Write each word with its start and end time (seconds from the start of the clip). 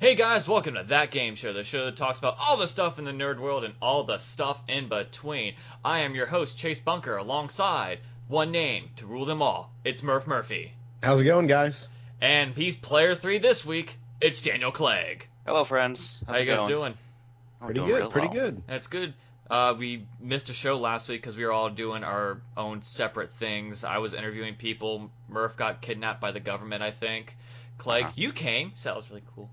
Hey 0.00 0.14
guys, 0.14 0.48
welcome 0.48 0.74
to 0.74 0.84
That 0.84 1.10
Game 1.10 1.34
Show, 1.34 1.52
the 1.52 1.62
show 1.62 1.84
that 1.84 1.96
talks 1.96 2.18
about 2.18 2.36
all 2.40 2.56
the 2.56 2.66
stuff 2.66 2.98
in 2.98 3.04
the 3.04 3.10
nerd 3.12 3.38
world 3.38 3.64
and 3.64 3.74
all 3.82 4.04
the 4.04 4.16
stuff 4.16 4.58
in 4.66 4.88
between. 4.88 5.54
I 5.84 6.00
am 6.00 6.14
your 6.14 6.24
host, 6.24 6.56
Chase 6.56 6.80
Bunker, 6.80 7.18
alongside 7.18 8.00
one 8.26 8.50
name 8.50 8.88
to 8.96 9.06
rule 9.06 9.26
them 9.26 9.42
all. 9.42 9.70
It's 9.84 10.02
Murph 10.02 10.26
Murphy. 10.26 10.72
How's 11.02 11.20
it 11.20 11.24
going, 11.24 11.48
guys? 11.48 11.86
And 12.18 12.54
he's 12.54 12.76
player 12.76 13.14
three 13.14 13.38
this 13.38 13.62
week. 13.66 13.98
It's 14.22 14.40
Daniel 14.40 14.72
Clegg. 14.72 15.26
Hello, 15.46 15.64
friends. 15.64 16.24
How's 16.26 16.36
How 16.36 16.42
you 16.42 16.48
guys 16.50 16.58
going? 16.60 16.68
doing? 16.70 16.94
I'm 17.60 17.66
Pretty 17.66 17.80
doing 17.80 17.90
good, 17.90 18.00
real 18.00 18.10
pretty 18.10 18.28
well. 18.28 18.36
good. 18.36 18.62
That's 18.66 18.86
good. 18.86 19.12
Uh, 19.50 19.74
we 19.78 20.06
missed 20.18 20.48
a 20.48 20.54
show 20.54 20.78
last 20.78 21.10
week 21.10 21.20
because 21.20 21.36
we 21.36 21.44
were 21.44 21.52
all 21.52 21.68
doing 21.68 22.04
our 22.04 22.40
own 22.56 22.80
separate 22.80 23.34
things. 23.34 23.84
I 23.84 23.98
was 23.98 24.14
interviewing 24.14 24.54
people. 24.54 25.10
Murph 25.28 25.58
got 25.58 25.82
kidnapped 25.82 26.22
by 26.22 26.30
the 26.32 26.40
government, 26.40 26.82
I 26.82 26.90
think. 26.90 27.36
Clegg, 27.78 28.04
Uh-huh. 28.04 28.12
you 28.14 28.32
came, 28.32 28.72
so 28.74 28.90
that 28.90 28.96
was 28.96 29.08
really 29.10 29.22
cool. 29.34 29.50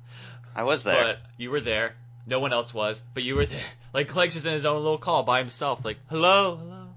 I 0.57 0.63
was 0.63 0.83
there. 0.83 1.03
But 1.03 1.19
you 1.37 1.51
were 1.51 1.61
there. 1.61 1.93
No 2.25 2.39
one 2.41 2.51
else 2.51 2.73
was, 2.73 3.01
but 3.13 3.23
you 3.23 3.35
were 3.35 3.45
there. 3.45 3.61
Like 3.93 4.09
Clegg's 4.09 4.35
just 4.35 4.45
in 4.45 4.53
his 4.53 4.65
own 4.65 4.83
little 4.83 4.97
call 4.99 5.23
by 5.23 5.39
himself. 5.39 5.83
Like 5.85 5.97
hello, 6.07 6.57
hello, 6.57 6.87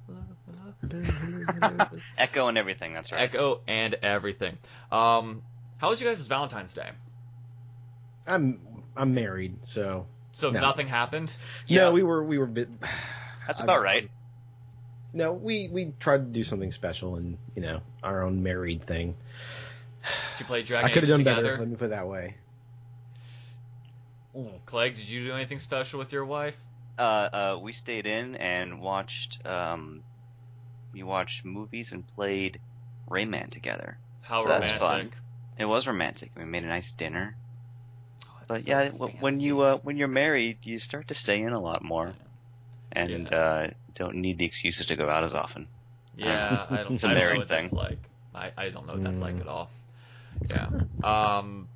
hello, 0.82 1.04
hello. 1.70 1.86
Echo 2.18 2.48
and 2.48 2.58
everything. 2.58 2.92
That's 2.92 3.10
right. 3.12 3.22
Echo 3.22 3.60
and 3.66 3.94
everything. 4.02 4.58
Um, 4.92 5.40
how 5.78 5.88
was 5.88 6.00
you 6.00 6.06
guys' 6.06 6.26
Valentine's 6.26 6.74
Day? 6.74 6.90
I'm 8.26 8.60
I'm 8.96 9.14
married, 9.14 9.64
so 9.64 10.06
So 10.32 10.50
No. 10.50 10.60
nothing 10.60 10.88
happened. 10.88 11.32
Yeah. 11.68 11.84
no, 11.84 11.92
we 11.92 12.02
were 12.02 12.22
we 12.24 12.36
were 12.38 12.46
bit. 12.46 12.68
That's 13.46 13.60
about 13.60 13.82
right. 13.82 14.10
No, 15.14 15.32
we 15.32 15.68
we 15.68 15.92
tried 16.00 16.18
to 16.18 16.24
do 16.32 16.42
something 16.44 16.72
special 16.72 17.16
and 17.16 17.38
you 17.54 17.62
know 17.62 17.80
our 18.02 18.22
own 18.24 18.42
married 18.42 18.82
thing. 18.82 19.14
Did 20.02 20.40
you 20.40 20.46
play 20.46 20.62
Dragon 20.64 20.90
I 20.90 20.92
could 20.92 21.04
Age 21.04 21.08
have 21.08 21.18
done 21.18 21.24
together? 21.24 21.42
better. 21.52 21.58
Let 21.58 21.68
me 21.68 21.76
put 21.76 21.86
it 21.86 21.90
that 21.90 22.08
way. 22.08 22.34
Clegg, 24.66 24.94
did 24.94 25.08
you 25.08 25.26
do 25.26 25.34
anything 25.34 25.58
special 25.58 25.98
with 25.98 26.12
your 26.12 26.24
wife? 26.24 26.58
Uh, 26.98 27.02
uh, 27.32 27.58
we 27.60 27.72
stayed 27.72 28.06
in 28.06 28.36
and 28.36 28.80
watched. 28.80 29.44
Um, 29.46 30.02
we 30.92 31.02
watched 31.02 31.44
movies 31.44 31.92
and 31.92 32.06
played 32.16 32.60
Rayman 33.10 33.50
together. 33.50 33.98
How 34.22 34.42
So 34.42 34.48
that's 34.48 34.66
romantic. 34.66 34.86
fun. 34.86 35.12
It 35.58 35.64
was 35.64 35.86
romantic. 35.86 36.32
We 36.36 36.44
made 36.44 36.64
a 36.64 36.68
nice 36.68 36.92
dinner. 36.92 37.36
Oh, 38.26 38.40
But 38.48 38.62
so 38.62 38.70
yeah, 38.70 38.88
w- 38.88 39.12
when 39.20 39.40
you 39.40 39.60
uh, 39.62 39.78
when 39.78 39.96
you're 39.96 40.08
married, 40.08 40.58
you 40.64 40.78
start 40.78 41.08
to 41.08 41.14
stay 41.14 41.40
in 41.40 41.52
a 41.52 41.60
lot 41.60 41.82
more, 41.82 42.14
and 42.92 43.32
Yeah. 43.32 43.34
uh, 43.34 43.66
don't 43.94 44.16
need 44.16 44.38
the 44.38 44.46
excuses 44.46 44.86
to 44.86 44.96
go 44.96 45.08
out 45.08 45.24
as 45.24 45.34
often. 45.34 45.68
Yeah, 46.16 46.66
I 46.70 46.82
don't, 46.82 46.96
The 47.00 47.08
I 47.08 47.14
don't 47.14 47.26
know 47.28 47.34
married 47.34 47.38
what 47.38 47.48
that's 47.48 47.72
thing. 47.72 47.72
like. 47.72 47.98
I, 48.34 48.52
I 48.56 48.68
don't 48.70 48.86
know 48.86 48.94
what 48.94 49.02
that's 49.02 49.20
like 49.20 49.34
Mm. 49.34 49.40
at 49.40 49.48
all. 49.48 49.70
Yeah. 50.50 50.68
Um, 51.02 51.68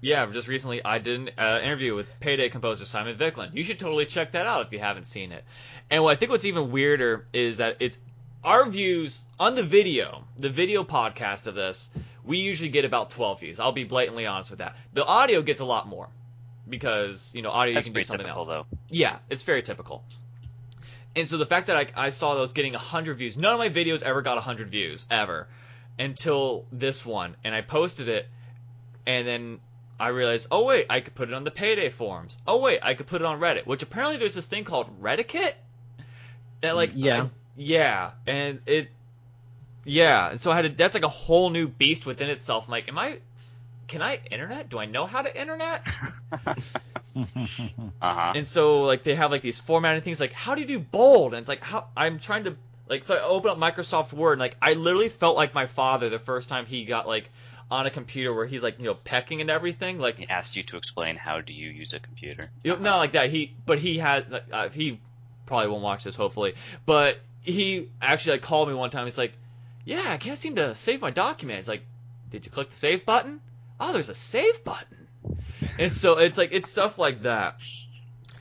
yeah, 0.00 0.26
just 0.26 0.48
recently 0.48 0.84
I 0.84 0.98
did 0.98 1.20
an 1.20 1.30
uh, 1.38 1.60
interview 1.62 1.94
with 1.94 2.08
Payday 2.20 2.48
composer 2.50 2.84
Simon 2.84 3.16
Viklund. 3.16 3.54
You 3.54 3.64
should 3.64 3.78
totally 3.78 4.06
check 4.06 4.32
that 4.32 4.46
out 4.46 4.66
if 4.66 4.72
you 4.72 4.78
haven't 4.78 5.06
seen 5.06 5.32
it. 5.32 5.44
And 5.90 6.02
what 6.02 6.12
I 6.12 6.16
think 6.16 6.30
what's 6.30 6.44
even 6.44 6.70
weirder 6.70 7.26
is 7.32 7.58
that 7.58 7.76
it's 7.80 7.98
our 8.44 8.68
views 8.68 9.26
on 9.38 9.54
the 9.54 9.62
video, 9.62 10.24
the 10.38 10.50
video 10.50 10.84
podcast 10.84 11.46
of 11.46 11.54
this, 11.54 11.90
we 12.24 12.38
usually 12.38 12.68
get 12.68 12.84
about 12.84 13.10
12 13.10 13.40
views. 13.40 13.60
I'll 13.60 13.72
be 13.72 13.84
blatantly 13.84 14.26
honest 14.26 14.50
with 14.50 14.60
that. 14.60 14.76
The 14.92 15.04
audio 15.04 15.42
gets 15.42 15.60
a 15.60 15.64
lot 15.64 15.88
more 15.88 16.08
because, 16.68 17.32
you 17.34 17.42
know, 17.42 17.50
audio 17.50 17.76
you 17.76 17.82
can 17.82 17.92
do 17.92 18.02
something 18.02 18.26
typical, 18.26 18.50
else. 18.50 18.66
though. 18.70 18.78
Yeah, 18.90 19.18
it's 19.30 19.42
very 19.42 19.62
typical. 19.62 20.04
And 21.16 21.26
so 21.26 21.38
the 21.38 21.46
fact 21.46 21.66
that 21.68 21.76
I, 21.76 22.06
I 22.06 22.10
saw 22.10 22.34
those 22.34 22.52
getting 22.52 22.74
100 22.74 23.16
views, 23.16 23.36
none 23.36 23.54
of 23.54 23.58
my 23.58 23.70
videos 23.70 24.02
ever 24.02 24.22
got 24.22 24.36
100 24.36 24.68
views, 24.68 25.06
ever, 25.10 25.48
until 25.98 26.66
this 26.70 27.04
one. 27.04 27.34
And 27.44 27.54
I 27.54 27.62
posted 27.62 28.08
it, 28.08 28.28
and 29.06 29.26
then 29.26 29.60
I 30.00 30.08
realized, 30.08 30.48
oh 30.50 30.64
wait, 30.64 30.86
I 30.90 31.00
could 31.00 31.14
put 31.14 31.28
it 31.28 31.34
on 31.34 31.44
the 31.44 31.50
Payday 31.50 31.90
forums. 31.90 32.36
Oh 32.46 32.60
wait, 32.60 32.80
I 32.82 32.94
could 32.94 33.06
put 33.06 33.20
it 33.20 33.24
on 33.24 33.40
Reddit, 33.40 33.66
which 33.66 33.82
apparently 33.82 34.16
there's 34.18 34.34
this 34.34 34.46
thing 34.46 34.64
called 34.64 35.02
Reddit. 35.02 35.54
That 36.60 36.76
like, 36.76 36.90
Yeah. 36.94 37.24
I- 37.24 37.30
yeah, 37.60 38.10
and 38.26 38.60
it, 38.66 38.88
yeah, 39.84 40.30
and 40.30 40.40
so 40.40 40.52
I 40.52 40.56
had 40.56 40.62
to, 40.62 40.68
that's 40.68 40.94
like 40.94 41.02
a 41.02 41.08
whole 41.08 41.50
new 41.50 41.66
beast 41.66 42.06
within 42.06 42.30
itself. 42.30 42.66
I'm 42.66 42.70
like, 42.70 42.88
am 42.88 42.96
I, 42.98 43.18
can 43.88 44.00
I 44.00 44.20
internet? 44.30 44.68
Do 44.68 44.78
I 44.78 44.84
know 44.86 45.06
how 45.06 45.22
to 45.22 45.40
internet? 45.40 45.82
Uh 47.16 48.14
huh. 48.14 48.32
And 48.36 48.46
so 48.46 48.82
like 48.84 49.02
they 49.02 49.14
have 49.14 49.30
like 49.32 49.42
these 49.42 49.58
formatting 49.58 50.02
things 50.02 50.20
like 50.20 50.32
how 50.32 50.54
do 50.54 50.60
you 50.60 50.66
do 50.66 50.78
bold? 50.78 51.32
And 51.32 51.40
it's 51.40 51.48
like 51.48 51.62
how 51.62 51.88
I'm 51.96 52.18
trying 52.20 52.44
to 52.44 52.54
like 52.88 53.02
so 53.04 53.16
I 53.16 53.22
open 53.22 53.50
up 53.50 53.58
Microsoft 53.58 54.12
Word 54.12 54.32
and 54.34 54.40
like 54.40 54.56
I 54.62 54.74
literally 54.74 55.08
felt 55.08 55.36
like 55.36 55.54
my 55.54 55.66
father 55.66 56.08
the 56.10 56.18
first 56.20 56.48
time 56.48 56.66
he 56.66 56.84
got 56.84 57.08
like 57.08 57.30
on 57.70 57.86
a 57.86 57.90
computer 57.90 58.32
where 58.32 58.46
he's 58.46 58.62
like 58.62 58.78
you 58.78 58.86
know 58.86 58.94
pecking 58.94 59.40
and 59.40 59.50
everything 59.50 59.98
like 59.98 60.18
He 60.18 60.28
asked 60.28 60.56
you 60.56 60.62
to 60.64 60.76
explain 60.76 61.16
how 61.16 61.40
do 61.40 61.52
you 61.52 61.68
use 61.70 61.92
a 61.92 62.00
computer. 62.00 62.50
you 62.64 62.72
know, 62.72 62.78
not 62.78 62.96
like 62.96 63.12
that. 63.12 63.30
He 63.30 63.54
but 63.66 63.78
he 63.78 63.98
has 63.98 64.30
like, 64.30 64.44
uh, 64.52 64.68
he 64.70 65.00
probably 65.46 65.68
won't 65.68 65.82
watch 65.82 66.04
this 66.04 66.14
hopefully. 66.14 66.54
But 66.86 67.18
he 67.42 67.90
actually 68.00 68.32
like 68.32 68.42
called 68.42 68.68
me 68.68 68.74
one 68.74 68.90
time. 68.90 69.06
He's 69.06 69.18
like 69.18 69.32
yeah 69.84 70.04
I 70.06 70.16
can't 70.16 70.38
seem 70.38 70.56
to 70.56 70.74
save 70.74 71.00
my 71.00 71.10
document 71.10 71.60
it's 71.60 71.68
like 71.68 71.82
did 72.30 72.44
you 72.44 72.52
click 72.52 72.70
the 72.70 72.76
save 72.76 73.04
button? 73.04 73.40
Oh 73.80 73.92
there's 73.92 74.08
a 74.08 74.14
save 74.14 74.64
button. 74.64 75.06
And 75.78 75.92
so 75.92 76.18
it's 76.18 76.38
like 76.38 76.50
it's 76.52 76.70
stuff 76.70 76.98
like 76.98 77.22
that. 77.22 77.56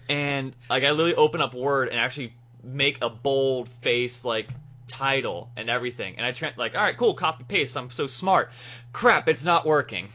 And 0.09 0.55
like 0.69 0.83
I 0.83 0.91
literally 0.91 1.15
open 1.15 1.41
up 1.41 1.53
Word 1.53 1.89
and 1.89 1.99
actually 1.99 2.33
make 2.63 2.99
a 3.01 3.09
bold 3.09 3.67
face 3.81 4.23
like 4.23 4.49
title 4.87 5.49
and 5.55 5.69
everything. 5.69 6.15
And 6.17 6.25
I 6.25 6.31
try 6.31 6.53
like 6.57 6.75
all 6.75 6.81
right 6.81 6.97
cool 6.97 7.13
copy 7.13 7.43
paste 7.43 7.75
I'm 7.77 7.89
so 7.89 8.07
smart. 8.07 8.51
Crap 8.93 9.27
it's 9.27 9.45
not 9.45 9.65
working. 9.65 10.09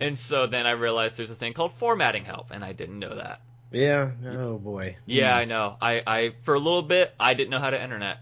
And 0.00 0.18
so 0.18 0.46
then 0.46 0.66
I 0.66 0.72
realized 0.72 1.16
there's 1.16 1.30
a 1.30 1.34
thing 1.34 1.52
called 1.52 1.72
formatting 1.74 2.24
help 2.24 2.50
and 2.50 2.64
I 2.64 2.72
didn't 2.72 2.98
know 2.98 3.14
that. 3.14 3.40
Yeah. 3.70 4.10
Oh 4.26 4.58
boy. 4.58 4.96
yeah 5.06 5.36
I 5.36 5.44
know. 5.44 5.76
I 5.80 6.02
I 6.06 6.32
for 6.42 6.54
a 6.54 6.58
little 6.58 6.82
bit 6.82 7.12
I 7.18 7.34
didn't 7.34 7.50
know 7.50 7.60
how 7.60 7.70
to 7.70 7.82
internet. 7.82 8.18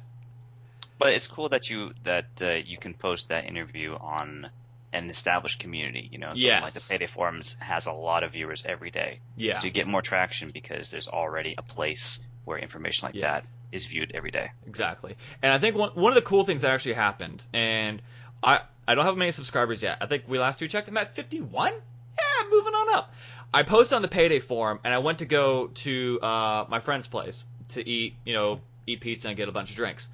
But 0.98 1.14
it's 1.14 1.26
cool 1.26 1.48
that 1.48 1.68
you 1.68 1.92
that 2.04 2.26
uh, 2.40 2.50
you 2.50 2.78
can 2.78 2.94
post 2.94 3.28
that 3.30 3.46
interview 3.46 3.94
on 3.94 4.48
an 4.92 5.08
established 5.10 5.58
community. 5.58 6.08
You 6.12 6.18
know, 6.18 6.28
something 6.28 6.62
like 6.62 6.74
the 6.74 6.86
Payday 6.88 7.08
Forums 7.08 7.56
has 7.60 7.86
a 7.86 7.92
lot 7.92 8.22
of 8.22 8.32
viewers 8.32 8.62
every 8.64 8.90
day, 8.90 9.18
yeah. 9.36 9.58
So 9.58 9.64
you 9.64 9.72
get 9.72 9.88
more 9.88 10.02
traction 10.02 10.50
because 10.50 10.90
there's 10.90 11.08
already 11.08 11.54
a 11.58 11.62
place 11.62 12.20
where 12.44 12.58
information 12.58 13.06
like 13.06 13.14
Yeah. 13.16 13.32
that 13.32 13.44
is 13.72 13.86
viewed 13.86 14.12
every 14.14 14.30
day. 14.30 14.50
exactly. 14.66 15.16
And 15.42 15.52
I 15.52 15.58
think 15.58 15.76
one 15.76 15.90
one 15.90 16.12
of 16.12 16.16
the 16.16 16.22
cool 16.22 16.44
things 16.44 16.60
that 16.60 16.70
actually 16.70 16.94
happened, 16.94 17.44
and 17.52 18.00
I 18.42 18.60
I 18.86 18.94
don't 18.94 19.04
have 19.04 19.16
many 19.16 19.32
subscribers 19.32 19.82
yet. 19.82 19.98
I 20.00 20.06
think 20.06 20.24
we 20.28 20.38
last 20.38 20.58
two 20.58 20.68
checked, 20.68 20.88
I'm 20.88 20.96
at 20.96 21.14
51. 21.14 21.72
Yeah, 21.72 22.48
moving 22.50 22.74
on 22.74 22.94
up. 22.94 23.14
I 23.54 23.62
posted 23.62 23.96
on 23.96 24.02
the 24.02 24.08
Payday 24.08 24.40
forum, 24.40 24.80
and 24.82 24.92
I 24.92 24.98
went 24.98 25.18
to 25.18 25.26
go 25.26 25.68
to 25.68 26.20
uh, 26.20 26.66
my 26.68 26.80
friend's 26.80 27.06
place 27.06 27.44
to 27.70 27.86
eat, 27.88 28.14
you 28.24 28.32
know, 28.34 28.60
eat 28.86 29.00
pizza 29.00 29.28
and 29.28 29.36
get 29.36 29.48
a 29.48 29.52
bunch 29.52 29.70
of 29.70 29.76
drinks, 29.76 30.08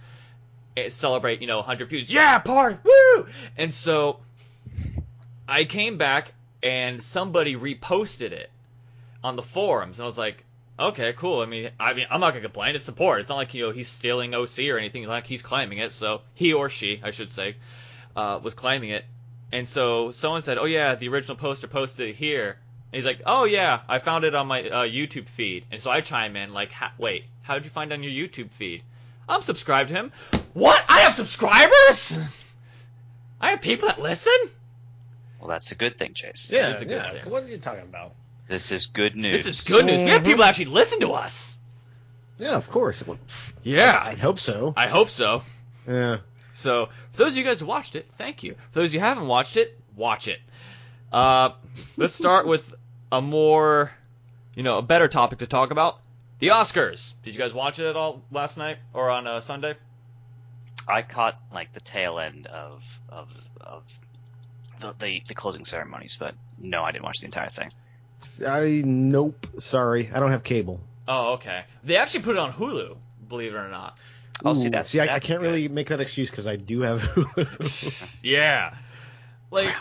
and 0.77 0.93
celebrate, 0.93 1.41
you 1.41 1.47
know, 1.47 1.59
100 1.59 1.89
views. 1.89 2.13
Yeah, 2.13 2.39
party, 2.41 2.79
woo! 2.83 3.27
And 3.57 3.73
so 3.73 4.21
I 5.49 5.65
came 5.65 5.99
back, 5.99 6.33
and 6.63 7.03
somebody 7.03 7.55
reposted 7.55 8.33
it 8.33 8.51
on 9.23 9.37
the 9.37 9.43
forums, 9.43 9.99
and 9.99 10.05
I 10.05 10.07
was 10.07 10.19
like, 10.19 10.45
Okay, 10.79 11.13
cool. 11.15 11.41
I 11.41 11.47
mean, 11.47 11.71
I 11.81 11.93
mean, 11.95 12.07
I'm 12.09 12.21
not 12.21 12.31
gonna 12.31 12.43
complain. 12.43 12.77
It's 12.77 12.85
support. 12.85 13.21
It's 13.21 13.29
not 13.29 13.37
like 13.37 13.53
you 13.53 13.67
know 13.67 13.71
he's 13.73 13.89
stealing 13.89 14.35
OC 14.35 14.71
or 14.71 14.79
anything. 14.79 15.05
Like 15.05 15.27
he's 15.27 15.43
claiming 15.43 15.79
it. 15.79 15.93
So 15.93 16.23
he 16.35 16.53
or 16.53 16.69
she, 16.69 17.01
I 17.03 17.11
should 17.11 17.33
say, 17.33 17.57
uh, 18.15 18.39
was 18.43 18.55
claiming 18.55 18.91
it. 18.91 19.05
And 19.51 19.69
so 19.69 20.13
someone 20.13 20.43
said, 20.43 20.57
"Oh 20.57 20.67
yeah, 20.67 20.95
the 20.95 21.09
original 21.09 21.37
poster 21.37 21.67
posted 21.67 22.11
it 22.11 22.17
here." 22.17 22.59
And 22.93 22.99
he's 22.99 23.05
like, 23.05 23.23
"Oh 23.27 23.45
yeah, 23.45 23.81
I 23.89 23.99
found 23.99 24.25
it 24.25 24.37
on 24.37 24.47
my 24.47 24.69
uh, 24.69 24.85
YouTube 24.85 25.29
feed." 25.29 25.65
And 25.73 25.81
so 25.81 25.91
I 25.91 26.01
chime 26.01 26.37
in 26.37 26.53
like, 26.53 26.71
"Wait, 26.97 27.25
how 27.43 27.55
did 27.55 27.65
you 27.65 27.71
find 27.71 27.91
it 27.91 27.95
on 27.95 28.03
your 28.05 28.13
YouTube 28.13 28.51
feed?" 28.51 28.85
I'm 29.29 29.43
subscribed 29.43 29.89
to 29.89 29.95
him. 29.95 30.13
What? 30.55 30.83
I 30.89 31.01
have 31.01 31.15
subscribers. 31.15 32.19
I 33.41 33.51
have 33.51 33.61
people 33.61 33.89
that 33.89 34.01
listen. 34.01 34.33
Well, 35.41 35.49
that's 35.49 35.71
a 35.71 35.75
good 35.75 35.99
thing, 35.99 36.15
Chase. 36.15 36.51
Yeah. 36.53 36.71
is 36.71 36.81
a 36.81 36.85
good 36.85 37.03
yeah. 37.03 37.23
thing. 37.23 37.33
What 37.33 37.45
are 37.45 37.49
you 37.49 37.59
talking 37.59 37.83
about? 37.83 38.15
This 38.49 38.73
is 38.73 38.87
good 38.87 39.15
news. 39.15 39.45
This 39.45 39.61
is 39.61 39.69
good 39.69 39.85
news. 39.85 40.03
We 40.03 40.11
have 40.11 40.25
people 40.25 40.43
actually 40.45 40.67
listen 40.67 41.01
to 41.01 41.13
us. 41.13 41.59
Yeah, 42.39 42.57
of 42.57 42.71
course. 42.71 43.07
Well, 43.07 43.19
pff, 43.27 43.53
I 43.53 43.61
Yeah, 43.63 44.15
hope 44.15 44.39
so. 44.39 44.73
I 44.77 44.89
hope 44.89 45.11
so. 45.11 45.43
Yeah. 45.87 46.19
So, 46.53 46.87
for 47.13 47.25
those 47.25 47.33
of 47.33 47.37
you 47.37 47.45
guys 47.45 47.61
who 47.61 47.67
watched 47.67 47.95
it, 47.95 48.09
thank 48.17 48.43
you. 48.43 48.55
For 48.73 48.81
those 48.81 48.91
of 48.91 48.95
you 48.95 49.01
who 49.01 49.07
haven't 49.07 49.27
watched 49.27 49.57
it, 49.57 49.79
watch 49.97 50.29
it. 50.29 50.41
Uh, 51.13 51.51
let's 51.97 52.15
start 52.15 52.47
with 52.47 52.75
a 53.13 53.21
more, 53.21 53.93
you 54.55 54.63
know, 54.63 54.79
a 54.79 54.83
better 54.83 55.09
topic 55.09 55.41
to 55.41 55.47
talk 55.47 55.71
about. 55.71 56.01
The 56.39 56.49
Oscars. 56.49 57.15
Did 57.23 57.35
you 57.35 57.41
guys 57.41 57.53
watch 57.53 57.79
it 57.79 57.87
at 57.87 57.97
all 57.97 58.23
last 58.31 58.59
night 58.59 58.79
or 58.95 59.11
on 59.11 59.27
uh, 59.27 59.41
Sunday? 59.41 59.75
I 60.87 61.03
caught 61.03 61.39
like 61.53 61.73
the 61.75 61.81
tail 61.81 62.19
end 62.19 62.47
of 62.47 62.83
of 63.09 63.29
of 63.61 63.83
the, 64.81 64.95
the 64.99 65.23
the 65.29 65.35
closing 65.35 65.65
ceremonies, 65.65 66.17
but 66.19 66.35
no, 66.59 66.83
I 66.83 66.93
didn't 66.93 67.05
watch 67.05 67.21
the 67.21 67.27
entire 67.27 67.51
thing. 67.51 67.73
I 68.47 68.83
nope. 68.85 69.47
Sorry, 69.59 70.11
I 70.13 70.21
don't 70.21 70.31
have 70.31 70.43
cable. 70.45 70.81
Oh, 71.07 71.35
okay. 71.35 71.65
They 71.85 71.97
actually 71.97 72.23
put 72.25 72.37
it 72.37 72.39
on 72.39 72.53
Hulu, 72.53 72.97
believe 73.29 73.55
it 73.55 73.57
or 73.57 73.69
not. 73.69 73.99
Oh, 74.45 74.55
see, 74.55 74.67
Ooh, 74.67 74.71
that's- 74.71 74.89
see, 74.89 75.01
I, 75.01 75.17
I 75.17 75.19
can't 75.21 75.41
good. 75.41 75.47
really 75.49 75.69
make 75.69 75.89
that 75.89 76.01
excuse 76.01 76.31
because 76.31 76.47
I 76.47 76.57
do 76.57 76.81
have. 76.83 77.01
Hulu. 77.03 78.19
yeah. 78.23 78.75
Like, 79.51 79.75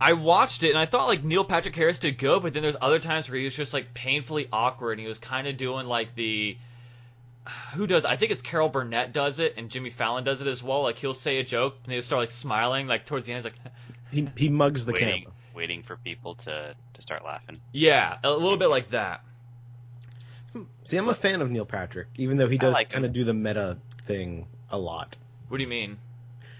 I 0.00 0.14
watched 0.14 0.62
it 0.64 0.70
and 0.70 0.78
I 0.78 0.86
thought 0.86 1.06
like 1.06 1.22
Neil 1.22 1.44
Patrick 1.44 1.76
Harris 1.76 1.98
did 1.98 2.18
good, 2.18 2.42
but 2.42 2.52
then 2.54 2.62
there's 2.62 2.76
other 2.80 2.98
times 2.98 3.28
where 3.28 3.38
he 3.38 3.44
was 3.44 3.54
just 3.54 3.72
like 3.72 3.94
painfully 3.94 4.48
awkward 4.52 4.92
and 4.92 5.00
he 5.00 5.06
was 5.06 5.18
kind 5.18 5.46
of 5.46 5.56
doing 5.56 5.86
like 5.86 6.14
the 6.14 6.56
who 7.74 7.86
does 7.86 8.04
I 8.06 8.16
think 8.16 8.32
it's 8.32 8.40
Carol 8.42 8.70
Burnett 8.70 9.12
does 9.12 9.38
it 9.38 9.54
and 9.58 9.70
Jimmy 9.70 9.90
Fallon 9.90 10.24
does 10.24 10.40
it 10.40 10.46
as 10.46 10.62
well. 10.62 10.82
Like 10.82 10.96
he'll 10.96 11.14
say 11.14 11.38
a 11.38 11.44
joke 11.44 11.76
and 11.84 11.92
they 11.92 12.00
start 12.00 12.20
like 12.20 12.30
smiling 12.30 12.86
like 12.86 13.06
towards 13.06 13.26
the 13.26 13.32
end. 13.34 13.44
He's 13.44 13.52
like, 13.52 13.72
He 14.10 14.28
he 14.44 14.48
mugs 14.50 14.84
the 14.86 14.92
waiting, 14.92 15.22
camera. 15.24 15.33
Waiting 15.54 15.82
for 15.82 15.96
people 15.96 16.34
to 16.36 16.74
to 16.94 17.02
start 17.02 17.24
laughing. 17.24 17.60
yeah, 17.72 18.18
a 18.24 18.30
little 18.30 18.58
bit 18.58 18.68
like 18.68 18.90
that. 18.90 19.22
See, 20.84 20.96
I'm 20.96 21.08
a 21.08 21.14
fan 21.14 21.40
of 21.40 21.50
Neil 21.50 21.64
Patrick, 21.64 22.08
even 22.16 22.36
though 22.36 22.48
he 22.48 22.58
does 22.58 22.74
like 22.74 22.90
kind 22.90 23.04
of 23.04 23.12
do 23.12 23.24
the 23.24 23.34
meta 23.34 23.78
thing 24.06 24.46
a 24.70 24.78
lot. 24.78 25.16
What 25.48 25.58
do 25.58 25.62
you 25.62 25.68
mean? 25.68 25.98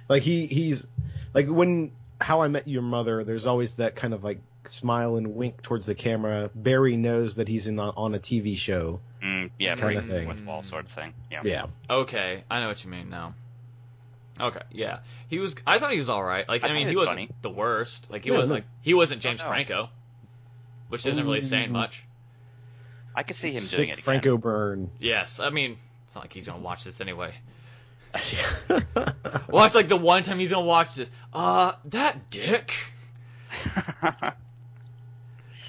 Like 0.09 0.23
he 0.23 0.47
he's 0.47 0.87
like 1.33 1.47
when 1.47 1.93
How 2.21 2.43
I 2.43 2.49
Met 2.49 2.67
Your 2.67 2.83
Mother. 2.83 3.25
There's 3.25 3.47
always 3.47 3.77
that 3.77 3.95
kind 3.95 4.15
of 4.15 4.25
like 4.25 4.39
smile 4.65 5.17
and 5.17 5.35
wink 5.37 5.63
towards 5.63 5.87
the 5.87 5.95
camera. 5.95 6.51
Barney 6.55 6.97
knows 6.97 7.37
that 7.37 7.49
he's 7.49 7.67
in 7.67 7.79
on, 7.79 7.93
on 7.97 8.15
a 8.15 8.19
TV 8.19 8.57
show. 8.57 9.01
Mm, 9.23 9.51
yeah, 9.59 9.75
Kinda 9.77 10.03
thing. 10.03 10.29
with 10.29 10.45
wall 10.45 10.65
sort 10.65 10.87
of 10.87 10.91
thing. 10.93 11.15
Yeah. 11.31 11.43
Yeah, 11.45 11.67
Okay, 11.89 12.45
I 12.51 12.61
know 12.61 12.69
what 12.69 12.83
you 12.85 12.91
mean 12.91 13.11
now. 13.11 13.35
Okay, 14.41 14.63
yeah, 14.73 14.99
he 15.29 15.39
was. 15.39 15.55
I 15.67 15.79
thought 15.79 15.93
he 15.93 15.99
was 15.99 16.09
all 16.09 16.23
right. 16.25 16.49
Like, 16.49 16.65
I 16.65 16.69
I, 16.69 16.73
mean, 16.73 16.87
he 16.89 16.93
he 16.93 16.97
was 16.97 17.03
wasn't 17.07 17.29
funny. 17.29 17.29
the 17.43 17.51
worst. 17.51 18.11
Like, 18.11 18.25
he 18.25 18.31
No, 18.31 18.37
wasn't 18.39 18.49
no. 18.51 18.55
like 18.57 18.65
he 18.83 18.95
wasn't 18.95 19.23
James 19.23 19.41
no. 19.41 19.47
Franco, 19.47 19.89
which 20.89 21.07
isn't 21.07 21.25
really 21.25 21.41
saying 21.41 21.71
much. 21.71 22.03
I 23.15 23.23
could 23.23 23.37
see 23.37 23.49
him 23.51 23.55
doing 23.61 23.63
sick 23.65 23.79
it 23.81 23.93
again. 23.93 23.97
Franco 24.03 24.37
Burn. 24.37 24.91
Yes, 24.99 25.39
I 25.39 25.51
mean, 25.51 25.79
it's 26.07 26.15
not 26.17 26.25
like 26.25 26.33
he's 26.33 26.47
gonna 26.47 26.59
watch 26.63 26.83
this 26.85 27.01
anyway. 27.01 27.33
Watch 29.49 29.75
like 29.75 29.89
the 29.89 29.97
one 29.97 30.23
time 30.23 30.39
he's 30.39 30.51
gonna 30.51 30.65
watch 30.65 30.95
this. 30.95 31.11
Uh, 31.33 31.73
that 31.87 32.31
dick. 32.31 32.73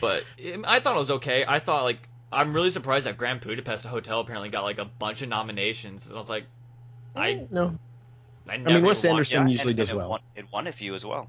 But 0.01 0.23
um, 0.53 0.65
I 0.67 0.79
thought 0.79 0.95
it 0.95 0.99
was 0.99 1.11
okay. 1.11 1.45
I 1.47 1.59
thought 1.59 1.83
like 1.83 1.97
I'm 2.31 2.53
really 2.53 2.69
surprised 2.71 3.05
that 3.05 3.17
Grand 3.17 3.41
Budapest 3.41 3.85
Hotel 3.85 4.19
apparently 4.19 4.49
got 4.49 4.63
like 4.63 4.77
a 4.77 4.85
bunch 4.85 5.21
of 5.21 5.29
nominations. 5.29 6.07
And 6.07 6.15
I 6.15 6.19
was 6.19 6.29
like, 6.29 6.45
I 7.15 7.47
no. 7.49 7.77
I, 8.47 8.53
I 8.53 8.57
mean, 8.57 8.83
Wes 8.83 8.97
watched- 9.03 9.05
Anderson 9.05 9.47
Yeah, 9.47 9.51
usually 9.51 9.71
and- 9.71 9.77
does 9.77 9.89
and 9.89 9.95
it 9.95 9.99
well. 9.99 10.09
Won, 10.09 10.19
it 10.35 10.45
won 10.51 10.67
a 10.67 10.71
few 10.71 10.93
as 10.95 11.03
well. 11.05 11.27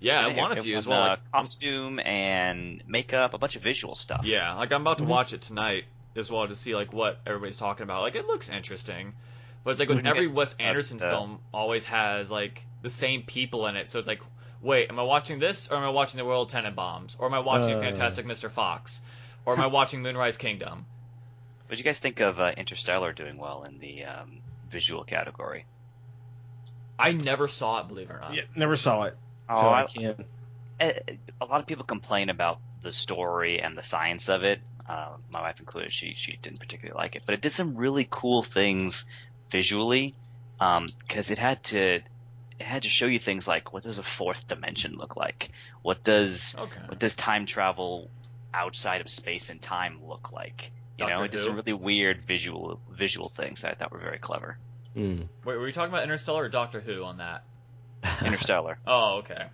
Yeah, 0.00 0.26
It- 0.26 0.32
I 0.36 0.40
won 0.40 0.52
a 0.52 0.56
it 0.56 0.62
few 0.62 0.76
as 0.76 0.86
well. 0.86 1.02
uh, 1.02 1.08
Like, 1.10 1.32
costume 1.32 1.98
and 2.00 2.82
makeup, 2.86 3.34
a 3.34 3.38
bunch 3.38 3.56
of 3.56 3.62
visual 3.62 3.94
stuff. 3.94 4.22
Yeah, 4.24 4.54
like 4.54 4.72
I'm 4.72 4.80
about 4.82 4.98
to 4.98 5.04
Mhm. 5.04 5.08
watch 5.08 5.32
it 5.32 5.42
tonight 5.42 5.84
as 6.16 6.30
well 6.30 6.46
to 6.46 6.54
see 6.56 6.74
like 6.74 6.92
what 6.92 7.20
everybody's 7.26 7.56
talking 7.56 7.82
about. 7.84 8.02
Like 8.02 8.14
it 8.16 8.26
looks 8.26 8.48
interesting, 8.48 9.14
but 9.64 9.70
it's 9.72 9.80
like 9.80 9.88
with 9.88 9.98
Mhm. 9.98 10.08
every 10.08 10.26
Wes 10.28 10.54
Anderson 10.58 11.02
uh, 11.02 11.10
film 11.10 11.40
always 11.52 11.84
has 11.86 12.30
like 12.30 12.64
the 12.82 12.90
same 12.90 13.22
people 13.22 13.66
in 13.66 13.76
it. 13.76 13.88
So 13.88 13.98
it's 13.98 14.08
like, 14.08 14.20
wait, 14.62 14.88
am 14.90 14.98
I 14.98 15.02
watching 15.02 15.38
this 15.38 15.70
or 15.70 15.76
am 15.76 15.84
I 15.84 15.88
watching 15.90 16.18
The 16.18 16.24
Royal 16.24 16.46
Tenenbaums 16.46 17.16
or 17.18 17.26
am 17.26 17.34
I 17.34 17.40
watching 17.40 17.74
Uh. 17.74 17.80
Fantastic 17.80 18.26
Mr. 18.26 18.50
Fox 18.50 19.00
or 19.46 19.54
am 19.54 19.60
I 19.60 19.66
watching 19.78 20.02
Moonrise 20.02 20.36
Kingdom? 20.38 20.86
What 21.66 21.70
do 21.70 21.76
you 21.78 21.84
guys 21.84 21.98
think 21.98 22.20
of 22.20 22.38
uh, 22.40 22.52
Interstellar 22.56 23.12
doing 23.14 23.38
well 23.38 23.64
in 23.64 23.78
the 23.78 24.04
um, 24.04 24.40
visual 24.68 25.02
category? 25.04 25.64
I 26.98 27.12
never 27.12 27.48
saw 27.48 27.80
it, 27.80 27.88
believe 27.88 28.10
it 28.10 28.14
or 28.14 28.20
not. 28.20 28.34
Yeah, 28.34 28.42
never 28.54 28.76
saw 28.76 29.04
it, 29.04 29.16
Oh, 29.48 29.60
so 29.60 29.68
I, 29.68 29.82
I- 29.82 29.86
can't. 29.86 30.26
a 30.80 31.00
a 31.40 31.44
lot 31.44 31.60
of 31.60 31.66
people 31.66 31.84
complain 31.84 32.30
about 32.30 32.58
the 32.82 32.92
story 32.92 33.60
and 33.60 33.76
the 33.76 33.82
science 33.82 34.28
of 34.28 34.44
it. 34.44 34.60
Uh, 34.88 35.10
my 35.30 35.40
wife 35.40 35.58
included. 35.60 35.92
She 35.92 36.14
she 36.16 36.36
didn't 36.42 36.60
particularly 36.60 36.96
like 36.96 37.16
it, 37.16 37.22
but 37.26 37.34
it 37.34 37.40
did 37.40 37.50
some 37.50 37.76
really 37.76 38.06
cool 38.10 38.42
things 38.42 39.04
visually 39.50 40.14
because 40.58 41.30
it 41.30 41.38
had 41.38 41.62
to 41.64 41.96
it 42.58 42.66
had 42.66 42.82
to 42.82 42.88
show 42.88 43.06
you 43.06 43.18
things 43.18 43.48
like 43.48 43.72
what 43.72 43.82
does 43.82 43.98
a 43.98 44.02
fourth 44.02 44.46
dimension 44.46 44.96
look 44.96 45.16
like? 45.16 45.50
What 45.82 46.04
does 46.04 46.54
Okay. 46.58 46.80
what 46.86 46.98
does 46.98 47.14
time 47.16 47.46
travel 47.46 48.10
outside 48.52 49.00
of 49.00 49.08
space 49.10 49.50
and 49.50 49.60
time 49.60 49.98
look 50.06 50.32
like? 50.32 50.70
You 50.98 51.06
know, 51.06 51.10
Doctor 51.10 51.24
it 51.24 51.30
did 51.32 51.40
some 51.40 51.56
really 51.56 51.72
weird 51.72 52.22
visual 52.22 52.80
visual 52.90 53.28
things 53.30 53.62
that 53.62 53.72
I 53.72 53.74
thought 53.74 53.90
were 53.90 53.98
very 53.98 54.18
clever. 54.18 54.58
Mm. 54.96 55.28
Wait, 55.44 55.56
were 55.56 55.66
you 55.66 55.72
talking 55.72 55.92
about 55.92 56.04
Interstellar 56.04 56.44
or 56.44 56.48
Doctor 56.48 56.80
Who 56.80 57.02
on 57.04 57.18
that? 57.18 57.44
Interstellar. 58.24 58.78
Oh, 58.86 59.16
okay. 59.18 59.46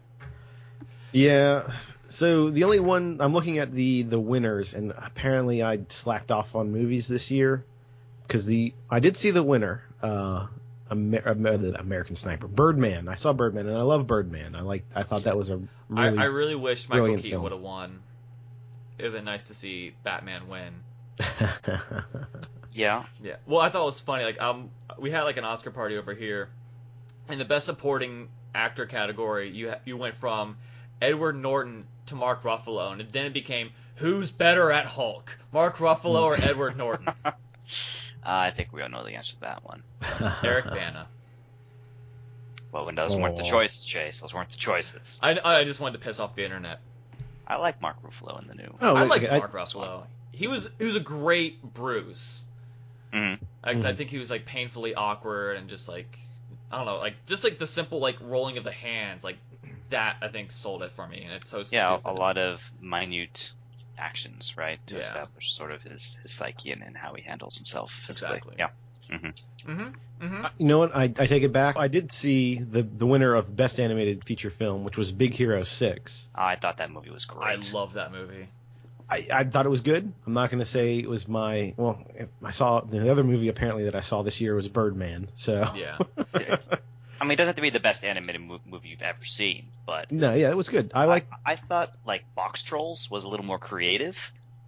Yeah. 1.12 1.72
So 2.08 2.50
the 2.50 2.64
only 2.64 2.80
one 2.80 3.18
I'm 3.20 3.32
looking 3.32 3.58
at 3.58 3.72
the 3.72 4.02
the 4.02 4.18
winners, 4.18 4.74
and 4.74 4.92
apparently 4.96 5.62
I 5.62 5.80
slacked 5.88 6.30
off 6.30 6.54
on 6.54 6.72
movies 6.72 7.08
this 7.08 7.30
year 7.30 7.64
because 8.26 8.46
the 8.46 8.74
I 8.90 9.00
did 9.00 9.16
see 9.16 9.30
the 9.30 9.42
winner, 9.42 9.82
uh, 10.02 10.48
Amer- 10.90 11.22
Amer- 11.26 11.74
American 11.76 12.16
Sniper, 12.16 12.48
Birdman. 12.48 13.08
I 13.08 13.14
saw 13.14 13.32
Birdman, 13.32 13.68
and 13.68 13.76
I 13.76 13.82
love 13.82 14.06
Birdman. 14.06 14.56
I 14.56 14.62
like. 14.62 14.84
I 14.94 15.04
thought 15.04 15.24
that 15.24 15.36
was 15.36 15.50
a 15.50 15.60
really. 15.88 16.18
I, 16.18 16.22
I 16.22 16.26
really 16.26 16.56
wish 16.56 16.88
Michael 16.88 17.02
brilliant 17.02 17.22
Keaton 17.22 17.36
film. 17.36 17.42
would 17.44 17.52
have 17.52 17.60
won. 17.60 18.00
It 18.98 19.04
would 19.04 19.12
have 19.12 19.14
been 19.14 19.24
nice 19.24 19.44
to 19.44 19.54
see 19.54 19.94
Batman 20.02 20.48
win. 20.48 20.74
Yeah. 22.72 23.04
Yeah. 23.22 23.36
Well, 23.46 23.60
I 23.60 23.68
thought 23.70 23.82
it 23.82 23.86
was 23.86 24.00
funny. 24.00 24.24
Like, 24.24 24.40
um, 24.40 24.70
we 24.98 25.10
had 25.10 25.22
like 25.22 25.36
an 25.36 25.44
Oscar 25.44 25.70
party 25.70 25.96
over 25.96 26.14
here, 26.14 26.48
in 27.28 27.38
the 27.38 27.44
best 27.44 27.66
supporting 27.66 28.28
actor 28.54 28.86
category, 28.86 29.50
you 29.50 29.70
ha- 29.70 29.80
you 29.84 29.96
went 29.96 30.16
from 30.16 30.56
Edward 31.00 31.36
Norton 31.36 31.84
to 32.06 32.14
Mark 32.14 32.42
Ruffalo, 32.42 32.92
and 32.92 33.00
then 33.12 33.26
it 33.26 33.32
became 33.32 33.70
who's 33.96 34.30
better 34.30 34.70
at 34.72 34.86
Hulk, 34.86 35.38
Mark 35.52 35.76
Ruffalo 35.76 36.22
or 36.22 36.40
Edward 36.40 36.76
Norton? 36.76 37.08
Uh, 38.22 38.28
I 38.28 38.50
think 38.50 38.70
we 38.72 38.82
all 38.82 38.90
know 38.90 39.02
the 39.02 39.14
answer 39.14 39.32
to 39.34 39.40
that 39.40 39.64
one. 39.64 39.82
Eric 40.44 40.66
Bana. 40.66 41.06
Well, 42.70 42.84
when 42.86 42.94
those 42.94 43.16
weren't 43.16 43.36
the 43.36 43.42
choices, 43.42 43.84
Chase. 43.84 44.20
Those 44.20 44.34
weren't 44.34 44.50
the 44.50 44.56
choices. 44.56 45.18
I, 45.22 45.38
I 45.42 45.64
just 45.64 45.80
wanted 45.80 45.98
to 45.98 46.04
piss 46.04 46.20
off 46.20 46.36
the 46.36 46.44
internet. 46.44 46.80
I 47.46 47.56
like 47.56 47.80
Mark 47.80 47.96
Ruffalo 48.02 48.40
in 48.42 48.46
the 48.46 48.54
new. 48.54 48.74
Oh, 48.80 48.94
I 48.94 49.04
like 49.04 49.22
okay, 49.22 49.34
I- 49.34 49.38
Mark 49.38 49.52
Ruffalo. 49.52 50.04
He 50.32 50.46
was 50.46 50.68
he 50.78 50.84
was 50.84 50.96
a 50.96 51.00
great 51.00 51.62
Bruce. 51.62 52.44
Mhm. 53.12 53.40
Like, 53.64 53.76
'cause 53.76 53.84
I 53.84 53.92
Mhm. 53.92 53.96
think 53.96 54.10
he 54.10 54.18
was 54.18 54.30
like 54.30 54.46
painfully 54.46 54.94
awkward 54.94 55.56
and 55.56 55.68
just 55.68 55.88
like 55.88 56.18
I 56.72 56.76
don't 56.76 56.86
know, 56.86 56.98
like 56.98 57.26
just 57.26 57.42
like 57.42 57.58
the 57.58 57.66
simple 57.66 57.98
like 57.98 58.16
rolling 58.20 58.56
of 58.58 58.64
the 58.64 58.72
hands, 58.72 59.24
like 59.24 59.38
that 59.88 60.16
I 60.22 60.28
think 60.28 60.52
sold 60.52 60.82
it 60.84 60.92
for 60.92 61.06
me, 61.06 61.22
and 61.24 61.32
it's 61.32 61.48
so 61.48 61.58
Yeah, 61.58 61.96
stupid. 61.96 62.08
a 62.08 62.12
lot 62.12 62.38
of 62.38 62.62
minute 62.80 63.50
actions, 63.98 64.54
right, 64.56 64.78
to 64.86 64.96
Yeah. 64.96 65.02
establish 65.02 65.52
sort 65.52 65.72
of 65.72 65.82
his, 65.82 66.18
his 66.22 66.32
psyche 66.32 66.70
and, 66.70 66.82
and 66.82 66.96
how 66.96 67.12
he 67.14 67.22
handles 67.22 67.56
himself 67.56 67.92
physically. 68.06 68.36
Exactly. 68.36 68.54
Yeah. 68.58 68.68
Mm-hmm. 69.10 69.70
Mm-hmm. 70.22 70.46
You 70.58 70.66
know 70.66 70.78
what? 70.78 70.94
I, 70.94 71.04
I 71.04 71.26
take 71.26 71.42
it 71.42 71.52
back. 71.52 71.76
I 71.76 71.88
did 71.88 72.12
see 72.12 72.60
the 72.60 72.82
the 72.82 73.06
winner 73.06 73.34
of 73.34 73.54
Best 73.54 73.80
Animated 73.80 74.22
Feature 74.24 74.50
Film, 74.50 74.84
which 74.84 74.96
was 74.96 75.10
Big 75.12 75.34
Hero 75.34 75.64
Six. 75.64 76.28
I 76.34 76.56
thought 76.56 76.76
that 76.76 76.90
movie 76.90 77.10
was 77.10 77.24
great. 77.24 77.42
I 77.42 77.72
love 77.72 77.94
that 77.94 78.12
movie. 78.12 78.48
I, 79.10 79.26
I 79.32 79.44
thought 79.44 79.66
it 79.66 79.70
was 79.70 79.80
good. 79.80 80.12
I'm 80.26 80.32
not 80.32 80.50
going 80.50 80.60
to 80.60 80.64
say 80.64 80.98
it 80.98 81.08
was 81.08 81.26
my. 81.26 81.74
Well, 81.76 82.00
I 82.44 82.52
saw 82.52 82.80
the 82.80 83.10
other 83.10 83.24
movie 83.24 83.48
apparently 83.48 83.84
that 83.84 83.96
I 83.96 84.02
saw 84.02 84.22
this 84.22 84.40
year 84.40 84.54
was 84.54 84.68
Birdman. 84.68 85.28
So 85.34 85.72
Yeah. 85.74 85.98
I 87.20 87.24
mean, 87.24 87.32
it 87.32 87.36
doesn't 87.36 87.48
have 87.48 87.56
to 87.56 87.62
be 87.62 87.70
the 87.70 87.80
best 87.80 88.02
animated 88.02 88.40
movie 88.40 88.88
you've 88.88 89.02
ever 89.02 89.26
seen, 89.26 89.66
but 89.84 90.10
no, 90.10 90.32
yeah, 90.32 90.50
it 90.50 90.56
was 90.56 90.70
good. 90.70 90.92
I 90.94 91.04
like. 91.04 91.26
I, 91.44 91.52
I 91.52 91.56
thought 91.56 91.94
like 92.06 92.24
Box 92.34 92.62
Trolls 92.62 93.10
was 93.10 93.24
a 93.24 93.28
little 93.28 93.44
more 93.44 93.58
creative, 93.58 94.16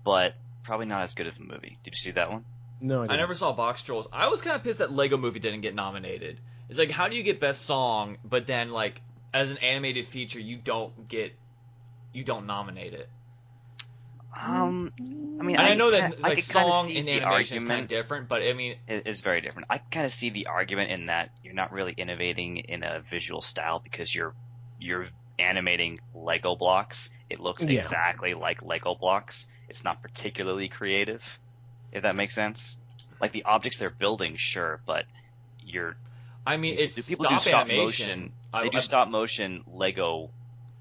but 0.04 0.34
probably 0.62 0.84
not 0.84 1.02
as 1.02 1.14
good 1.14 1.28
of 1.28 1.38
a 1.38 1.42
movie. 1.42 1.78
Did 1.82 1.94
you 1.94 1.98
see 1.98 2.10
that 2.10 2.30
one? 2.30 2.44
No, 2.80 3.00
I, 3.00 3.04
I 3.04 3.06
didn't. 3.06 3.20
never 3.20 3.34
saw 3.34 3.52
Box 3.52 3.82
Trolls. 3.82 4.06
I 4.12 4.28
was 4.28 4.42
kind 4.42 4.54
of 4.54 4.62
pissed 4.62 4.80
that 4.80 4.92
Lego 4.92 5.16
Movie 5.16 5.38
didn't 5.38 5.62
get 5.62 5.74
nominated. 5.74 6.40
It's 6.68 6.78
like, 6.78 6.90
how 6.90 7.08
do 7.08 7.16
you 7.16 7.22
get 7.22 7.40
Best 7.40 7.62
Song, 7.62 8.18
but 8.22 8.46
then 8.46 8.70
like 8.70 9.00
as 9.32 9.50
an 9.50 9.58
animated 9.58 10.06
feature, 10.06 10.40
you 10.40 10.58
don't 10.58 11.08
get, 11.08 11.32
you 12.12 12.22
don't 12.22 12.46
nominate 12.46 12.92
it. 12.92 13.08
Um, 14.34 14.92
I 14.98 15.42
mean, 15.44 15.56
And 15.56 15.66
I, 15.66 15.74
know 15.74 15.90
that 15.90 16.14
I 16.24 16.28
like 16.28 16.42
song 16.42 16.88
see 16.88 16.98
and 16.98 17.06
the 17.08 17.20
animation 17.20 17.58
is 17.58 17.64
kind 17.64 17.82
of 17.82 17.88
different, 17.88 18.28
but 18.28 18.42
I 18.42 18.54
mean, 18.54 18.76
It 18.88 19.06
is 19.06 19.20
very 19.20 19.40
different. 19.42 19.66
I 19.70 19.78
kind 19.78 20.06
of 20.06 20.12
see 20.12 20.30
the 20.30 20.46
argument 20.46 20.90
in 20.90 21.06
that 21.06 21.30
you're 21.44 21.54
not 21.54 21.72
really 21.72 21.92
innovating 21.92 22.56
in 22.58 22.82
a 22.82 23.00
visual 23.10 23.42
style 23.42 23.78
because 23.78 24.14
you're 24.14 24.34
you're 24.80 25.06
animating 25.38 25.98
Lego 26.14 26.56
blocks. 26.56 27.10
It 27.28 27.40
looks 27.40 27.62
Yeah. 27.64 27.80
exactly 27.80 28.34
like 28.34 28.62
Lego 28.64 28.94
blocks. 28.94 29.46
It's 29.68 29.84
not 29.84 30.02
particularly 30.02 30.68
creative, 30.68 31.22
if 31.92 32.02
that 32.02 32.16
makes 32.16 32.34
sense. 32.34 32.76
Like 33.20 33.32
the 33.32 33.44
objects 33.44 33.78
they're 33.78 33.90
building, 33.90 34.36
sure, 34.36 34.80
but 34.86 35.04
you're 35.64 35.94
I 36.46 36.56
mean, 36.56 36.76
it's 36.78 36.96
the 36.96 37.02
people 37.12 37.26
stop 37.26 37.44
do 37.44 37.50
stop 37.50 37.66
animation. 37.66 38.08
motion. 38.20 38.32
I- 38.52 38.62
They 38.64 38.68
do 38.70 38.78
I- 38.78 38.80
stop 38.80 39.08
motion 39.08 39.62
Lego 39.66 40.30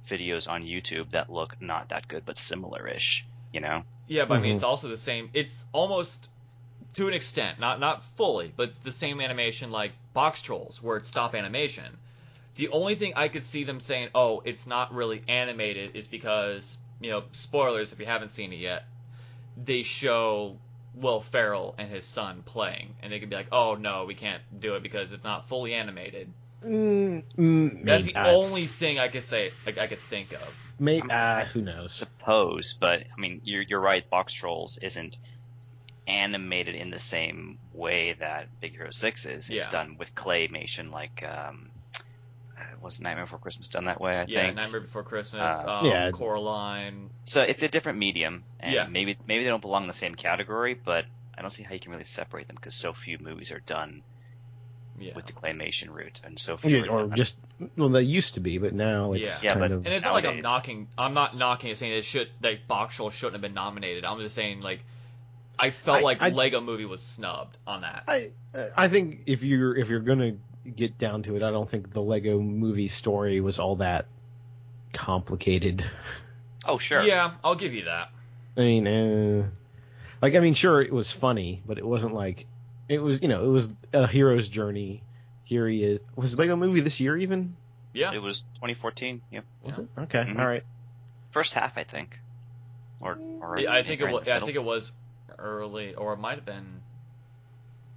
videos 0.09 0.49
on 0.49 0.63
YouTube 0.63 1.11
that 1.11 1.29
look 1.31 1.61
not 1.61 1.89
that 1.89 2.07
good, 2.07 2.25
but 2.25 2.37
similar-ish. 2.37 3.25
You 3.53 3.59
know? 3.59 3.83
Yeah, 4.07 4.25
but 4.25 4.37
I 4.37 4.41
mean, 4.41 4.55
it's 4.55 4.63
mm-hmm. 4.63 4.69
also 4.69 4.87
the 4.89 4.97
same. 4.97 5.29
It's 5.33 5.65
almost 5.71 6.27
to 6.93 7.07
an 7.07 7.13
extent, 7.13 7.59
not 7.59 7.79
not 7.79 8.03
fully, 8.03 8.51
but 8.55 8.63
it's 8.69 8.77
the 8.79 8.91
same 8.91 9.21
animation 9.21 9.71
like 9.71 9.93
Box 10.13 10.41
Trolls, 10.41 10.81
where 10.81 10.97
it's 10.97 11.07
stop 11.07 11.35
animation. 11.35 11.97
The 12.55 12.69
only 12.69 12.95
thing 12.95 13.13
I 13.15 13.29
could 13.29 13.43
see 13.43 13.63
them 13.63 13.79
saying, 13.79 14.09
"Oh, 14.13 14.41
it's 14.43 14.67
not 14.67 14.93
really 14.93 15.23
animated," 15.27 15.95
is 15.95 16.07
because 16.07 16.77
you 16.99 17.09
know, 17.09 17.23
spoilers 17.31 17.93
if 17.93 17.99
you 17.99 18.05
haven't 18.05 18.29
seen 18.29 18.53
it 18.53 18.57
yet. 18.57 18.85
They 19.57 19.81
show 19.81 20.57
Will 20.93 21.21
Ferrell 21.21 21.75
and 21.77 21.89
his 21.89 22.05
son 22.05 22.43
playing, 22.43 22.95
and 23.01 23.11
they 23.11 23.19
could 23.19 23.29
be 23.29 23.35
like, 23.35 23.51
"Oh 23.51 23.75
no, 23.75 24.05
we 24.05 24.15
can't 24.15 24.43
do 24.59 24.75
it 24.75 24.83
because 24.83 25.11
it's 25.11 25.23
not 25.23 25.47
fully 25.47 25.73
animated." 25.73 26.31
Mm, 26.63 27.23
mm, 27.37 27.85
That's 27.85 28.03
the 28.03 28.13
maybe, 28.13 28.15
uh, 28.15 28.37
only 28.37 28.67
thing 28.67 28.99
I 28.99 29.07
could 29.07 29.23
say, 29.23 29.51
like 29.65 29.77
I 29.77 29.87
could 29.87 29.99
think 29.99 30.31
of. 30.33 30.53
may- 30.79 31.01
uh, 31.01 31.45
who 31.45 31.61
knows? 31.61 31.95
suppose, 31.95 32.75
but 32.79 32.99
I 33.01 33.19
mean, 33.21 33.41
you're 33.43 33.63
you're 33.63 33.79
right. 33.79 34.07
Box 34.09 34.33
Trolls 34.33 34.77
isn't 34.81 35.17
animated 36.07 36.75
in 36.75 36.89
the 36.89 36.99
same 36.99 37.57
way 37.73 38.13
that 38.19 38.49
Big 38.59 38.71
Hero 38.73 38.91
Six 38.91 39.25
is. 39.25 39.49
It's 39.49 39.65
Yeah. 39.65 39.71
done 39.71 39.95
with 39.97 40.13
claymation, 40.15 40.91
like 40.91 41.23
um, 41.23 41.71
uh, 42.57 42.77
was 42.81 43.01
Nightmare 43.01 43.25
Before 43.25 43.39
Christmas 43.39 43.67
done 43.67 43.85
that 43.85 44.01
way? 44.01 44.19
I 44.19 44.25
Yeah, 44.27 44.43
think. 44.43 44.55
Nightmare 44.55 44.81
Before 44.81 45.03
Christmas, 45.03 45.63
Uh, 45.63 45.69
um, 45.69 45.87
Yeah. 45.87 46.11
Coraline. 46.11 47.09
So 47.25 47.41
it's 47.43 47.63
a 47.63 47.67
different 47.69 47.99
medium, 47.99 48.43
and 48.59 48.75
Yeah. 48.75 48.87
maybe 48.87 49.17
maybe 49.25 49.43
they 49.43 49.49
don't 49.49 49.61
belong 49.61 49.83
in 49.83 49.87
the 49.87 49.93
same 49.93 50.15
category, 50.15 50.75
but 50.85 51.05
I 51.37 51.41
don't 51.41 51.51
see 51.51 51.63
how 51.63 51.73
you 51.73 51.79
can 51.79 51.91
really 51.91 52.03
separate 52.03 52.47
them 52.47 52.55
because 52.55 52.75
so 52.75 52.93
few 52.93 53.17
movies 53.19 53.51
are 53.51 53.61
done 53.61 54.01
Yeah. 54.99 55.13
with 55.15 55.25
the 55.25 55.33
claymation 55.33 55.89
route, 55.89 56.21
and 56.23 56.37
so 56.39 56.57
few 56.57 56.83
Yeah, 56.83 56.89
or 56.91 57.07
done- 57.07 57.15
just 57.15 57.37
well, 57.75 57.89
they 57.89 58.03
used 58.03 58.35
to 58.35 58.39
be, 58.39 58.57
but 58.59 58.73
now 58.73 59.13
it's 59.13 59.43
Yeah. 59.43 59.53
Yeah, 59.53 59.59
but- 59.59 59.71
of. 59.71 59.85
And 59.85 59.93
it's 59.93 60.05
not 60.05 60.13
like 60.13 60.25
I'm 60.25 60.41
knocking. 60.41 60.87
I'm 60.97 61.13
not 61.13 61.35
knocking 61.35 61.71
it 61.71 61.77
saying 61.77 61.93
it 61.93 62.05
should 62.05 62.29
like 62.41 62.67
Box 62.67 62.95
Troll 62.97 63.09
shouldn't 63.09 63.33
have 63.35 63.41
been 63.41 63.53
nominated. 63.53 64.05
I'm 64.05 64.19
just 64.19 64.35
saying 64.35 64.61
like 64.61 64.81
I 65.59 65.71
felt 65.71 65.99
I- 65.99 66.01
like 66.01 66.21
I- 66.21 66.29
Lego 66.29 66.61
Movie 66.61 66.85
was 66.85 67.01
snubbed 67.01 67.57
on 67.65 67.81
that. 67.81 68.03
I 68.07 68.31
I 68.75 68.87
think 68.89 69.21
if 69.25 69.43
you're 69.43 69.75
if 69.75 69.89
you're 69.89 69.99
gonna 70.01 70.33
get 70.75 70.97
down 70.99 71.23
to 71.23 71.35
it, 71.35 71.41
I 71.43 71.49
don't 71.51 71.69
think 71.69 71.91
the 71.93 72.01
Lego 72.01 72.39
Movie 72.39 72.87
story 72.87 73.41
was 73.41 73.57
all 73.59 73.77
that 73.77 74.05
complicated. 74.93 75.85
Oh 76.65 76.77
sure. 76.77 77.01
Yeah, 77.01 77.33
I'll 77.43 77.55
give 77.55 77.73
you 77.73 77.85
that. 77.85 78.09
I 78.57 78.59
mean, 78.61 78.87
uh, 78.87 79.49
like 80.21 80.35
I 80.35 80.39
mean, 80.39 80.53
sure, 80.53 80.81
it 80.81 80.91
was 80.93 81.11
funny, 81.11 81.63
but 81.65 81.77
it 81.77 81.85
wasn't 81.85 82.13
like 82.13 82.45
it 82.91 83.01
was. 83.01 83.21
You 83.21 83.27
know, 83.27 83.43
it 83.45 83.47
was 83.49 83.69
a 83.93 84.07
hero's 84.07 84.47
journey. 84.47 85.01
Here 85.43 85.67
he 85.67 85.83
is. 85.83 85.99
Was 86.15 86.37
Lego 86.37 86.55
Movie 86.55 86.81
this 86.81 86.99
year 86.99 87.17
even? 87.17 87.55
Yeah. 87.93 88.13
It 88.13 88.21
was 88.21 88.39
2014. 88.55 89.21
Yep. 89.31 89.43
Was 89.63 89.77
Yeah. 89.77 89.83
it? 89.83 90.01
Okay, 90.03 90.23
Mhm. 90.23 90.39
all 90.39 90.47
right. 90.47 90.63
First 91.31 91.53
half, 91.53 91.77
I 91.77 91.83
think. 91.83 92.19
Or, 93.01 93.17
or 93.41 93.57
Yeah, 93.59 93.73
I 93.73 93.83
think 93.83 93.99
it 94.01 94.09
was. 94.11 94.23
the 94.25 94.35
I 94.35 94.39
think 94.39 94.55
it 94.55 94.63
was 94.63 94.91
early, 95.39 95.95
or 95.95 96.13
it 96.13 96.17
might 96.19 96.35
have 96.35 96.45
been 96.45 96.81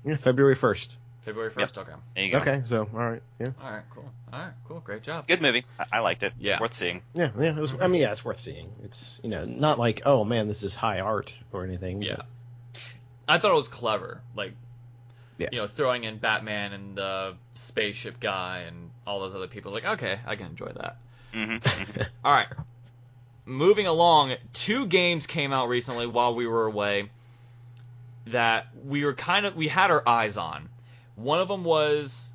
Yeah, 0.04 0.16
February 0.16 0.54
first. 0.54 0.96
February 1.24 1.50
first. 1.50 1.78
Okay. 1.78 1.92
There 2.14 2.24
you 2.24 2.32
go. 2.32 2.38
Okay, 2.38 2.60
so 2.64 2.80
all 2.92 2.98
right, 3.10 3.22
yeah, 3.40 3.46
All 3.62 3.70
right. 3.70 3.82
Cool. 3.90 4.10
All 4.32 4.38
right. 4.40 4.52
Cool. 4.68 4.80
Great 4.80 5.02
job. 5.02 5.26
Good 5.26 5.40
movie. 5.40 5.64
I, 5.78 5.84
I 5.92 5.98
liked 6.00 6.22
it. 6.22 6.32
Yeah. 6.38 6.60
Worth 6.60 6.74
seeing. 6.74 7.00
yeah, 7.14 7.30
yeah. 7.38 7.56
It 7.56 7.60
was. 7.60 7.74
I 7.80 7.86
mean, 7.86 8.02
yeah, 8.02 8.12
it's 8.12 8.24
worth 8.24 8.38
seeing. 8.40 8.68
It's 8.82 9.20
you 9.22 9.30
know 9.30 9.44
not 9.44 9.78
like 9.78 10.02
oh 10.04 10.24
man, 10.24 10.48
this 10.48 10.62
is 10.62 10.74
high 10.74 11.00
art 11.00 11.34
or 11.52 11.64
anything. 11.64 12.02
Yeah. 12.02 12.16
but- 12.16 12.26
I 13.26 13.38
thought 13.38 13.52
it 13.52 13.56
was 13.56 13.68
clever. 13.68 14.20
Like, 14.36 14.52
Yeah. 15.38 15.48
you 15.52 15.58
know, 15.58 15.66
throwing 15.66 16.04
in 16.04 16.18
Batman 16.18 16.72
and 16.72 16.96
the 16.96 17.34
spaceship 17.54 18.20
guy 18.20 18.64
and 18.66 18.90
all 19.06 19.20
those 19.20 19.34
other 19.34 19.48
people. 19.48 19.72
Like, 19.72 19.84
okay, 19.84 20.20
I 20.26 20.36
can 20.36 20.46
enjoy 20.46 20.72
that. 20.76 20.96
hmm 21.32 21.56
All 22.24 22.32
right. 22.32 22.46
Moving 23.44 23.86
along, 23.86 24.34
two 24.52 24.86
games 24.86 25.26
came 25.26 25.52
out 25.52 25.68
recently 25.68 26.06
while 26.06 26.34
we 26.34 26.46
were 26.46 26.66
away 26.66 27.10
that 28.28 28.68
we 28.86 29.04
were 29.04 29.12
kind 29.12 29.44
of 29.44 29.54
we 29.54 29.68
had 29.68 29.90
our 29.90 30.02
eyes 30.06 30.36
on. 30.36 30.68
One 31.16 31.40
of 31.40 31.48
them 31.48 31.64
was 31.64 32.28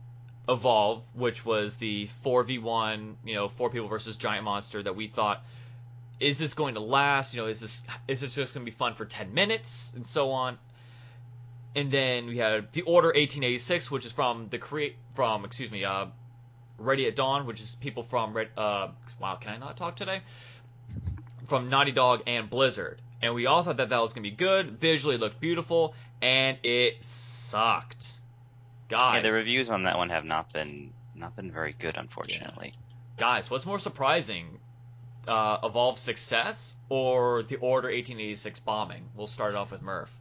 Evolve, 0.48 1.04
which 1.14 1.46
was 1.46 1.78
the 1.78 2.10
4v1, 2.26 3.16
you 3.26 3.36
know, 3.36 3.48
four 3.50 3.70
people 3.70 3.88
versus 3.88 4.18
giant 4.18 4.44
monster 4.44 4.82
that 4.84 4.96
we 4.96 5.08
thought 5.08 5.44
is 6.20 6.38
this 6.38 6.54
going 6.54 6.74
to 6.74 6.80
last? 6.82 7.34
You 7.34 7.42
know, 7.42 7.48
is 7.48 7.62
this 7.62 7.82
is 8.08 8.20
this 8.22 8.36
just 8.36 8.54
going 8.54 8.66
to 8.66 8.72
be 8.72 8.76
fun 8.76 8.94
for 8.96 9.06
10 9.06 9.34
minutes 9.34 9.94
and 9.96 10.06
so 10.06 10.32
on. 10.32 10.58
And 11.76 11.92
then 11.92 12.26
we 12.28 12.38
had 12.38 12.72
The 12.72 12.82
Order 12.82 13.08
1886, 13.10 13.92
which 13.92 14.06
is 14.06 14.12
from 14.12 14.48
the 14.50 14.58
create 14.58 14.96
from 15.16 15.46
excuse 15.46 15.72
me, 15.72 15.86
uh 15.86 16.08
Ready 16.78 17.08
at 17.08 17.16
Dawn, 17.16 17.46
which 17.46 17.60
is 17.62 17.76
people 17.76 18.04
from 18.04 18.34
Red. 18.34 18.50
Uh, 18.58 18.88
wow, 19.20 19.36
can 19.36 19.52
I 19.52 19.58
not 19.58 19.76
talk 19.76 19.98
today? 19.98 20.22
From 21.48 21.70
Naughty 21.70 21.92
Dog 21.92 22.24
and 22.26 22.50
Blizzard, 22.50 23.02
and 23.22 23.34
we 23.36 23.48
all 23.48 23.64
thought 23.64 23.78
that 23.78 23.90
that 23.90 24.02
was 24.02 24.14
gonna 24.14 24.24
be 24.24 24.32
good. 24.32 24.80
Visually, 24.80 25.18
looked 25.18 25.42
beautiful, 25.42 25.94
and 26.22 26.58
it 26.64 27.04
sucked. 27.04 28.14
Guys, 28.88 29.24
Yeah, 29.24 29.30
the 29.30 29.36
reviews 29.36 29.70
on 29.70 29.84
that 29.84 29.98
one 29.98 30.10
have 30.10 30.24
not 30.26 30.54
been 30.54 30.94
not 31.16 31.36
been 31.36 31.52
very 31.52 31.74
good, 31.78 31.98
unfortunately. 31.98 32.74
guys, 33.18 33.50
what's 33.50 33.66
more 33.66 33.80
surprising? 33.80 34.60
Uh, 35.28 35.58
Evolve 35.64 36.00
success 36.00 36.74
or 36.88 37.44
the 37.44 37.58
Order 37.58 37.90
1886 37.90 38.60
bombing? 38.62 39.04
We'll 39.16 39.28
start 39.28 39.54
off 39.54 39.72
with 39.72 39.82
Murph. 39.82 40.18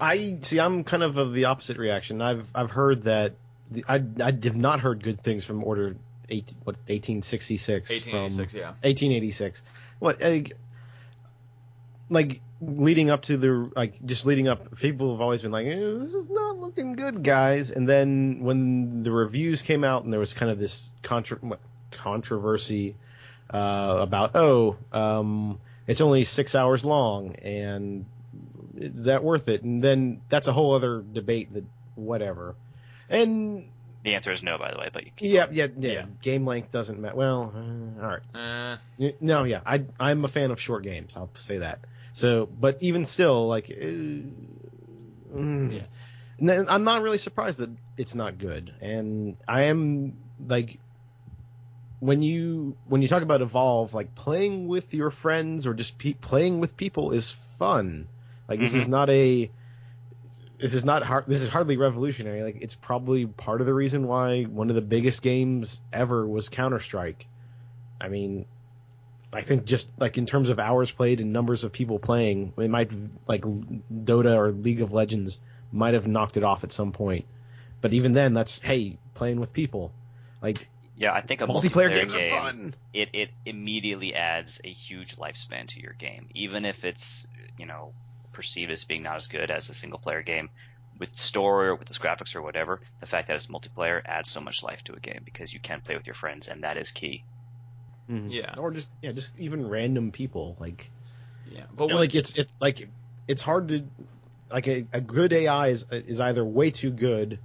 I 0.00 0.38
see. 0.42 0.58
I'm 0.58 0.84
kind 0.84 1.02
of 1.02 1.16
of 1.18 1.32
the 1.32 1.46
opposite 1.46 1.76
reaction. 1.76 2.22
I've 2.22 2.46
I've 2.54 2.70
heard 2.70 3.04
that 3.04 3.34
the, 3.70 3.84
I 3.88 4.02
I 4.22 4.32
have 4.44 4.56
not 4.56 4.80
heard 4.80 5.02
good 5.02 5.20
things 5.20 5.44
from 5.44 5.62
Order 5.64 5.96
eight 6.28 6.54
what 6.64 6.76
1866 6.76 7.90
1886, 7.90 8.52
from 8.52 8.60
yeah. 8.60 8.66
1886. 8.82 9.62
What 9.98 10.20
like, 10.20 10.52
like 12.08 12.40
leading 12.60 13.10
up 13.10 13.22
to 13.22 13.36
the 13.36 13.70
like 13.76 14.04
just 14.06 14.24
leading 14.26 14.48
up. 14.48 14.76
People 14.76 15.12
have 15.12 15.20
always 15.20 15.42
been 15.42 15.52
like, 15.52 15.66
eh, 15.66 15.76
this 15.76 16.14
is 16.14 16.28
not 16.28 16.58
looking 16.58 16.94
good, 16.94 17.22
guys. 17.22 17.70
And 17.70 17.88
then 17.88 18.40
when 18.40 19.02
the 19.02 19.10
reviews 19.10 19.62
came 19.62 19.84
out 19.84 20.04
and 20.04 20.12
there 20.12 20.20
was 20.20 20.34
kind 20.34 20.50
of 20.50 20.58
this 20.58 20.90
contra- 21.02 21.58
controversy 21.90 22.96
uh, 23.52 23.96
about 24.00 24.32
oh 24.34 24.76
um, 24.92 25.58
it's 25.86 26.00
only 26.00 26.24
six 26.24 26.54
hours 26.54 26.84
long 26.84 27.34
and 27.36 28.06
is 28.76 29.04
that 29.04 29.22
worth 29.24 29.48
it? 29.48 29.62
And 29.62 29.82
then 29.82 30.20
that's 30.28 30.46
a 30.48 30.52
whole 30.52 30.74
other 30.74 31.02
debate 31.02 31.52
that 31.54 31.64
whatever. 31.94 32.54
And 33.08 33.68
The 34.04 34.14
answer 34.14 34.30
is 34.32 34.42
no, 34.42 34.58
by 34.58 34.70
the 34.72 34.78
way. 34.78 34.90
But 34.92 35.04
you 35.04 35.10
keep 35.16 35.30
yeah, 35.32 35.46
yeah, 35.50 35.66
yeah, 35.78 35.92
Yeah. 35.92 36.04
Game 36.22 36.46
length 36.46 36.70
doesn't 36.70 36.98
matter. 37.00 37.16
Well, 37.16 37.52
uh, 37.54 38.02
all 38.04 38.18
right. 38.34 38.78
Uh, 39.02 39.12
No, 39.20 39.44
yeah, 39.44 39.60
I 39.66 39.84
I'm 39.98 40.24
a 40.24 40.28
fan 40.28 40.50
of 40.50 40.60
short 40.60 40.82
games. 40.84 41.16
I'll 41.16 41.30
say 41.34 41.58
that. 41.58 41.80
So, 42.12 42.46
but 42.46 42.78
even 42.80 43.04
still, 43.04 43.46
like, 43.46 43.70
uh, 43.70 43.74
mm. 45.34 45.72
Yeah. 45.72 45.82
And 46.38 46.48
then 46.48 46.66
I'm 46.68 46.84
not 46.84 47.02
really 47.02 47.18
surprised 47.18 47.58
that 47.60 47.70
it's 47.96 48.14
not 48.14 48.38
good. 48.38 48.72
And 48.80 49.36
I 49.46 49.64
am 49.64 50.16
like, 50.44 50.78
when 52.00 52.22
you 52.22 52.76
when 52.86 53.02
you 53.02 53.08
talk 53.08 53.22
about 53.22 53.42
evolve, 53.42 53.92
like 53.94 54.14
playing 54.14 54.66
with 54.68 54.94
your 54.94 55.10
friends 55.10 55.66
or 55.66 55.74
just 55.74 55.98
pe- 55.98 56.14
playing 56.14 56.60
with 56.60 56.76
people 56.76 57.12
is 57.12 57.30
fun. 57.30 58.08
Like 58.50 58.58
this 58.58 58.74
is 58.74 58.82
mm-hmm. 58.82 58.90
not 58.90 59.10
a 59.10 59.50
this 60.58 60.74
is 60.74 60.84
not 60.84 61.04
hard. 61.04 61.24
This 61.28 61.40
is 61.42 61.48
hardly 61.48 61.76
revolutionary. 61.76 62.42
Like 62.42 62.58
it's 62.60 62.74
probably 62.74 63.24
part 63.24 63.60
of 63.60 63.66
the 63.66 63.72
reason 63.72 64.06
why 64.06 64.42
one 64.42 64.68
of 64.68 64.74
the 64.74 64.82
biggest 64.82 65.22
games 65.22 65.80
ever 65.92 66.26
was 66.26 66.48
Counter 66.48 66.80
Strike. 66.80 67.28
I 68.00 68.08
mean, 68.08 68.44
I 69.32 69.42
think 69.42 69.64
just 69.64 69.88
like 69.98 70.18
in 70.18 70.26
terms 70.26 70.48
of 70.48 70.58
hours 70.58 70.90
played 70.90 71.20
and 71.20 71.32
numbers 71.32 71.62
of 71.62 71.72
people 71.72 72.00
playing, 72.00 72.52
it 72.58 72.68
might 72.68 72.90
like 73.28 73.42
Dota 73.42 74.36
or 74.36 74.50
League 74.50 74.82
of 74.82 74.92
Legends 74.92 75.40
might 75.70 75.94
have 75.94 76.08
knocked 76.08 76.36
it 76.36 76.42
off 76.42 76.64
at 76.64 76.72
some 76.72 76.90
point. 76.90 77.26
But 77.80 77.94
even 77.94 78.12
then, 78.12 78.34
that's 78.34 78.58
hey, 78.58 78.98
playing 79.14 79.38
with 79.38 79.52
people. 79.52 79.92
Like 80.42 80.68
Yeah, 80.96 81.12
I 81.12 81.20
think 81.20 81.40
a 81.40 81.46
multiplayer 81.46 81.90
multiplayer, 81.90 81.94
games 81.94 82.14
game, 82.14 82.34
are 82.34 82.40
fun. 82.40 82.74
it 82.92 83.10
it 83.12 83.30
immediately 83.46 84.14
adds 84.14 84.60
a 84.64 84.72
huge 84.72 85.16
lifespan 85.16 85.68
to 85.68 85.80
your 85.80 85.92
game, 85.92 86.28
even 86.34 86.64
if 86.64 86.84
it's 86.84 87.28
you 87.56 87.66
know 87.66 87.92
perceived 88.40 88.72
as 88.72 88.84
being 88.84 89.02
not 89.02 89.16
as 89.16 89.28
good 89.28 89.50
as 89.50 89.68
a 89.68 89.74
single 89.74 90.00
player 90.00 90.22
game. 90.22 90.50
With 90.98 91.14
story 91.14 91.68
or 91.68 91.76
with 91.76 91.88
the 91.88 91.94
graphics 91.94 92.34
or 92.36 92.42
whatever, 92.42 92.80
the 93.00 93.06
fact 93.06 93.28
that 93.28 93.36
it's 93.36 93.46
multiplayer 93.48 94.02
adds 94.04 94.30
so 94.30 94.40
much 94.40 94.62
life 94.62 94.82
to 94.84 94.94
a 94.94 95.00
game 95.00 95.22
because 95.24 95.52
you 95.52 95.60
can 95.60 95.80
play 95.82 95.96
with 95.96 96.06
your 96.06 96.14
friends, 96.14 96.48
and 96.48 96.64
that 96.64 96.76
is 96.76 96.90
key. 96.92 97.24
Mhm. 98.10 98.32
Yeah. 98.32 98.54
Or 98.56 98.70
just 98.70 98.90
yeah, 99.02 99.12
just 99.12 99.38
even 99.38 99.66
random 99.68 100.12
people 100.12 100.56
like. 100.60 100.90
yeah, 101.44 101.66
but 101.72 101.88
And, 101.88 101.98
when, 101.98 102.04
like 102.04 102.14
it's 102.14 102.34
it's 102.34 102.56
like 102.60 102.90
it's 103.28 103.42
hard 103.42 103.68
to 103.68 103.90
like 104.50 104.68
a, 104.68 104.88
a 104.92 105.00
good 105.00 105.32
AI 105.32 105.68
is 105.68 105.84
is 105.90 106.20
either 106.20 106.44
way 106.44 106.70
too 106.70 106.92
good 106.92 107.40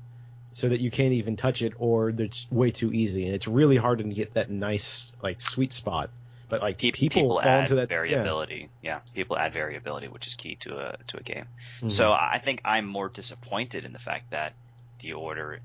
so 0.51 0.69
that 0.69 0.81
you 0.81 0.91
can't 0.91 1.13
even 1.13 1.37
touch 1.37 1.61
it 1.63 1.73
or 1.77 2.09
it's 2.09 2.47
way 2.51 2.71
too 2.71 2.93
easy 2.93 3.25
and 3.27 3.35
it's 3.35 3.47
really 3.47 3.77
hard 3.77 3.99
to 3.99 4.05
get 4.05 4.35
that 4.35 4.51
nice 4.51 5.13
like 5.23 5.41
sweet 5.41 5.73
spot 5.73 6.11
but 6.55 6.61
like 6.61 6.77
Pe- 6.77 6.91
people, 6.91 7.21
people 7.21 7.29
fall 7.41 7.41
add 7.41 7.61
into 7.63 7.75
that 7.75 7.89
variability. 7.89 8.69
Yeah. 8.81 8.99
people 9.13 9.37
add 9.37 9.53
variability, 9.53 10.07
which 10.07 10.27
is 10.27 10.35
key 10.35 10.55
to 10.61 10.77
a 10.77 10.97
to 11.07 11.17
a 11.17 11.23
game. 11.23 11.45
yeah. 11.81 11.87
So 11.89 12.11
I 12.11 12.39
think 12.43 12.61
I'm 12.65 12.85
more 12.85 13.09
disappointed 13.09 13.85
in 13.85 13.93
the 13.93 13.99
fact 13.99 14.31
that 14.31 14.53
the 14.99 15.13
order 15.13 15.59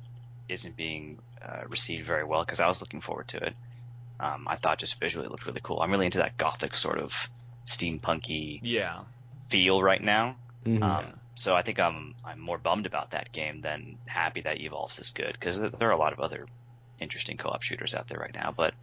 isn't 0.48 0.76
being 0.76 1.18
uh, 1.40 1.62
received 1.68 2.06
very 2.06 2.24
well 2.24 2.44
because 2.44 2.60
I 2.60 2.66
was 2.68 2.80
looking 2.80 3.00
forward 3.00 3.28
to 3.28 3.36
it. 3.38 3.54
Um, 4.18 4.46
I 4.48 4.56
thought 4.56 4.78
just 4.78 4.98
visually 5.00 5.26
it 5.26 5.30
looked 5.30 5.46
really 5.46 5.60
cool. 5.62 5.80
I'm 5.80 5.90
really 5.90 6.06
into 6.06 6.18
that 6.18 6.36
gothic 6.36 6.74
sort 6.74 6.98
of 6.98 7.12
steampunky 7.66 8.60
yeah, 8.62 9.00
feel 9.48 9.82
right 9.82 10.02
now. 10.02 10.36
Mhm. 10.66 10.82
Um, 10.82 11.06
so 11.34 11.54
I 11.54 11.62
think 11.62 11.78
I'm 11.80 12.14
I'm 12.24 12.38
more 12.40 12.58
bummed 12.58 12.86
about 12.86 13.12
that 13.12 13.32
game 13.32 13.60
than 13.62 13.96
happy 14.06 14.42
that 14.42 14.60
Evolves 14.60 14.98
is 14.98 15.10
good 15.10 15.32
because 15.32 15.58
there 15.60 15.88
are 15.88 15.92
a 15.92 15.96
lot 15.96 16.12
of 16.12 16.20
other 16.20 16.46
interesting 17.00 17.38
co-op 17.38 17.62
shooters 17.62 17.94
out 17.94 18.08
there 18.08 18.18
right 18.18 18.34
now. 18.34 18.52
But 18.54 18.74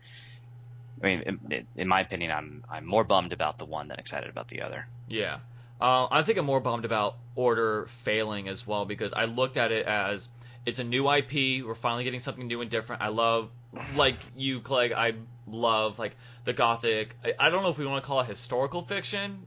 I 1.02 1.06
mean, 1.06 1.40
in, 1.52 1.68
in 1.76 1.88
my 1.88 2.02
opinion, 2.02 2.32
I'm 2.32 2.64
I'm 2.70 2.86
more 2.86 3.04
bummed 3.04 3.34
about 3.34 3.60
the 3.60 3.66
one 3.66 3.88
than 3.90 4.00
excited 4.00 4.30
about 4.30 4.48
the 4.48 4.62
other. 4.64 4.88
Yeah. 5.08 5.38
Uh, 5.80 6.08
I 6.10 6.24
think 6.24 6.40
I'm 6.40 6.46
more 6.46 6.60
bummed 6.60 6.86
about 6.86 7.18
Order 7.36 7.86
failing 7.90 8.48
as 8.48 8.66
well 8.66 8.86
because 8.86 9.14
I 9.14 9.26
looked 9.26 9.58
at 9.58 9.72
it 9.72 9.86
as 9.86 10.28
It's 10.66 10.80
a 10.80 10.84
new 10.84 11.08
IP. 11.12 11.64
We're 11.66 11.76
finally 11.76 12.04
getting 12.04 12.20
something 12.20 12.48
new 12.48 12.62
and 12.62 12.70
different. 12.72 13.02
I 13.04 13.10
love, 13.10 13.50
like 13.96 14.16
you, 14.36 14.60
Clegg. 14.60 14.92
I 14.92 15.14
love 15.48 16.00
like 16.00 16.16
the 16.46 16.54
gothic. 16.54 17.16
I, 17.24 17.34
I 17.40 17.50
don't 17.52 17.62
know 17.64 17.70
if 17.70 17.78
we 17.78 17.86
want 17.86 18.04
to 18.04 18.08
call 18.08 18.20
it 18.22 18.26
historical 18.28 18.82
fiction. 18.82 19.46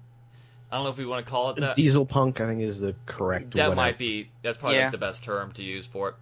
I 0.71 0.77
don't 0.77 0.85
know 0.85 0.91
if 0.91 0.99
we 0.99 1.05
want 1.05 1.27
to 1.27 1.31
call 1.31 1.51
it 1.51 1.57
that. 1.57 1.75
Diesel 1.75 2.07
punk, 2.07 2.41
I 2.41 2.47
think, 2.47 2.61
is 2.63 2.79
the 2.79 2.95
correct. 3.07 3.51
That 3.51 3.57
whatever. 3.71 3.75
might 3.77 3.99
be. 3.99 4.31
That's 4.43 4.57
probably 4.57 4.79
Yeah. 4.79 4.85
like 4.85 4.93
the 4.93 4.99
best 4.99 5.25
term 5.25 5.51
to 5.55 5.63
use 5.65 5.85
for 5.85 6.11
it. 6.11 6.15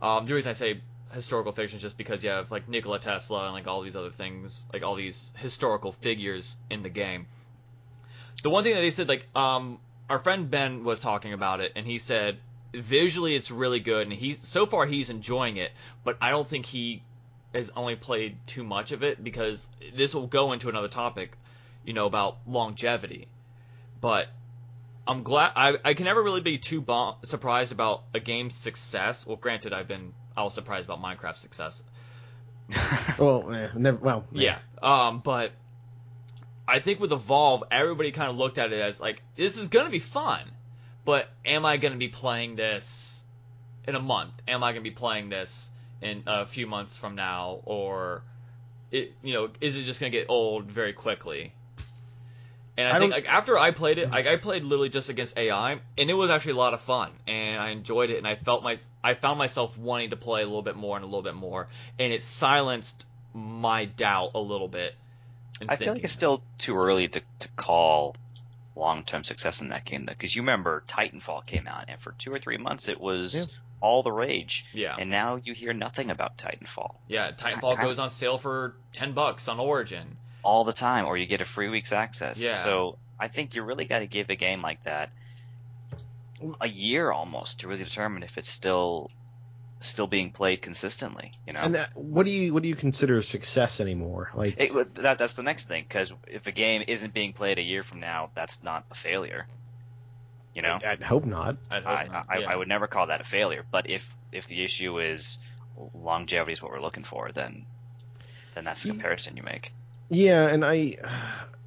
Um, 0.00 0.26
the 0.26 0.34
reason 0.34 0.50
I 0.50 0.52
say 0.52 0.80
historical 1.16 1.50
fiction 1.52 1.80
just 1.80 1.96
because 1.96 2.22
you 2.22 2.30
have 2.30 2.50
like 2.52 2.68
Nikola 2.68 3.00
Tesla 3.00 3.46
and 3.46 3.52
like 3.52 3.66
all 3.66 3.82
these 3.82 3.96
other 3.96 4.10
things, 4.10 4.64
like 4.72 4.84
all 4.84 4.94
these 4.94 5.32
historical 5.38 5.90
figures 5.90 6.56
in 6.70 6.82
the 6.82 6.88
game. 6.88 7.26
The 8.42 8.50
one 8.50 8.62
thing 8.62 8.74
that 8.74 8.80
they 8.80 8.90
said, 8.90 9.08
like, 9.08 9.26
um, 9.34 9.80
our 10.08 10.18
friend 10.20 10.50
Ben 10.50 10.84
was 10.84 11.00
talking 11.00 11.32
about 11.32 11.60
it, 11.60 11.72
and 11.74 11.86
he 11.86 11.98
said 11.98 12.36
visually 12.72 13.34
it's 13.34 13.50
really 13.50 13.80
good, 13.80 14.06
and 14.06 14.12
he's 14.12 14.46
so 14.46 14.66
far 14.66 14.86
he's 14.86 15.10
enjoying 15.10 15.56
it, 15.56 15.72
but 16.04 16.18
I 16.20 16.30
don't 16.30 16.46
think 16.46 16.66
he 16.66 17.02
has 17.54 17.70
only 17.74 17.96
played 17.96 18.36
too 18.46 18.62
much 18.62 18.92
of 18.92 19.02
it 19.02 19.24
because 19.24 19.68
this 19.94 20.14
will 20.14 20.26
go 20.26 20.52
into 20.52 20.68
another 20.68 20.88
topic, 20.88 21.36
you 21.84 21.94
know, 21.94 22.06
about 22.06 22.36
longevity. 22.46 23.26
But 24.00 24.28
I'm 25.08 25.22
glad 25.22 25.52
I, 25.56 25.78
I 25.82 25.94
can 25.94 26.04
never 26.04 26.22
really 26.22 26.42
be 26.42 26.58
too 26.58 26.82
bomb, 26.82 27.16
surprised 27.24 27.72
about 27.72 28.02
a 28.12 28.20
game's 28.20 28.54
success. 28.54 29.26
Well, 29.26 29.36
granted, 29.36 29.72
I've 29.72 29.88
been 29.88 30.12
I 30.36 30.42
was 30.44 30.54
surprised 30.54 30.84
about 30.88 31.02
Minecraft's 31.02 31.40
success. 31.40 31.82
Well, 33.18 33.54
eh, 33.54 33.68
never. 33.74 33.96
Well, 33.96 34.26
eh. 34.34 34.40
Yeah. 34.40 34.58
Um, 34.82 35.20
but 35.20 35.52
I 36.68 36.80
think 36.80 37.00
with 37.00 37.12
Evolve, 37.12 37.64
everybody 37.70 38.10
kind 38.10 38.28
of 38.30 38.36
looked 38.36 38.58
at 38.58 38.72
it 38.72 38.80
as 38.80 39.00
like 39.00 39.22
this 39.36 39.56
is 39.56 39.68
gonna 39.68 39.90
be 39.90 40.00
fun, 40.00 40.42
but 41.04 41.30
am 41.44 41.64
I 41.64 41.76
gonna 41.78 41.96
be 41.96 42.08
playing 42.08 42.56
this 42.56 43.22
in 43.86 43.94
a 43.94 44.00
month? 44.00 44.32
Am 44.48 44.62
I 44.62 44.72
gonna 44.72 44.82
be 44.82 44.90
playing 44.90 45.30
this 45.30 45.70
in 46.02 46.24
a 46.26 46.44
few 46.46 46.66
months 46.66 46.96
from 46.96 47.14
now, 47.14 47.60
or 47.64 48.22
it 48.90 49.14
you 49.22 49.32
know 49.32 49.48
is 49.60 49.76
it 49.76 49.84
just 49.84 50.00
gonna 50.00 50.10
get 50.10 50.26
old 50.28 50.70
very 50.70 50.92
quickly? 50.92 51.54
And 52.78 52.88
I, 52.92 52.96
I 52.96 52.98
think 52.98 53.12
like 53.12 53.26
after 53.26 53.58
I 53.58 53.70
played 53.70 53.98
it, 53.98 54.10
like 54.10 54.26
I 54.26 54.36
played 54.36 54.62
literally 54.62 54.90
just 54.90 55.08
against 55.08 55.38
AI, 55.38 55.80
and 55.96 56.10
it 56.10 56.14
was 56.14 56.28
actually 56.30 56.52
a 56.52 56.56
lot 56.56 56.74
of 56.74 56.82
fun, 56.82 57.10
and 57.26 57.60
I 57.60 57.70
enjoyed 57.70 58.10
it, 58.10 58.18
and 58.18 58.26
I 58.26 58.34
felt 58.36 58.62
my 58.62 58.76
I 59.02 59.14
found 59.14 59.38
myself 59.38 59.78
wanting 59.78 60.10
to 60.10 60.16
play 60.16 60.42
a 60.42 60.44
little 60.44 60.62
bit 60.62 60.76
more 60.76 60.96
and 60.96 61.04
a 61.04 61.06
little 61.06 61.22
bit 61.22 61.34
more, 61.34 61.68
and 61.98 62.12
it 62.12 62.22
silenced 62.22 63.06
my 63.32 63.86
doubt 63.86 64.32
a 64.34 64.40
little 64.40 64.68
bit. 64.68 64.94
in 65.60 65.70
I 65.70 65.76
feel 65.76 65.86
like 65.88 65.94
thinking. 65.94 66.04
it's 66.04 66.12
still 66.12 66.42
too 66.58 66.76
early 66.76 67.08
to, 67.08 67.20
to 67.38 67.48
call 67.56 68.14
long 68.74 69.04
term 69.04 69.24
success 69.24 69.62
in 69.62 69.68
that 69.68 69.86
game, 69.86 70.04
though, 70.04 70.12
because 70.12 70.36
you 70.36 70.42
remember 70.42 70.84
Titanfall 70.86 71.46
came 71.46 71.66
out, 71.66 71.86
and 71.88 71.98
for 71.98 72.12
two 72.12 72.32
or 72.32 72.38
three 72.38 72.58
months 72.58 72.88
it 72.88 73.00
was 73.00 73.34
Yeah. 73.34 73.44
all 73.80 74.02
the 74.02 74.12
rage, 74.12 74.66
yeah, 74.74 74.96
and 74.98 75.08
now 75.10 75.36
you 75.36 75.54
hear 75.54 75.72
nothing 75.72 76.10
about 76.10 76.36
Titanfall 76.36 76.96
yeah. 77.08 77.30
Titanfall 77.30 77.80
goes 77.80 77.98
on 77.98 78.10
sale 78.10 78.36
for 78.36 78.74
ten 78.92 79.14
bucks 79.14 79.48
on 79.48 79.58
Origin. 79.58 80.18
All 80.46 80.64
the 80.64 80.72
time, 80.72 81.06
or 81.06 81.16
you 81.16 81.26
get 81.26 81.42
a 81.42 81.44
free 81.44 81.68
week's 81.68 81.92
access. 81.92 82.40
Yeah. 82.40 82.52
So 82.52 82.98
I 83.18 83.28
think 83.28 83.54
you 83.54 83.62
really 83.62 83.84
got 83.84 83.98
to 83.98 84.06
give 84.06 84.30
a 84.30 84.36
game 84.36 84.62
like 84.62 84.82
that 84.84 85.10
a 86.60 86.68
year 86.68 87.10
almost 87.10 87.60
to 87.60 87.68
really 87.68 87.82
determine 87.82 88.22
if 88.22 88.38
it's 88.38 88.48
still 88.48 89.10
still 89.80 90.06
being 90.06 90.30
played 90.30 90.62
consistently. 90.62 91.32
You 91.46 91.52
know, 91.52 91.60
And 91.60 91.74
that, 91.74 91.96
what 91.96 92.24
do 92.26 92.32
you 92.32 92.54
what 92.54 92.62
do 92.62 92.68
you 92.68 92.76
consider 92.76 93.20
success 93.22 93.80
anymore? 93.80 94.30
Like, 94.34 94.58
It, 94.58 94.94
that, 94.94 95.18
that's 95.18 95.34
the 95.34 95.42
next 95.42 95.68
thing, 95.68 95.84
because 95.88 96.12
if 96.28 96.46
a 96.46 96.52
game 96.52 96.84
isn't 96.86 97.12
being 97.12 97.32
played 97.32 97.58
a 97.58 97.62
year 97.62 97.82
from 97.82 98.00
now, 98.00 98.30
that's 98.34 98.62
not 98.62 98.84
a 98.90 98.94
failure. 98.94 99.46
You 100.54 100.62
know, 100.62 100.78
I'd 100.82 101.02
hope 101.02 101.26
not. 101.26 101.56
I'd 101.70 101.82
hope 101.82 101.98
I, 101.98 102.06
not. 102.06 102.26
I, 102.30 102.38
yeah. 102.38 102.50
I 102.50 102.56
would 102.56 102.68
never 102.68 102.86
call 102.86 103.08
that 103.08 103.20
a 103.20 103.24
failure. 103.24 103.64
But 103.70 103.90
if 103.90 104.08
if 104.32 104.46
the 104.46 104.62
issue 104.64 105.00
is 105.00 105.38
longevity 105.92 106.52
is 106.52 106.62
what 106.62 106.70
we're 106.70 106.80
looking 106.80 107.04
for, 107.04 107.30
then 107.32 107.66
then 108.54 108.64
that's 108.64 108.82
the 108.82 108.90
comparison 108.90 109.36
you 109.36 109.42
make. 109.42 109.72
Yeah, 110.08 110.46
and 110.48 110.64
I, 110.64 110.96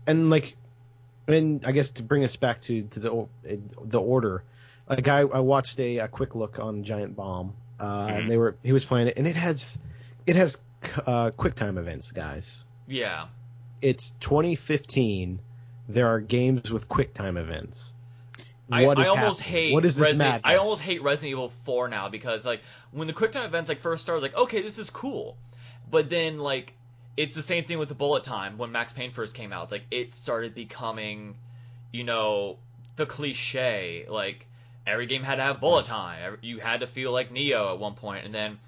and 0.08 0.30
like, 0.30 0.56
and 1.28 1.64
I 1.66 1.72
guess 1.72 1.90
to 1.92 2.04
bring 2.04 2.24
us 2.24 2.36
back 2.36 2.62
to 2.62 2.84
to 2.84 3.00
the 3.00 3.28
the 3.84 4.00
order, 4.00 4.44
like 4.88 5.08
I, 5.08 5.20
I 5.22 5.40
watched 5.40 5.80
a, 5.80 5.98
a 6.00 6.08
quick 6.08 6.36
look 6.36 6.60
on 6.60 6.84
Giant 6.84 7.16
Bomb, 7.16 7.54
uh, 7.80 8.08
Mhm. 8.08 8.18
and 8.20 8.32
they 8.32 8.38
were 8.38 8.56
he 8.64 8.72
was 8.72 8.86
playing 8.86 9.08
it, 9.08 9.18
and 9.18 9.28
it 9.28 9.36
has 9.36 9.78
it 10.26 10.36
has 10.36 10.60
uh, 11.06 11.32
quick 11.32 11.56
time 11.56 11.78
events, 11.78 12.12
guys. 12.12 12.64
Yeah, 12.88 13.28
It's 13.82 14.14
2015. 14.22 15.40
There 15.90 16.08
are 16.08 16.20
games 16.20 16.72
with 16.72 16.88
quick 16.88 17.14
time 17.14 17.36
events. 17.38 17.94
I, 18.72 18.86
What 18.86 19.00
I 19.00 19.02
is 19.02 19.08
almost 19.10 19.40
happening? 19.42 19.64
hate 19.64 19.74
what 19.74 19.86
is 19.86 19.96
this 19.96 20.12
Resident, 20.12 20.44
madness? 20.44 20.52
I 20.52 20.56
almost 20.58 20.82
hate 20.82 21.02
Resident 21.02 21.32
Evil 21.32 21.50
4 21.50 21.88
now 21.90 22.10
because 22.10 22.46
like 22.46 22.62
when 22.92 23.08
the 23.08 23.14
QuickTime 23.14 23.46
events 23.46 23.68
like 23.70 23.80
first 23.80 24.04
started, 24.04 24.22
like 24.22 24.38
okay, 24.38 24.62
this 24.62 24.78
is 24.80 24.90
cool, 24.92 25.36
but 25.90 26.10
then 26.10 26.38
like 26.38 26.74
it's 27.18 27.36
the 27.36 27.42
same 27.42 27.66
thing 27.66 27.80
with 27.80 27.90
the 27.90 27.96
bullet 27.96 28.24
time 28.24 28.58
when 28.58 28.72
Max 28.72 28.94
Payne 28.94 29.12
first 29.12 29.34
came 29.34 29.52
out. 29.52 29.64
It's 29.64 29.72
like 29.72 29.86
it 29.92 30.14
started 30.14 30.56
becoming, 30.56 31.36
you 31.92 32.04
know, 32.04 32.58
the 32.96 33.06
cliche. 33.06 34.06
Like 34.08 34.48
every 34.88 35.06
game 35.06 35.24
had 35.24 35.36
to 35.36 35.44
have 35.44 35.60
bullet 35.60 35.86
mm-hmm. 35.86 35.94
time. 35.94 36.38
You 36.42 36.60
had 36.60 36.80
to 36.82 36.88
feel 36.88 37.12
like 37.12 37.32
Neo 37.32 37.74
at 37.74 37.80
one 37.80 37.96
point, 37.96 38.26
and 38.26 38.34
then 38.34 38.60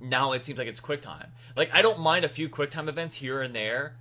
now 0.00 0.32
it 0.32 0.42
seems 0.42 0.58
like 0.58 0.68
it's 0.68 0.80
QuickTime. 0.80 1.26
Like 1.56 1.74
I 1.74 1.82
don't 1.82 2.00
mind 2.00 2.24
a 2.24 2.28
few 2.28 2.48
QuickTime 2.48 2.88
events 2.88 3.14
here 3.14 3.42
and 3.42 3.54
there. 3.54 3.94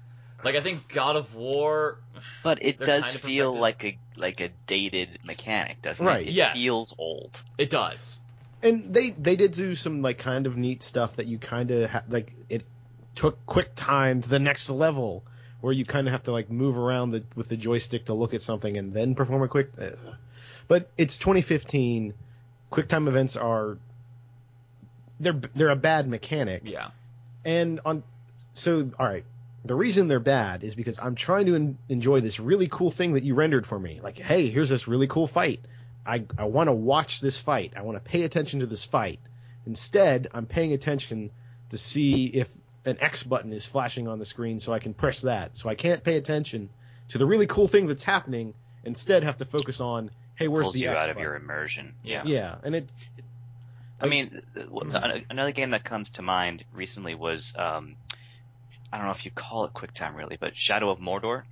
Like 0.43 0.56
I 0.56 0.62
think 0.62 0.89
God 0.89 1.15
of 1.15 1.34
War. 1.36 1.97
But 2.43 2.63
it 2.63 2.80
does 2.80 3.06
kind 3.06 3.15
of 3.15 3.21
feel 3.21 3.54
perfected. 3.54 3.62
like 3.62 3.84
a 3.86 4.19
like 4.19 4.41
a 4.41 4.49
dated 4.67 5.19
mechanic, 5.23 5.82
doesn't 5.82 6.06
Right. 6.06 6.28
it? 6.28 6.30
It 6.30 6.34
Yes. 6.34 6.58
feels 6.62 6.93
old. 6.97 7.41
It 7.58 7.69
does. 7.69 8.19
and 8.62 8.93
they 8.93 9.10
they 9.12 9.36
did 9.36 9.52
do 9.52 9.76
some 9.76 10.02
like 10.02 10.17
kind 10.19 10.45
of 10.47 10.56
neat 10.58 10.84
stuff 10.84 11.15
that 11.17 11.28
you 11.28 11.38
kind 11.38 11.71
of 11.71 11.89
ha- 11.89 12.04
like 12.10 12.34
it 12.49 12.65
took 13.15 13.45
quick 13.45 13.76
time 13.76 14.21
to 14.21 14.30
the 14.30 14.39
next 14.39 14.69
level 14.69 15.23
where 15.62 15.71
you 15.73 15.86
kind 15.86 16.08
of 16.08 16.12
have 16.12 16.23
to 16.23 16.32
like 16.32 16.49
move 16.49 16.78
around 16.78 17.12
the, 17.12 17.23
with 17.36 17.47
the 17.47 17.56
joystick 17.56 18.06
to 18.06 18.13
look 18.13 18.34
at 18.34 18.41
something 18.41 18.76
and 18.76 18.93
then 18.93 19.15
perform 19.15 19.43
a 19.43 19.47
quick. 19.47 19.69
Uh, 19.80 19.91
but 20.67 20.89
it's 20.97 21.17
2015 21.17 22.13
quick 22.69 22.88
time 22.88 23.08
events 23.08 23.36
are 23.36 23.78
they're 25.19 25.39
they're 25.56 25.69
a 25.69 25.76
bad 25.76 26.08
mechanic. 26.08 26.63
Yeah. 26.65 26.89
and 27.45 27.80
on 27.86 28.04
so 28.54 28.91
all 28.99 29.06
right. 29.06 29.23
The 29.65 29.76
reason 29.76 30.10
they're 30.10 30.19
bad 30.19 30.65
is 30.65 30.76
because 30.76 30.99
i'm 30.99 31.15
trying 31.15 31.45
to 31.45 31.56
en- 31.56 31.78
enjoy 31.88 32.19
this 32.19 32.38
really 32.38 32.67
cool 32.67 32.91
thing 32.91 33.13
that 33.13 33.23
you 33.23 33.34
rendered 33.36 33.65
for 33.65 33.80
me. 33.80 34.02
Like 34.04 34.19
hey 34.19 34.49
here's 34.49 34.69
this 34.69 34.88
really 34.88 35.08
cool 35.08 35.28
fight. 35.28 35.62
I, 36.06 36.26
I 36.38 36.43
want 36.45 36.67
to 36.67 36.73
watch 36.73 37.21
this 37.21 37.39
fight. 37.39 37.71
I 37.78 37.84
want 37.84 37.95
to 37.95 38.04
pay 38.04 38.23
attention 38.23 38.60
to 38.60 38.65
this 38.65 38.84
fight. 38.84 39.21
Instead 39.65 40.28
i'm 40.34 40.45
paying 40.45 40.73
attention 40.73 41.32
to 41.69 41.78
see 41.78 42.26
if 42.26 42.49
an 42.86 42.98
x 43.00 43.24
button 43.24 43.54
is 43.54 43.65
flashing 43.65 44.08
on 44.08 44.19
the 44.19 44.26
screen 44.26 44.60
so 44.60 44.74
i 44.74 44.80
can 44.80 44.93
press 44.93 45.22
that 45.22 45.56
so 45.58 45.69
i 45.69 45.76
can't 45.76 46.04
pay 46.04 46.17
attention 46.17 46.69
to 47.10 47.17
the 47.17 47.26
really 47.26 47.48
cool 47.48 47.67
thing 47.67 47.88
that's 47.88 48.04
happening 48.04 48.54
instead 48.84 49.24
have 49.24 49.38
to 49.38 49.46
focus 49.46 49.80
on 49.80 50.10
hey 50.36 50.48
where's 50.48 50.65
Pulls 50.65 50.74
the 50.74 50.82
you 50.82 50.89
x 50.89 51.04
out 51.04 51.10
of 51.12 51.17
your 51.17 51.36
immersion. 51.36 51.93
Yeah. 52.04 52.24
yeah 52.26 52.56
and 52.63 52.76
it 52.76 52.89
I 54.02 54.08
mean, 54.08 54.41
another 55.30 55.54
game 55.54 55.69
that 55.69 55.86
comes 55.86 56.10
to 56.12 56.22
mind 56.22 56.65
recently 56.74 57.15
was 57.15 57.54
um, 57.58 57.96
I 58.91 58.98
don't 58.98 59.06
know 59.06 59.13
if 59.13 59.24
you 59.24 59.32
call 59.32 59.63
it 59.63 59.74
QuickTime 59.74 60.15
really, 60.15 60.36
but 60.38 60.58
Shadow 60.58 60.89
of 60.89 61.00
Mordor. 61.00 61.43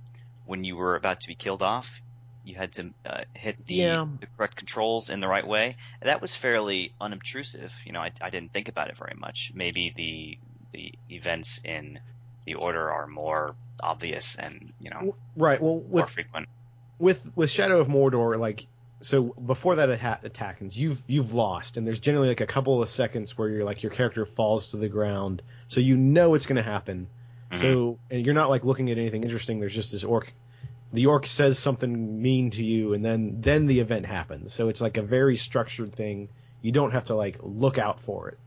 When 0.44 0.62
you 0.64 0.76
were 0.76 0.96
about 0.96 1.20
to 1.22 1.28
be 1.28 1.34
killed 1.34 1.62
off, 1.62 2.02
you 2.44 2.56
had 2.56 2.72
to 2.74 2.90
uh, 3.06 3.22
hit 3.32 3.64
the, 3.66 3.74
Yeah. 3.74 4.06
the 4.20 4.26
correct 4.36 4.56
controls 4.56 5.08
in 5.08 5.20
the 5.20 5.28
right 5.28 5.46
way. 5.46 5.76
And 6.02 6.10
that 6.10 6.20
was 6.20 6.34
fairly 6.34 6.92
unobtrusive. 7.00 7.72
You 7.86 7.92
know, 7.92 8.00
I, 8.00 8.10
I 8.20 8.28
didn't 8.28 8.52
think 8.52 8.68
about 8.68 8.88
it 8.90 8.98
very 8.98 9.14
much. 9.16 9.52
Maybe 9.54 9.92
the 9.96 10.38
the 10.72 10.92
events 11.10 11.60
in 11.64 11.98
the 12.46 12.54
order 12.54 12.90
are 12.90 13.06
more 13.06 13.54
obvious 13.82 14.36
and 14.36 14.72
you 14.80 14.90
know 14.90 15.16
right 15.36 15.60
well 15.60 15.76
more 15.80 16.02
with 16.02 16.10
frequent. 16.10 16.48
with 16.98 17.32
with 17.36 17.50
Shadow 17.50 17.80
of 17.80 17.88
Mordor, 17.88 18.38
like 18.38 18.66
so 19.00 19.22
before 19.22 19.76
that 19.76 19.90
atta- 19.90 20.20
attack 20.24 20.54
happens, 20.54 20.78
you've 20.78 21.02
you've 21.08 21.34
lost, 21.34 21.76
and 21.76 21.84
there's 21.86 21.98
generally 21.98 22.28
like 22.28 22.40
a 22.40 22.46
couple 22.46 22.80
of 22.80 22.88
seconds 22.88 23.36
where 23.36 23.48
you're 23.48 23.64
like 23.64 23.82
your 23.82 23.90
character 23.90 24.24
falls 24.24 24.70
to 24.70 24.76
the 24.76 24.88
ground, 24.88 25.42
so 25.68 25.80
you 25.80 25.96
know 25.96 26.34
it's 26.34 26.46
going 26.46 26.56
to 26.56 26.62
happen. 26.62 27.08
Mhm. 27.50 27.58
So 27.58 27.98
and 28.10 28.24
you're 28.24 28.34
not 28.34 28.48
like 28.48 28.64
looking 28.64 28.90
at 28.90 28.98
anything 28.98 29.24
interesting. 29.24 29.58
There's 29.58 29.74
just 29.74 29.90
this 29.92 30.04
orc. 30.04 30.32
The 30.92 31.06
orc 31.06 31.26
says 31.26 31.58
something 31.58 32.22
mean 32.22 32.50
to 32.52 32.64
you, 32.64 32.92
and 32.94 33.04
then 33.04 33.40
then 33.40 33.66
the 33.66 33.80
event 33.80 34.06
happens. 34.06 34.52
So 34.52 34.68
it's 34.68 34.80
like 34.80 34.96
a 34.98 35.02
very 35.02 35.36
structured 35.36 35.92
thing. 35.94 36.28
You 36.60 36.70
don't 36.70 36.92
have 36.92 37.04
to 37.06 37.14
like 37.16 37.38
look 37.42 37.78
out 37.78 37.98
for 38.00 38.28
it. 38.28 38.38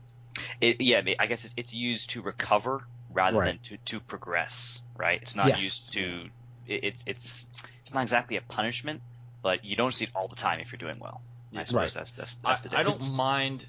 It, 0.60 0.80
yeah, 0.80 1.02
I 1.18 1.26
guess 1.26 1.44
it's, 1.44 1.54
it's 1.56 1.74
used 1.74 2.10
to 2.10 2.22
recover 2.22 2.82
rather 3.12 3.38
Right. 3.38 3.46
than 3.48 3.58
to, 3.58 3.76
to 3.76 4.00
progress, 4.00 4.80
right? 4.96 5.20
It's 5.22 5.36
not 5.36 5.48
Yes. 5.48 5.62
used 5.62 5.92
to. 5.92 6.28
It, 6.66 6.84
it's 6.84 7.04
it's 7.06 7.46
it's 7.82 7.94
not 7.94 8.02
exactly 8.02 8.36
a 8.36 8.40
punishment, 8.40 9.00
but 9.42 9.64
you 9.64 9.76
don't 9.76 9.92
see 9.92 10.04
it 10.04 10.10
all 10.14 10.28
the 10.28 10.36
time 10.36 10.60
if 10.60 10.72
you're 10.72 10.78
doing 10.78 10.98
well. 10.98 11.20
I 11.54 11.64
suppose 11.64 11.76
Right. 11.76 11.94
that's 11.94 12.12
that's 12.12 12.38
I, 12.44 12.48
that's 12.48 12.60
the 12.62 12.76
I 12.76 12.82
don't 12.82 13.16
mind. 13.16 13.66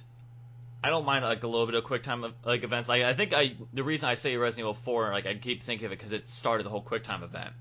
I 0.84 0.89
don't 0.89 1.06
mind 1.06 1.26
like 1.26 1.43
a 1.43 1.47
little 1.47 1.65
bit 1.65 1.76
of 1.76 1.84
quick 1.84 2.04
time 2.04 2.34
like 2.45 2.63
events. 2.63 2.89
Like 2.89 3.04
I 3.04 3.13
think 3.13 3.34
I 3.34 3.56
the 3.73 3.84
reason 3.84 4.10
I 4.10 4.15
say 4.15 4.36
Resident 4.38 4.63
Evil 4.65 4.73
4 4.73 5.12
like 5.12 5.26
I 5.26 5.36
keep 5.36 5.63
thinking 5.63 5.86
of 5.86 5.91
it 5.91 5.97
because 5.97 6.12
it 6.12 6.28
started 6.28 6.65
the 6.65 6.69
whole 6.69 6.82
quick 6.82 7.04
time 7.04 7.23
event 7.23 7.54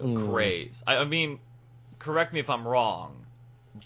Mm. 0.00 0.30
craze. 0.30 0.82
I, 0.86 0.96
I 0.98 1.04
mean, 1.04 1.38
correct 1.98 2.32
me 2.32 2.40
if 2.40 2.50
I'm 2.50 2.66
wrong, 2.66 3.24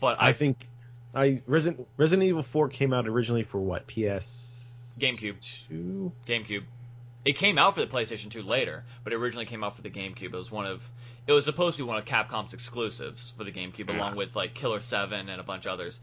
but 0.00 0.20
I 0.20 0.28
I 0.28 0.32
think 0.32 0.66
I 1.14 1.42
Resident 1.46 1.86
Resident 1.96 2.28
Evil 2.28 2.42
4 2.42 2.68
came 2.68 2.92
out 2.92 3.06
originally 3.06 3.42
for 3.44 3.58
what? 3.60 3.86
PS 3.86 4.96
GameCube. 4.98 5.36
2? 5.68 6.12
GameCube. 6.26 6.62
It 7.24 7.36
came 7.36 7.56
out 7.58 7.74
for 7.74 7.80
the 7.80 7.86
PlayStation 7.86 8.30
2 8.30 8.42
later, 8.42 8.84
but 9.04 9.12
it 9.12 9.16
originally 9.16 9.46
came 9.46 9.62
out 9.62 9.76
for 9.76 9.82
the 9.82 9.90
GameCube. 9.90 10.24
It 10.24 10.32
was 10.32 10.50
one 10.50 10.66
of 10.66 10.88
it 11.26 11.32
was 11.32 11.44
supposed 11.44 11.76
to 11.76 11.84
be 11.84 11.88
one 11.88 11.98
of 11.98 12.04
Capcom's 12.04 12.52
exclusives 12.52 13.32
for 13.36 13.44
the 13.44 13.52
GameCube, 13.52 13.88
Yeah. 13.88 13.96
along 13.98 14.16
with 14.16 14.34
like 14.34 14.54
Killer 14.54 14.80
Seven 14.80 15.28
and 15.28 15.40
a 15.40 15.44
bunch 15.44 15.66
of 15.66 15.72
others. 15.72 16.00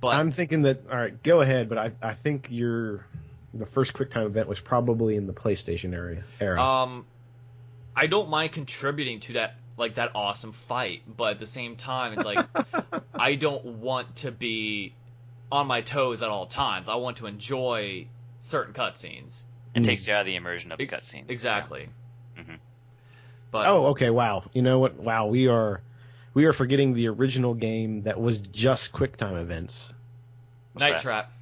But 0.00 0.08
I'm 0.16 0.30
thinking 0.30 0.62
that 0.62 0.80
all 0.90 0.96
right, 0.96 1.22
go 1.22 1.40
ahead, 1.40 1.68
but 1.68 1.78
I 1.78 1.92
I 2.02 2.14
think 2.14 2.48
your 2.50 3.06
the 3.54 3.66
first 3.66 3.92
QuickTime 3.94 4.26
event 4.26 4.48
was 4.48 4.60
probably 4.60 5.16
in 5.16 5.26
the 5.26 5.32
PlayStation 5.32 5.94
area 5.94 6.24
era. 6.40 6.60
Um, 6.60 7.06
I 7.94 8.06
don't 8.06 8.28
mind 8.28 8.52
contributing 8.52 9.20
to 9.20 9.32
that 9.34 9.54
like 9.76 9.96
that 9.96 10.12
awesome 10.14 10.52
fight, 10.52 11.02
but 11.06 11.32
at 11.32 11.38
the 11.40 11.46
same 11.46 11.76
time, 11.76 12.14
it's 12.14 12.24
like 12.24 12.44
I 13.14 13.34
don't 13.34 13.64
want 13.64 14.16
to 14.16 14.30
be 14.32 14.94
on 15.52 15.66
my 15.66 15.80
toes 15.82 16.22
at 16.22 16.28
all 16.28 16.46
times. 16.46 16.88
I 16.88 16.96
want 16.96 17.18
to 17.18 17.26
enjoy 17.26 18.06
certain 18.40 18.74
cutscenes. 18.74 19.44
It 19.74 19.80
Mm. 19.82 19.84
takes 19.84 20.06
you 20.08 20.14
out 20.14 20.20
of 20.20 20.26
the 20.26 20.36
immersion 20.36 20.72
of 20.72 20.78
the 20.78 20.86
cutscene. 20.86 21.24
Exactly. 21.28 21.88
Mhm. 22.38 22.58
But 23.50 23.66
oh, 23.66 23.86
okay, 23.88 24.10
wow. 24.10 24.44
You 24.52 24.62
know 24.62 24.78
what? 24.78 24.94
Wow, 24.96 25.26
we 25.26 25.48
are 25.48 25.80
we 26.34 26.44
are 26.46 26.52
forgetting 26.52 26.94
the 26.94 27.08
original 27.08 27.54
game 27.54 28.02
that 28.02 28.20
was 28.20 28.38
just 28.38 28.92
QuickTime 28.92 29.40
events. 29.40 29.92
What's 30.72 30.80
Night 30.82 30.92
that? 30.94 31.02
Trap. 31.02 31.32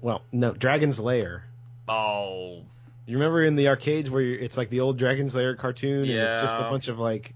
Well, 0.00 0.22
no, 0.32 0.52
Dragon's 0.52 0.98
Lair. 1.00 1.44
Oh, 1.88 2.62
You 3.06 3.16
remember 3.16 3.42
in 3.44 3.56
the 3.56 3.68
arcades 3.68 4.08
where 4.10 4.22
you, 4.22 4.38
it's 4.40 4.56
like 4.56 4.70
the 4.70 4.80
old 4.80 4.98
Dragon's 4.98 5.34
Lair 5.34 5.56
cartoon, 5.56 6.02
and 6.02 6.10
it's 6.10 6.40
just 6.40 6.54
a 6.54 6.62
bunch 6.70 6.86
of 6.88 6.98
like, 7.00 7.34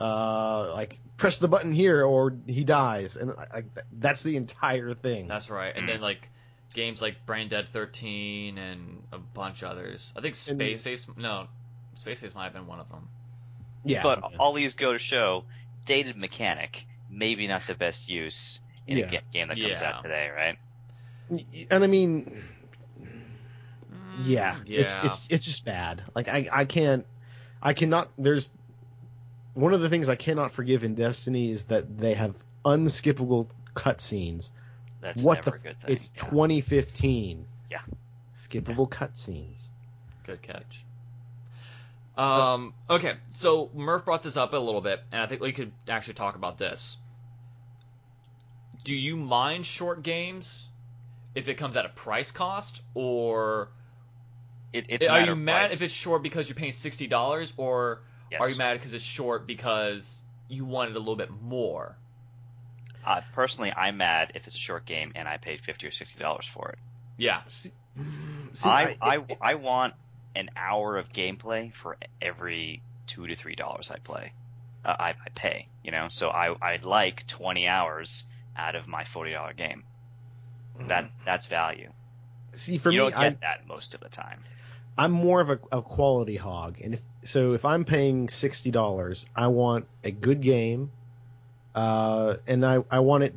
uh, 0.00 0.72
like 0.74 0.98
press 1.16 1.38
the 1.38 1.48
button 1.48 1.72
here 1.72 2.04
or 2.04 2.34
he 2.46 2.64
dies, 2.64 3.16
and 3.16 3.32
like 3.52 3.66
that's 3.92 4.22
the 4.22 4.36
entire 4.36 4.92
thing. 4.94 5.28
that's 5.28 5.50
right. 5.50 5.74
And 5.74 5.86
Mm. 5.86 5.92
then 5.92 6.00
like 6.00 6.28
games 6.74 7.00
like 7.00 7.24
Brain 7.26 7.48
Dead 7.48 7.68
13 7.68 8.58
and 8.58 9.02
a 9.12 9.18
bunch 9.18 9.62
others. 9.62 10.12
I 10.16 10.20
think 10.20 10.32
And- 10.48 10.58
Space 10.60 10.86
Ace. 10.86 11.06
No, 11.16 11.46
Space 11.94 12.22
Ace 12.24 12.34
might 12.34 12.44
have 12.44 12.52
been 12.52 12.66
one 12.66 12.80
of 12.80 12.88
them. 12.88 13.08
yeah, 13.84 14.02
But 14.02 14.36
all 14.38 14.52
these 14.52 14.74
go 14.74 14.92
to 14.92 14.98
show 14.98 15.44
dated 15.84 16.16
mechanic, 16.16 16.86
maybe 17.10 17.46
not 17.46 17.66
the 17.68 17.74
best 17.74 18.08
use 18.10 18.58
in 18.88 18.98
Yeah. 18.98 19.06
a 19.06 19.10
game 19.32 19.48
that 19.48 19.58
comes 19.60 19.80
Yeah. 19.80 19.88
out 19.90 20.02
today, 20.02 20.28
right? 20.34 20.58
and 21.70 21.84
I 21.84 21.86
mean, 21.86 22.42
Mm, 23.00 24.16
yeah, 24.26 24.58
it's 24.66 24.94
it's 25.02 25.26
it's 25.30 25.44
just 25.46 25.64
bad. 25.64 26.02
Like 26.14 26.28
I 26.28 26.48
I 26.52 26.64
can't, 26.64 27.06
I 27.62 27.72
cannot. 27.74 28.10
There's 28.18 28.50
one 29.54 29.72
of 29.74 29.80
the 29.80 29.88
things 29.88 30.08
I 30.08 30.16
cannot 30.16 30.52
forgive 30.52 30.84
in 30.84 30.94
Destiny 30.94 31.50
is 31.50 31.66
that 31.66 31.96
they 31.98 32.14
have 32.14 32.34
unskippable 32.64 33.48
cutscenes. 33.74 34.50
That's 35.00 35.22
What 35.22 35.44
never 35.46 35.50
the? 35.50 35.56
a 35.56 35.58
good 35.58 35.76
f- 35.80 35.86
thing. 35.86 35.96
It's 35.96 36.10
yeah. 36.16 36.24
2015. 36.30 37.46
Yeah. 37.70 37.78
Skippable 38.34 38.88
cutscenes. 38.88 39.68
Good 40.26 40.42
catch. 40.42 40.84
Um, 42.16 42.74
okay, 42.88 43.14
so 43.30 43.70
Murph 43.74 44.04
brought 44.04 44.22
this 44.22 44.36
up 44.36 44.52
a 44.52 44.56
little 44.56 44.80
bit, 44.80 45.00
and 45.10 45.20
I 45.20 45.26
think 45.26 45.40
we 45.40 45.52
could 45.52 45.72
actually 45.88 46.14
talk 46.14 46.36
about 46.36 46.58
this. 46.58 46.96
Do 48.84 48.94
you 48.94 49.16
mind 49.16 49.66
short 49.66 50.02
games 50.02 50.66
if 51.34 51.48
it 51.48 51.54
comes 51.54 51.76
at 51.76 51.84
a 51.86 51.88
price 51.88 52.30
cost, 52.30 52.80
or 52.94 53.68
It, 54.72 54.86
it's 54.90 55.08
are 55.08 55.22
you 55.22 55.34
mad 55.34 55.66
price. 55.68 55.76
if 55.80 55.82
it's 55.82 55.92
short 55.92 56.22
because 56.22 56.48
you're 56.48 56.54
paying 56.54 56.72
sixty 56.72 57.08
dollars, 57.08 57.52
or 57.56 58.00
Yes. 58.30 58.40
are 58.40 58.48
you 58.48 58.56
mad 58.56 58.74
because 58.78 58.94
it's 58.94 59.04
short 59.04 59.46
because 59.46 60.22
you 60.48 60.64
wanted 60.64 60.96
a 60.96 60.98
little 60.98 61.16
bit 61.16 61.30
more? 61.30 61.96
Uh, 63.06 63.20
personally, 63.32 63.72
I'm 63.76 63.98
mad 63.98 64.32
if 64.34 64.46
it's 64.46 64.56
a 64.56 64.58
short 64.58 64.86
game 64.86 65.12
and 65.14 65.28
I 65.28 65.36
paid 65.36 65.60
fifty 65.60 65.86
or 65.86 65.90
sixty 65.90 66.18
dollars 66.18 66.46
for 66.46 66.70
it. 66.70 66.78
Yeah, 67.16 67.42
See, 67.46 67.70
I, 68.64 68.96
I, 69.00 69.16
it- 69.18 69.38
I 69.40 69.54
want 69.54 69.94
an 70.34 70.50
hour 70.56 70.96
of 70.96 71.08
gameplay 71.08 71.72
for 71.72 71.96
every 72.20 72.82
two 73.06 73.26
to 73.26 73.36
three 73.36 73.54
dollars 73.54 73.90
I 73.90 73.98
play. 73.98 74.32
Uh, 74.84 74.96
I, 74.98 75.08
I 75.10 75.28
pay, 75.34 75.68
you 75.84 75.90
know. 75.92 76.08
So 76.08 76.28
I 76.30 76.54
I 76.60 76.78
like 76.82 77.26
twenty 77.26 77.68
hours 77.68 78.24
out 78.56 78.74
of 78.74 78.88
my 78.88 79.04
forty 79.04 79.32
dollar 79.32 79.52
game. 79.52 79.84
That 80.88 81.10
that's 81.24 81.46
value. 81.46 81.92
see 82.52 82.78
for 82.78 82.90
you 82.90 82.98
me, 82.98 83.10
don't 83.10 83.20
get 83.20 83.20
I, 83.20 83.28
that 83.42 83.66
most 83.68 83.94
of 83.94 84.00
the 84.00 84.08
time. 84.08 84.40
I'm 84.96 85.10
more 85.12 85.40
of 85.40 85.50
a, 85.50 85.58
a 85.72 85.82
quality 85.82 86.36
hog, 86.36 86.80
and 86.82 86.94
if, 86.94 87.00
so 87.24 87.54
if 87.54 87.64
I'm 87.64 87.84
paying 87.84 88.28
sixty 88.28 88.70
dollars, 88.70 89.26
I 89.34 89.48
want 89.48 89.86
a 90.04 90.10
good 90.10 90.40
game, 90.40 90.90
uh, 91.74 92.36
and 92.46 92.64
I 92.64 92.84
I 92.90 93.00
want 93.00 93.24
it. 93.24 93.34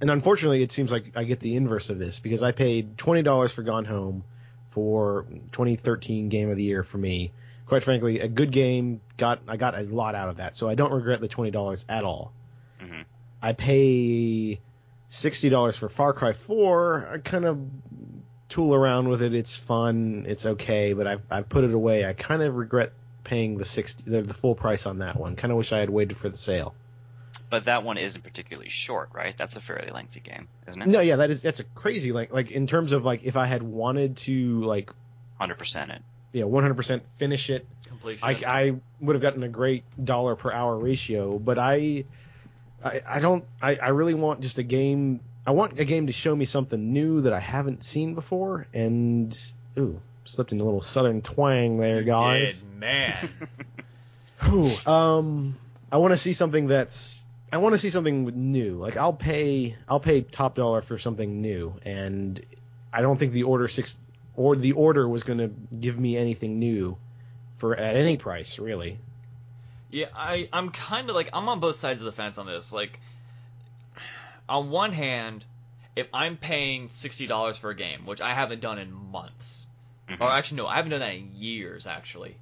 And 0.00 0.10
unfortunately, 0.10 0.62
it 0.62 0.72
seems 0.72 0.90
like 0.90 1.12
I 1.14 1.24
get 1.24 1.40
the 1.40 1.56
inverse 1.56 1.90
of 1.90 1.98
this 1.98 2.18
because 2.18 2.42
I 2.42 2.52
paid 2.52 2.96
twenty 2.98 3.22
dollars 3.22 3.52
for 3.52 3.62
Gone 3.62 3.84
Home 3.84 4.24
for 4.70 5.26
2013 5.52 6.28
Game 6.28 6.50
of 6.50 6.56
the 6.56 6.62
Year 6.62 6.82
for 6.82 6.96
me. 6.98 7.32
Quite 7.66 7.84
frankly, 7.84 8.20
a 8.20 8.28
good 8.28 8.50
game 8.50 9.00
got 9.16 9.40
I 9.46 9.56
got 9.56 9.78
a 9.78 9.82
lot 9.82 10.14
out 10.14 10.28
of 10.28 10.36
that, 10.38 10.56
so 10.56 10.68
I 10.68 10.74
don't 10.74 10.92
regret 10.92 11.20
the 11.20 11.28
twenty 11.28 11.50
dollars 11.50 11.84
at 11.88 12.04
all. 12.04 12.32
Mhm. 12.82 13.04
I 13.42 13.52
pay 13.52 14.60
sixty 15.08 15.48
dollars 15.48 15.76
for 15.76 15.88
Far 15.88 16.12
Cry 16.12 16.32
Four. 16.32 17.08
I 17.12 17.18
kind 17.18 17.44
of 17.44 17.58
tool 18.50 18.74
around 18.74 19.08
with 19.08 19.22
it. 19.22 19.32
It's 19.34 19.56
fun. 19.56 20.24
It's 20.28 20.44
okay, 20.44 20.92
but 20.92 21.06
I've 21.06 21.22
I've 21.30 21.48
put 21.48 21.64
it 21.64 21.72
away. 21.72 22.04
I 22.04 22.12
kind 22.12 22.42
of 22.42 22.54
regret 22.54 22.92
paying 23.24 23.56
the 23.56 23.64
sixty 23.64 24.10
the, 24.10 24.22
the 24.22 24.34
full 24.34 24.54
price 24.54 24.86
on 24.86 24.98
that 24.98 25.16
one. 25.16 25.36
Kind 25.36 25.50
of 25.52 25.56
wish 25.56 25.72
I 25.72 25.78
had 25.78 25.88
waited 25.90 26.16
for 26.16 26.28
the 26.28 26.36
sale. 26.36 26.74
But 27.48 27.64
that 27.64 27.82
one 27.82 27.98
isn't 27.98 28.22
particularly 28.22 28.68
short, 28.68 29.10
right? 29.12 29.36
That's 29.36 29.56
a 29.56 29.60
fairly 29.60 29.90
lengthy 29.90 30.20
game, 30.20 30.46
isn't 30.68 30.82
it? 30.82 30.88
No, 30.88 31.00
yeah, 31.00 31.16
that 31.16 31.30
is 31.30 31.40
that's 31.42 31.60
a 31.60 31.64
crazy 31.64 32.12
like 32.12 32.32
like 32.32 32.50
in 32.50 32.66
terms 32.66 32.92
of 32.92 33.04
like 33.04 33.24
if 33.24 33.36
I 33.36 33.46
had 33.46 33.62
wanted 33.62 34.18
to 34.18 34.62
like 34.62 34.90
Hundred 35.38 35.58
percent 35.58 35.90
it. 35.90 36.02
yeah 36.32 36.44
100% 36.44 37.00
finish 37.18 37.48
it, 37.50 37.66
completion. 37.86 38.28
I, 38.28 38.38
I 38.46 38.74
would 39.00 39.14
have 39.14 39.22
gotten 39.22 39.42
a 39.42 39.48
great 39.48 39.84
dollar 40.04 40.36
per 40.36 40.52
hour 40.52 40.76
ratio. 40.76 41.38
But 41.38 41.58
I 41.58 42.04
I, 42.84 43.00
I 43.06 43.20
don't 43.20 43.44
I, 43.62 43.76
I 43.76 43.88
really 43.88 44.14
want 44.14 44.40
just 44.42 44.58
a 44.58 44.62
game. 44.62 45.20
I 45.50 45.52
want 45.52 45.80
a 45.80 45.84
game 45.84 46.06
to 46.06 46.12
show 46.12 46.36
me 46.36 46.44
something 46.44 46.92
new 46.92 47.22
that 47.22 47.32
I 47.32 47.40
haven't 47.40 47.82
seen 47.82 48.14
before. 48.14 48.68
And 48.72 49.36
ooh, 49.76 50.00
slipped 50.22 50.52
in 50.52 50.60
a 50.60 50.64
little 50.64 50.80
southern 50.80 51.22
twang 51.22 51.80
there, 51.80 52.04
guys. 52.04 52.64
man. 52.76 53.28
Ooh, 54.48 54.76
um, 54.86 55.58
I 55.90 55.96
want 55.96 56.12
to 56.12 56.18
see 56.18 56.34
something 56.34 56.68
that's. 56.68 57.24
I 57.52 57.56
want 57.56 57.74
to 57.74 57.80
see 57.80 57.90
something 57.90 58.26
new. 58.52 58.76
Like 58.76 58.96
I'll 58.96 59.12
pay. 59.12 59.74
I'll 59.88 59.98
pay 59.98 60.20
top 60.20 60.54
dollar 60.54 60.82
for 60.82 60.98
something 60.98 61.42
new, 61.42 61.74
and 61.84 62.40
I 62.92 63.02
don't 63.02 63.18
think 63.18 63.32
the 63.32 63.42
order 63.42 63.66
six 63.66 63.98
or 64.36 64.54
the 64.54 64.70
order 64.70 65.08
was 65.08 65.24
going 65.24 65.40
to 65.40 65.48
give 65.76 65.98
me 65.98 66.16
anything 66.16 66.60
new 66.60 66.96
for 67.56 67.74
at 67.74 67.96
any 67.96 68.16
price, 68.16 68.60
really. 68.60 68.98
Yeah, 69.90 70.06
I 70.14 70.48
I'm 70.52 70.70
kind 70.70 71.10
of 71.10 71.16
like 71.16 71.30
I'm 71.32 71.48
on 71.48 71.58
both 71.58 71.74
sides 71.74 72.02
of 72.02 72.04
the 72.04 72.12
fence 72.12 72.38
on 72.38 72.46
this. 72.46 72.72
Like, 72.72 73.00
on 74.50 74.70
one 74.70 74.92
hand, 74.92 75.44
if 75.96 76.08
I'm 76.12 76.36
paying 76.36 76.88
sixty 76.90 77.26
dollars 77.26 77.56
for 77.56 77.70
a 77.70 77.74
game, 77.74 78.04
which 78.04 78.20
I 78.20 78.34
haven't 78.34 78.60
done 78.60 78.78
in 78.78 78.92
months, 78.92 79.66
Mhm. 80.08 80.20
or 80.20 80.28
actually 80.28 80.58
no, 80.58 80.66
I 80.66 80.76
haven't 80.76 80.90
done 80.90 81.00
that 81.00 81.14
in 81.14 81.34
years 81.36 81.86
actually. 81.86 82.36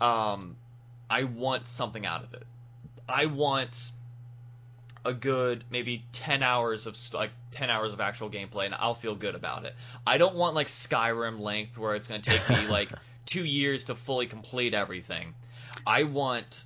Um, 0.00 0.56
I 1.10 1.24
want 1.24 1.66
something 1.66 2.04
out 2.06 2.24
of 2.24 2.32
it. 2.34 2.46
I 3.08 3.26
want 3.26 3.90
a 5.04 5.12
good 5.14 5.64
maybe 5.70 6.04
10 6.12 6.42
hours 6.42 6.86
of 6.86 6.96
like 7.14 7.30
10 7.52 7.70
hours 7.70 7.92
of 7.92 8.00
actual 8.00 8.28
gameplay 8.30 8.66
and 8.66 8.74
I'll 8.74 8.94
feel 8.94 9.14
good 9.14 9.34
about 9.34 9.64
it. 9.64 9.74
I 10.06 10.18
don't 10.18 10.34
want 10.34 10.54
like 10.54 10.66
Skyrim 10.66 11.38
length 11.40 11.78
where 11.78 11.94
it's 11.94 12.08
going 12.08 12.20
to 12.22 12.30
take 12.30 12.48
me 12.48 12.66
like 12.68 12.90
2 13.26 13.44
years 13.44 13.84
to 13.84 13.94
fully 13.94 14.26
complete 14.26 14.74
everything. 14.74 15.34
I 15.86 16.02
want 16.04 16.64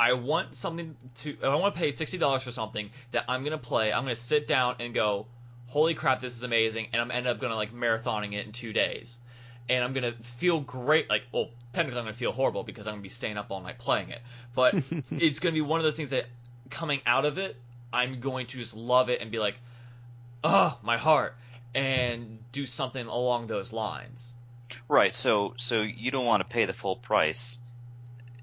I 0.00 0.14
want 0.14 0.54
something 0.54 0.96
to 1.16 1.30
if 1.30 1.44
I 1.44 1.54
want 1.56 1.74
to 1.74 1.78
pay 1.78 1.90
$60 1.90 2.40
for 2.40 2.52
something 2.52 2.88
that 3.12 3.26
I'm 3.28 3.42
going 3.42 3.52
to 3.52 3.58
play. 3.58 3.92
I'm 3.92 4.04
going 4.04 4.16
to 4.16 4.20
sit 4.20 4.48
down 4.48 4.76
and 4.80 4.94
go, 4.94 5.26
"Holy 5.66 5.92
crap, 5.92 6.22
this 6.22 6.34
is 6.34 6.42
amazing." 6.42 6.88
And 6.94 7.02
I'm 7.02 7.10
end 7.10 7.26
up 7.26 7.38
going 7.38 7.50
to 7.50 7.56
like 7.56 7.74
marathoning 7.74 8.32
it 8.32 8.46
in 8.46 8.52
2 8.52 8.72
days. 8.72 9.18
And 9.68 9.84
I'm 9.84 9.92
going 9.92 10.10
to 10.10 10.22
feel 10.22 10.60
great 10.60 11.10
like 11.10 11.24
well, 11.32 11.50
technically 11.74 11.98
I'm 11.98 12.06
going 12.06 12.14
to 12.14 12.18
feel 12.18 12.32
horrible 12.32 12.64
because 12.64 12.86
I'm 12.86 12.92
going 12.92 13.02
to 13.02 13.08
be 13.10 13.10
staying 13.10 13.36
up 13.36 13.50
all 13.50 13.60
night 13.60 13.78
playing 13.78 14.08
it. 14.08 14.22
But 14.54 14.74
it's 15.10 15.38
going 15.38 15.54
to 15.54 15.58
be 15.58 15.60
one 15.60 15.78
of 15.78 15.84
those 15.84 15.96
things 15.96 16.10
that 16.10 16.24
coming 16.70 17.02
out 17.04 17.26
of 17.26 17.36
it, 17.36 17.56
I'm 17.92 18.20
going 18.20 18.46
to 18.46 18.56
just 18.56 18.74
love 18.74 19.10
it 19.10 19.20
and 19.20 19.30
be 19.30 19.38
like, 19.38 19.58
"Oh, 20.42 20.78
my 20.82 20.96
heart." 20.96 21.36
And 21.74 22.38
do 22.52 22.64
something 22.66 23.06
along 23.06 23.46
those 23.48 23.72
lines. 23.72 24.32
Right. 24.88 25.14
So 25.14 25.52
so 25.58 25.82
you 25.82 26.10
don't 26.10 26.24
want 26.24 26.40
to 26.46 26.50
pay 26.50 26.64
the 26.64 26.72
full 26.72 26.96
price, 26.96 27.58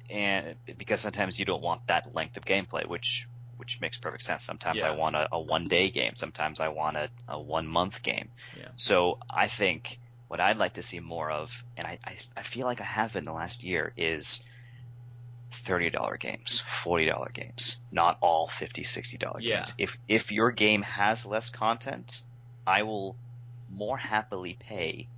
and 0.09 0.55
because 0.77 1.01
sometimes 1.01 1.37
you 1.39 1.45
don't 1.45 1.61
want 1.61 1.81
that 1.87 2.13
length 2.13 2.37
of 2.37 2.45
gameplay, 2.45 2.87
which 2.87 3.27
which 3.57 3.79
makes 3.81 3.97
perfect 3.97 4.23
sense. 4.23 4.43
Sometimes 4.43 4.81
Yeah. 4.81 4.87
I 4.87 4.91
want 4.91 5.15
a, 5.15 5.27
a 5.31 5.41
one 5.41 5.67
day 5.67 5.89
game. 5.89 6.13
Sometimes 6.15 6.59
I 6.59 6.67
want 6.69 6.97
a, 6.97 7.09
a 7.27 7.41
one 7.41 7.67
month 7.67 8.03
game. 8.03 8.29
Yeah. 8.53 8.69
So 8.75 9.19
I 9.29 9.47
think 9.47 9.99
what 10.27 10.39
I'd 10.39 10.57
like 10.57 10.73
to 10.75 10.83
see 10.83 10.99
more 10.99 11.31
of, 11.31 11.51
and 11.75 11.87
I, 11.87 11.99
I 12.05 12.17
I 12.37 12.43
feel 12.43 12.67
like 12.67 12.81
I 12.81 12.85
have 12.85 13.13
been 13.13 13.23
the 13.23 13.33
last 13.33 13.63
year, 13.63 13.93
is 13.97 14.41
$30 15.65 16.17
games, 16.17 16.63
$40 16.83 17.31
games, 17.33 17.77
not 17.91 18.17
all 18.21 18.47
$50, 18.49 18.85
$60 18.85 19.43
Yeah. 19.43 19.55
games. 19.55 19.73
If 19.77 19.91
if 20.07 20.31
your 20.31 20.51
game 20.51 20.81
has 20.83 21.25
less 21.25 21.49
content, 21.49 22.21
I 22.65 22.83
will 22.83 23.17
more 23.69 23.97
happily 23.97 24.55
pay 24.59 25.09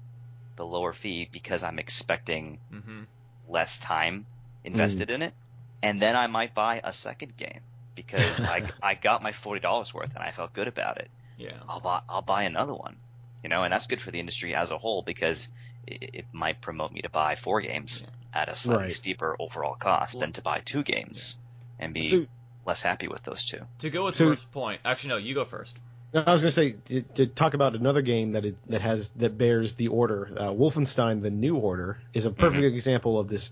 the 0.57 0.65
lower 0.65 0.93
fee 0.93 1.29
because 1.31 1.63
I'm 1.63 1.79
expecting 1.79 2.59
hmm 2.71 3.03
less 3.47 3.79
time 3.79 4.27
invested 4.63 5.09
in 5.09 5.21
it, 5.21 5.33
and 5.81 6.01
then 6.01 6.15
I 6.15 6.27
might 6.27 6.53
buy 6.53 6.81
a 6.83 6.93
second 6.93 7.35
game 7.37 7.61
because 7.95 8.39
I 8.39 8.69
I 8.83 8.95
got 8.95 9.21
my 9.23 9.31
forty 9.31 9.59
dollars 9.61 9.93
worth 9.93 10.13
and 10.15 10.23
I 10.23 10.31
felt 10.31 10.53
good 10.53 10.67
about 10.67 10.97
it. 10.97 11.09
Yeah. 11.37 11.53
I'll 11.67 11.79
buy 11.79 12.01
I'll 12.09 12.21
buy 12.21 12.43
another 12.43 12.73
one, 12.73 12.97
you 13.43 13.49
know, 13.49 13.63
and 13.63 13.71
that's 13.71 13.87
good 13.87 14.01
for 14.01 14.11
the 14.11 14.19
industry 14.19 14.55
as 14.55 14.71
a 14.71 14.77
whole 14.77 15.01
because 15.01 15.47
it, 15.87 16.09
it 16.13 16.25
might 16.33 16.61
promote 16.61 16.91
me 16.91 17.01
to 17.01 17.09
buy 17.09 17.35
four 17.35 17.61
games 17.61 18.05
at 18.33 18.49
a 18.49 18.55
slightly 18.55 18.83
Right. 18.85 18.93
steeper 18.93 19.35
overall 19.39 19.75
cost 19.75 20.15
Well- 20.15 20.21
than 20.21 20.33
to 20.33 20.41
buy 20.41 20.59
two 20.59 20.83
games 20.83 21.35
and 21.79 21.93
be 21.93 22.01
So 22.09 22.25
less 22.65 22.81
happy 22.81 23.07
with 23.07 23.23
those 23.23 23.45
two. 23.45 23.59
To 23.79 23.89
go 23.89 24.05
with 24.05 24.15
So- 24.15 24.25
Murph's 24.29 24.43
point, 24.45 24.81
actually 24.83 25.09
no, 25.09 25.17
you 25.17 25.33
go 25.33 25.45
first. 25.45 25.79
I 26.13 26.31
was 26.31 26.41
going 26.41 26.47
to 26.47 26.51
say 26.51 26.71
to, 26.87 27.01
to 27.13 27.27
talk 27.27 27.53
about 27.53 27.75
another 27.75 28.01
game 28.01 28.31
that 28.31 28.43
it, 28.43 28.55
that 28.69 28.81
has 28.81 29.09
that 29.17 29.37
bears 29.37 29.75
the 29.75 29.89
order. 29.89 30.27
Uh, 30.35 30.49
Wolfenstein: 30.49 31.21
The 31.21 31.29
New 31.29 31.55
Order 31.55 31.99
is 32.15 32.25
a 32.25 32.31
perfect 32.31 32.63
example 32.63 33.19
of 33.19 33.27
this. 33.29 33.51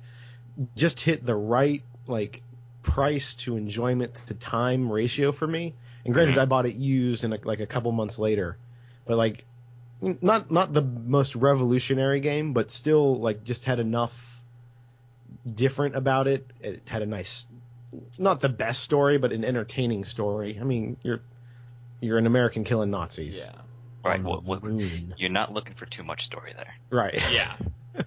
Just 0.75 0.99
hit 0.99 1.25
the 1.25 1.35
right 1.35 1.83
like 2.07 2.41
price 2.83 3.33
to 3.35 3.57
enjoyment 3.57 4.15
to 4.27 4.33
time 4.33 4.91
ratio 4.91 5.31
for 5.31 5.45
me. 5.47 5.73
And 6.05 6.13
granted, 6.13 6.35
Mhm. 6.35 6.41
I 6.41 6.45
bought 6.45 6.65
it 6.65 6.75
used 6.75 7.23
and 7.23 7.37
like 7.45 7.59
a 7.59 7.67
couple 7.67 7.91
months 7.91 8.17
later, 8.17 8.57
but 9.05 9.17
like 9.17 9.45
not 10.01 10.49
not 10.51 10.73
the 10.73 10.81
most 10.81 11.35
revolutionary 11.35 12.19
game, 12.19 12.53
but 12.53 12.71
still 12.71 13.19
like 13.19 13.43
just 13.43 13.65
had 13.65 13.79
enough 13.79 14.41
different 15.51 15.95
about 15.95 16.27
it. 16.27 16.45
It 16.61 16.87
had 16.87 17.01
a 17.01 17.05
nice, 17.05 17.45
not 18.17 18.41
the 18.41 18.49
best 18.49 18.83
story, 18.83 19.17
but 19.17 19.31
an 19.31 19.43
entertaining 19.43 20.05
story. 20.05 20.57
I 20.59 20.63
mean, 20.63 20.97
you're 21.03 21.21
you're 21.99 22.17
an 22.17 22.25
American 22.27 22.63
killing 22.63 22.89
Nazis. 22.91 23.45
Yeah. 23.45 23.61
Right. 24.03 24.19
on 24.19 24.23
Well, 24.23 24.61
well, 24.61 24.81
you're 25.17 25.29
not 25.29 25.53
looking 25.53 25.73
for 25.73 25.85
too 25.85 26.03
much 26.03 26.25
story 26.25 26.53
there. 26.55 26.73
Right. 26.89 27.21
Yeah. 27.31 27.55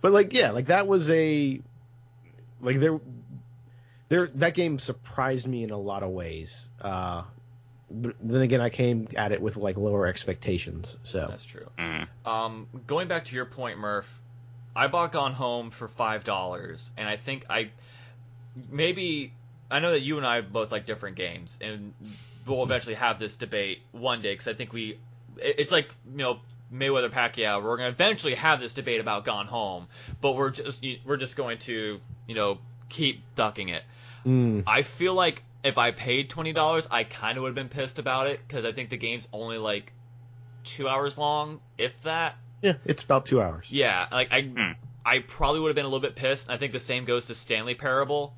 But 0.00 0.12
like, 0.12 0.32
yeah, 0.32 0.50
like 0.50 0.66
that 0.66 0.86
was 0.86 1.10
a 1.10 1.60
like 2.60 2.78
there 2.78 3.00
there 4.08 4.28
that 4.36 4.54
game 4.54 4.78
surprised 4.78 5.46
me 5.46 5.64
in 5.64 5.70
a 5.70 5.78
lot 5.78 6.02
of 6.02 6.10
ways. 6.10 6.68
Uh, 6.80 7.24
but 7.90 8.16
then 8.20 8.42
again, 8.42 8.60
I 8.60 8.70
came 8.70 9.08
at 9.16 9.32
it 9.32 9.40
with 9.40 9.56
like 9.56 9.76
lower 9.76 10.06
expectations. 10.06 10.96
So 11.02 11.26
That's 11.28 11.44
true. 11.44 11.66
Mhm. 11.78 12.08
Um, 12.26 12.66
going 12.86 13.08
back 13.08 13.26
to 13.26 13.34
your 13.34 13.46
point, 13.46 13.78
Murph, 13.78 14.20
I 14.76 14.86
bought 14.88 15.12
Gone 15.12 15.32
Home 15.32 15.70
for 15.70 15.88
five 15.88 16.24
dollars, 16.24 16.90
and 16.96 17.08
I 17.08 17.16
think 17.16 17.46
I 17.48 17.70
maybe 18.70 19.32
I 19.70 19.80
know 19.80 19.90
that 19.92 20.00
you 20.00 20.16
and 20.16 20.26
I 20.26 20.40
both 20.40 20.72
like 20.72 20.86
different 20.86 21.16
games, 21.16 21.58
and 21.60 21.92
we'll 22.46 22.62
eventually 22.62 22.94
have 22.94 23.18
this 23.18 23.36
debate 23.36 23.80
one 23.92 24.22
day 24.22 24.32
because 24.32 24.48
I 24.48 24.54
think 24.54 24.72
we 24.72 24.98
it's 25.36 25.72
like 25.72 25.94
you 26.10 26.18
know 26.18 26.40
Mayweather 26.72 27.10
Pacquiao. 27.10 27.62
We're 27.62 27.76
gonna 27.76 27.88
eventually 27.88 28.34
have 28.34 28.60
this 28.60 28.74
debate 28.74 29.00
about 29.00 29.24
Gone 29.24 29.46
Home, 29.46 29.88
but 30.20 30.32
we're 30.32 30.50
just 30.50 30.84
we're 31.04 31.16
just 31.16 31.36
going 31.36 31.58
to 31.60 32.00
you 32.26 32.34
know 32.34 32.58
keep 32.88 33.22
ducking 33.34 33.68
it. 33.70 33.82
Mm, 34.26 34.64
I 34.66 34.82
feel 34.82 35.14
like 35.14 35.42
if 35.64 35.78
I 35.78 35.90
paid 35.92 36.28
twenty 36.30 36.52
dollars, 36.52 36.86
I 36.90 37.04
kind 37.04 37.36
of 37.38 37.42
would 37.42 37.48
have 37.48 37.54
been 37.54 37.68
pissed 37.68 37.98
about 37.98 38.26
it 38.26 38.40
because 38.46 38.64
I 38.64 38.72
think 38.72 38.90
the 38.90 38.96
game's 38.96 39.26
only 39.32 39.58
like 39.58 39.92
two 40.64 40.88
hours 40.88 41.16
long, 41.16 41.60
if 41.78 42.00
that. 42.02 42.36
yeah, 42.62 42.74
it's 42.84 43.02
about 43.02 43.24
two 43.26 43.40
hours. 43.40 43.66
Yeah, 43.70 44.06
like 44.12 44.30
I, 44.32 44.42
Hmm. 44.42 44.72
I 45.06 45.20
probably 45.20 45.60
would 45.60 45.68
have 45.68 45.76
been 45.76 45.86
a 45.86 45.88
little 45.88 46.00
bit 46.06 46.16
pissed. 46.16 46.50
I 46.50 46.58
think 46.58 46.72
the 46.72 46.80
same 46.80 47.06
goes 47.06 47.26
to 47.28 47.34
Stanley 47.34 47.74
Parable, 47.74 48.34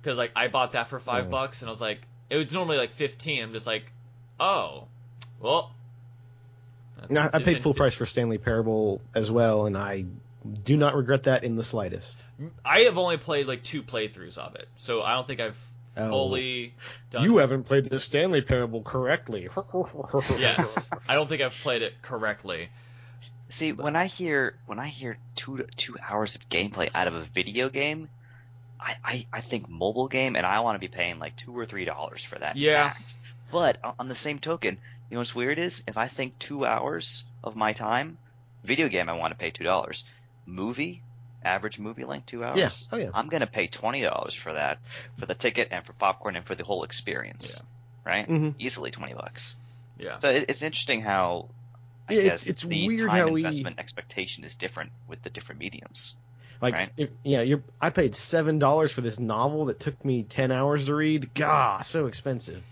because 0.00 0.16
like 0.16 0.30
I 0.34 0.48
bought 0.48 0.72
that 0.72 0.88
for 0.88 0.98
five 0.98 1.26
Oh. 1.26 1.30
bucks, 1.30 1.60
and 1.60 1.68
I 1.68 1.70
was 1.72 1.80
like, 1.80 2.00
it 2.30 2.36
was 2.36 2.52
normally 2.52 2.78
like 2.78 2.92
fifteen. 2.92 3.42
I'm 3.42 3.52
just 3.52 3.66
like, 3.66 3.92
oh, 4.40 4.88
well. 5.40 5.72
And 7.08 7.18
I, 7.18 7.30
I 7.32 7.42
paid 7.42 7.62
full 7.62 7.74
price 7.74 7.94
for 7.94 8.06
Stanley 8.06 8.38
Parable 8.38 9.00
as 9.14 9.30
well, 9.30 9.66
and 9.66 9.76
I 9.76 10.06
do 10.64 10.76
not 10.76 10.94
regret 10.94 11.24
that 11.24 11.44
in 11.44 11.56
the 11.56 11.64
slightest. 11.64 12.22
I 12.64 12.80
have 12.80 12.98
only 12.98 13.16
played 13.16 13.46
like 13.46 13.62
two 13.62 13.82
playthroughs 13.82 14.38
of 14.38 14.54
it, 14.54 14.68
so 14.78 15.02
I 15.02 15.14
don't 15.14 15.26
think 15.26 15.40
I've 15.40 15.58
Oh. 15.98 16.10
fully 16.10 16.74
done. 17.10 17.24
You 17.24 17.38
haven't 17.38 17.62
played 17.64 17.86
the 17.86 17.98
Stanley 17.98 18.42
Parable 18.42 18.82
correctly. 18.82 19.48
yes, 20.38 20.90
I 21.08 21.14
don't 21.14 21.26
think 21.26 21.40
I've 21.40 21.54
played 21.54 21.80
it 21.80 21.94
correctly. 22.02 22.68
See, 23.48 23.72
when 23.72 23.96
I 23.96 24.04
hear 24.04 24.56
when 24.66 24.78
I 24.78 24.88
hear 24.88 25.16
two 25.36 25.64
two 25.76 25.96
hours 26.06 26.34
of 26.34 26.46
gameplay 26.50 26.90
out 26.94 27.06
of 27.06 27.14
a 27.14 27.22
video 27.22 27.70
game, 27.70 28.10
I, 28.78 28.96
I, 29.02 29.26
I 29.32 29.40
think 29.40 29.70
mobile 29.70 30.08
game, 30.08 30.36
and 30.36 30.44
I 30.44 30.60
want 30.60 30.74
to 30.76 30.80
be 30.80 30.88
paying 30.88 31.18
like 31.18 31.34
two 31.36 31.56
or 31.58 31.64
three 31.64 31.86
dollars 31.86 32.22
for 32.22 32.38
that. 32.38 32.56
Yeah. 32.56 32.88
max. 32.88 33.02
But 33.50 33.78
on- 33.82 33.94
on 34.00 34.08
the 34.08 34.14
same 34.14 34.38
token, 34.38 34.76
you 35.10 35.14
know 35.14 35.20
what's 35.20 35.34
weird 35.34 35.58
is 35.58 35.82
if 35.86 35.96
I 35.96 36.08
think 36.08 36.38
two 36.38 36.64
hours 36.66 37.24
of 37.44 37.56
my 37.56 37.72
time, 37.72 38.18
video 38.64 38.88
game, 38.88 39.08
I 39.08 39.12
want 39.14 39.32
to 39.32 39.36
pay 39.38 39.50
two 39.50 39.64
dollars. 39.64 40.04
Movie, 40.46 41.02
average 41.44 41.78
movie 41.78 42.04
length, 42.04 42.26
two 42.26 42.44
hours. 42.44 42.58
Yeah. 42.58 42.70
Oh 42.96 43.00
yeah. 43.00 43.10
I'm 43.14 43.28
gonna 43.28 43.46
pay 43.46 43.66
twenty 43.66 44.02
dollars 44.02 44.34
for 44.34 44.52
that, 44.52 44.78
for 45.18 45.26
the 45.26 45.34
ticket 45.34 45.68
and 45.70 45.84
for 45.84 45.92
popcorn 45.92 46.36
and 46.36 46.44
for 46.46 46.54
the 46.54 46.64
whole 46.64 46.84
experience. 46.84 47.56
Yeah. 47.58 48.10
Right? 48.12 48.28
Mhm. 48.28 48.54
Easily 48.58 48.90
twenty 48.90 49.14
bucks. 49.14 49.56
Yeah. 49.98 50.18
So 50.18 50.30
it, 50.30 50.46
it's 50.48 50.62
interesting 50.62 51.00
how. 51.02 51.48
I 52.08 52.12
Yeah, 52.14 52.20
it- 52.20 52.24
guess 52.28 52.44
it's 52.44 52.62
the 52.62 52.86
weird 52.86 53.10
time 53.10 53.18
how 53.26 53.32
we- 53.32 53.44
investment 53.44 53.78
expectation 53.80 54.44
is 54.44 54.54
different 54.54 54.92
with 55.08 55.22
the 55.22 55.30
different 55.30 55.60
mediums. 55.60 56.14
Like, 56.62 56.72
Right. 56.74 56.90
if, 56.96 57.10
yeah, 57.24 57.42
you're. 57.42 57.62
I 57.80 57.90
paid 57.90 58.14
seven 58.14 58.58
dollars 58.60 58.92
for 58.92 59.00
this 59.00 59.18
novel 59.18 59.66
that 59.66 59.80
took 59.80 60.02
me 60.04 60.22
ten 60.22 60.52
hours 60.52 60.86
to 60.86 60.94
read. 60.94 61.34
Gah, 61.34 61.82
so 61.82 62.06
expensive. 62.06 62.62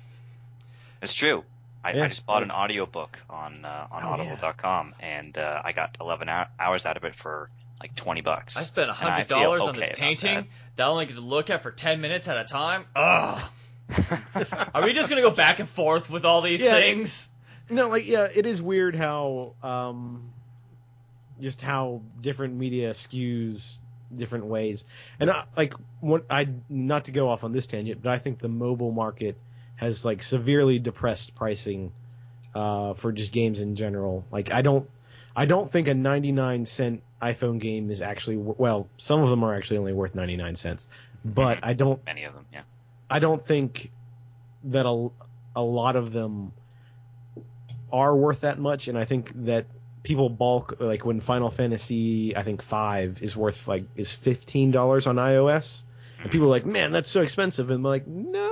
It's 1.03 1.13
true. 1.13 1.45
I, 1.85 1.93
Yeah. 1.93 2.05
I 2.05 2.09
just 2.09 2.25
bought 2.27 2.43
an 2.43 2.51
audiobook 2.51 3.19
on 3.29 3.65
uh, 3.65 3.87
on 3.93 4.03
Oh, 4.03 4.09
Audible.com, 4.09 4.95
and 5.01 5.37
uh, 5.37 5.61
I 5.65 5.73
got 5.73 5.97
11 6.01 6.29
hours 6.59 6.87
out 6.87 6.97
of 6.97 7.05
it 7.05 7.15
for 7.15 7.49
like 7.81 7.95
20 7.95 8.23
bucks. 8.23 8.57
I 8.57 8.63
spent 8.63 8.89
And 8.89 8.93
I 8.93 8.95
hundred 8.95 9.29
feel 9.29 9.41
dollars 9.41 9.63
on 9.63 9.77
this 9.77 9.85
okay 9.87 9.95
painting 9.95 10.47
that 10.77 10.85
I 10.85 10.89
only 10.89 11.07
get 11.07 11.15
to 11.17 11.21
look 11.21 11.51
at 11.51 11.63
for 11.63 11.71
ten 11.71 12.01
minutes 12.01 12.27
at 12.29 12.39
a 12.39 12.45
time. 12.45 12.87
Ugh. 12.97 13.43
Are 14.75 14.83
we 14.85 14.95
just 14.95 15.11
gonna 15.11 15.21
go 15.21 15.31
back 15.31 15.59
and 15.61 15.69
forth 15.69 16.09
with 16.09 16.25
all 16.25 16.41
these 16.41 16.63
Yeah, 16.65 16.77
it- 16.79 16.95
things? 16.95 17.29
No, 17.69 17.89
like 17.89 18.07
yeah, 18.07 18.29
it 18.35 18.45
is 18.47 18.61
weird 18.63 18.95
how 18.97 19.55
um, 19.63 20.31
just 21.41 21.61
how 21.63 22.01
different 22.21 22.55
media 22.55 22.91
skews 22.93 23.79
different 24.15 24.47
ways. 24.47 24.85
And 25.19 25.31
I, 25.31 25.45
like, 25.57 25.75
what 26.01 26.25
I 26.31 26.49
not 26.69 27.07
to 27.07 27.11
go 27.13 27.29
off 27.29 27.43
on 27.43 27.53
this 27.53 27.67
tangent, 27.67 28.03
but 28.03 28.13
I 28.13 28.19
think 28.19 28.39
the 28.39 28.49
mobile 28.49 28.93
market 28.93 29.37
has 29.77 30.05
like 30.05 30.23
severely 30.23 30.79
depressed 30.79 31.35
pricing 31.35 31.93
uh, 32.55 32.95
for 32.95 33.13
just 33.13 33.33
games 33.33 33.61
in 33.61 33.77
general. 33.77 34.25
Like, 34.31 34.53
I 34.53 34.63
don't, 34.63 34.89
I 35.37 35.47
don't 35.47 35.71
think 35.71 35.89
a 35.89 35.95
99 35.95 36.67
cent 36.67 37.03
iPhone 37.21 37.59
game 37.59 37.91
is 37.91 38.03
actually 38.03 38.37
well, 38.37 38.89
some 38.97 39.23
of 39.23 39.31
them 39.31 39.43
are 39.45 39.55
actually 39.55 39.79
only 39.79 39.93
worth 39.93 40.15
99 40.15 40.57
cents, 40.57 40.89
but 41.25 41.61
I 41.63 41.73
don't 41.73 42.05
Many 42.05 42.25
of 42.25 42.35
them, 42.35 42.45
yeah. 42.53 42.63
I 43.09 43.19
don't 43.19 43.45
think 43.45 43.91
that 44.65 44.87
a, 44.87 45.09
a 45.57 45.63
lot 45.63 45.97
of 45.97 46.13
them 46.13 46.53
are 47.93 48.15
worth 48.15 48.43
that 48.43 48.59
much, 48.59 48.89
and 48.89 48.99
I 48.99 49.05
think 49.05 49.33
that 49.45 49.67
people 50.03 50.29
bulk 50.29 50.77
like 50.81 51.05
when 51.05 51.21
Final 51.21 51.51
Fantasy 51.51 52.37
I 52.37 52.43
think 52.43 52.61
five 52.61 53.23
is 53.23 53.37
worth 53.37 53.67
like 53.67 53.85
is 53.97 54.13
fifteen 54.13 54.71
dollars 54.71 55.07
on 55.07 55.17
iOS, 55.17 55.83
and 56.21 56.31
people 56.31 56.49
are 56.49 56.51
like, 56.51 56.67
man, 56.67 56.93
that's 56.93 57.11
so 57.11 57.23
expensive, 57.23 57.71
and 57.71 57.79
I'm 57.79 57.83
like, 57.83 58.07
no, 58.07 58.44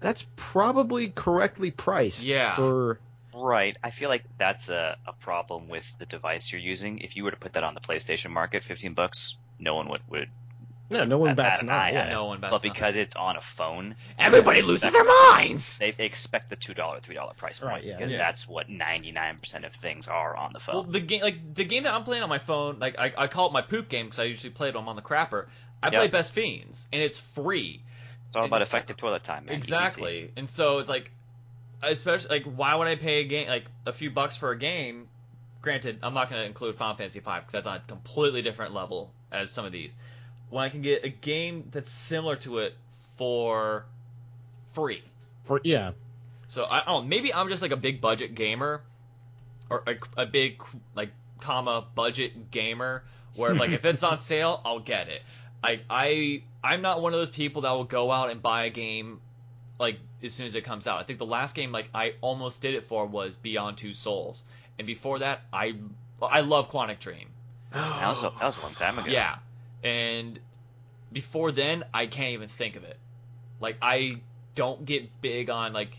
that's 0.00 0.26
probably 0.36 1.08
correctly 1.10 1.70
priced 1.70 2.24
Yeah. 2.24 2.56
for 2.56 2.98
Right. 3.32 3.76
I 3.82 3.90
feel 3.90 4.08
like 4.08 4.24
that's 4.38 4.68
a, 4.68 4.96
a 5.06 5.12
problem 5.12 5.68
with 5.68 5.84
the 5.98 6.04
device 6.06 6.50
you're 6.50 6.60
using. 6.60 6.98
If 6.98 7.16
you 7.16 7.24
were 7.24 7.30
to 7.30 7.36
put 7.36 7.52
that 7.54 7.62
on 7.64 7.74
the 7.74 7.80
PlayStation 7.80 8.30
market, 8.30 8.64
15 8.64 8.92
bucks, 8.94 9.36
no 9.58 9.74
one 9.76 9.88
would, 9.88 10.00
would 10.10 10.28
no, 10.90 11.04
no 11.04 11.18
one 11.18 11.36
bats 11.36 11.62
an 11.62 11.68
eye. 11.68 11.90
I- 11.90 11.92
Yeah. 11.92 12.10
No 12.10 12.24
one 12.24 12.40
bets 12.40 12.50
but 12.50 12.64
on 12.64 12.70
it. 12.70 12.74
because 12.74 12.96
it's 12.96 13.14
on 13.14 13.36
a 13.36 13.40
phone, 13.40 13.94
everybody 14.18 14.60
loses 14.62 14.90
their 14.90 15.04
minds. 15.04 15.78
they, 15.78 15.92
they 15.92 16.06
expect 16.06 16.50
the 16.50 16.56
two 16.56 16.74
dollar, 16.74 16.98
three 17.00 17.14
dollar 17.14 17.32
price 17.34 17.60
point 17.60 17.70
Right, 17.70 17.84
yeah. 17.84 17.96
because 17.96 18.12
Yeah. 18.12 18.18
that's 18.18 18.48
what 18.48 18.68
99 18.68 19.38
percent 19.38 19.64
of 19.64 19.72
things 19.74 20.08
are 20.08 20.36
on 20.36 20.52
the 20.52 20.58
phone. 20.58 20.74
Well, 20.74 20.82
the 20.82 21.00
game, 21.00 21.22
like 21.22 21.54
the 21.54 21.64
game 21.64 21.84
that 21.84 21.94
I'm 21.94 22.02
playing 22.02 22.24
on 22.24 22.28
my 22.28 22.40
phone, 22.40 22.80
like 22.80 22.98
I, 22.98 23.12
I 23.16 23.26
call 23.28 23.46
it 23.46 23.52
my 23.52 23.62
poop 23.62 23.88
game 23.88 24.06
because 24.06 24.18
I 24.18 24.24
usually 24.24 24.50
play 24.50 24.68
it 24.70 24.74
on 24.76 24.96
the 24.96 25.02
crapper. 25.02 25.46
I 25.82 25.90
play 25.90 26.08
Best 26.08 26.32
Fiends, 26.32 26.88
and 26.92 27.00
it's 27.00 27.18
free. 27.20 27.84
It's 28.30 28.36
all 28.36 28.44
about 28.44 28.62
effective 28.62 28.96
toilet 28.96 29.24
time, 29.24 29.46
man. 29.46 29.56
ETT. 29.56 29.58
Exactly. 29.58 30.30
And 30.36 30.48
so 30.48 30.78
it's 30.78 30.88
like, 30.88 31.10
especially 31.82 32.30
like, 32.38 32.44
why 32.44 32.76
would 32.76 32.86
I 32.86 32.94
pay 32.94 33.22
a 33.22 33.24
game 33.24 33.48
like 33.48 33.64
a 33.86 33.92
few 33.92 34.08
bucks 34.08 34.36
for 34.36 34.52
a 34.52 34.58
game? 34.58 35.08
Granted, 35.62 35.98
I'm 36.04 36.14
not 36.14 36.30
going 36.30 36.40
to 36.40 36.46
include 36.46 36.76
Final 36.76 36.94
Fantasy 36.94 37.18
V 37.18 37.24
because 37.24 37.50
that's 37.50 37.66
on 37.66 37.78
a 37.78 37.82
completely 37.88 38.40
different 38.42 38.72
level 38.72 39.12
as 39.32 39.50
some 39.50 39.64
of 39.64 39.72
these. 39.72 39.96
When 40.48 40.62
I 40.62 40.68
can 40.68 40.80
get 40.80 41.04
a 41.04 41.08
game 41.08 41.70
that's 41.72 41.90
similar 41.90 42.36
to 42.36 42.58
it 42.58 42.76
for 43.16 43.84
free. 44.74 45.02
For 45.42 45.60
yeah, 45.64 45.90
So 46.46 46.64
I 46.64 46.84
don't 46.84 47.02
know. 47.02 47.08
Maybe 47.08 47.34
I'm 47.34 47.48
just 47.48 47.62
like 47.62 47.72
a 47.72 47.76
big 47.76 48.00
budget 48.00 48.36
gamer, 48.36 48.82
or 49.68 49.82
a, 49.88 50.22
a 50.22 50.26
big 50.26 50.62
like 50.94 51.10
comma 51.40 51.84
budget 51.96 52.52
gamer, 52.52 53.02
where 53.34 53.54
like 53.54 53.70
if 53.70 53.84
it's 53.84 54.04
on 54.04 54.18
sale, 54.30 54.60
I'll 54.64 54.78
get 54.78 55.08
it. 55.08 55.20
I 55.62 55.80
I 55.88 56.42
I'm 56.62 56.82
not 56.82 57.02
one 57.02 57.12
of 57.12 57.18
those 57.18 57.30
people 57.30 57.62
that 57.62 57.72
will 57.72 57.84
go 57.84 58.10
out 58.10 58.30
and 58.30 58.40
buy 58.40 58.64
a 58.64 58.70
game 58.70 59.20
like 59.78 59.98
as 60.22 60.32
soon 60.32 60.46
as 60.46 60.54
it 60.54 60.62
comes 60.62 60.86
out. 60.86 61.00
I 61.00 61.04
think 61.04 61.18
the 61.18 61.26
last 61.26 61.54
game 61.54 61.72
like 61.72 61.88
I 61.94 62.14
almost 62.20 62.62
did 62.62 62.74
it 62.74 62.84
for 62.84 63.06
was 63.06 63.36
Beyond 63.36 63.76
Two 63.76 63.94
Souls, 63.94 64.42
and 64.78 64.86
before 64.86 65.20
that 65.20 65.42
I 65.52 65.74
I 66.22 66.40
love 66.40 66.70
Quantic 66.70 66.98
Dream. 66.98 67.28
That 67.72 68.16
was, 68.16 68.18
a, 68.18 68.38
that 68.38 68.46
was 68.46 68.56
a 68.56 68.60
long 68.62 68.74
time 68.74 68.98
ago. 68.98 69.10
Yeah, 69.10 69.36
and 69.84 70.38
before 71.12 71.52
then 71.52 71.84
I 71.94 72.06
can't 72.06 72.32
even 72.32 72.48
think 72.48 72.76
of 72.76 72.84
it. 72.84 72.98
Like 73.60 73.76
I 73.80 74.20
don't 74.54 74.84
get 74.84 75.20
big 75.20 75.50
on 75.50 75.72
like 75.72 75.96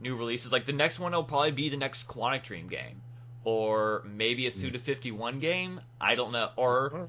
new 0.00 0.16
releases. 0.16 0.52
Like 0.52 0.66
the 0.66 0.72
next 0.72 0.98
one 0.98 1.12
will 1.12 1.22
probably 1.22 1.52
be 1.52 1.68
the 1.68 1.76
next 1.76 2.08
Quantic 2.08 2.42
Dream 2.42 2.68
game, 2.68 3.00
or 3.44 4.02
maybe 4.04 4.46
a 4.46 4.50
hmm. 4.50 4.58
Suda 4.58 4.78
51 4.78 5.38
game. 5.38 5.80
I 6.00 6.16
don't 6.16 6.32
know, 6.32 6.50
or 6.56 7.08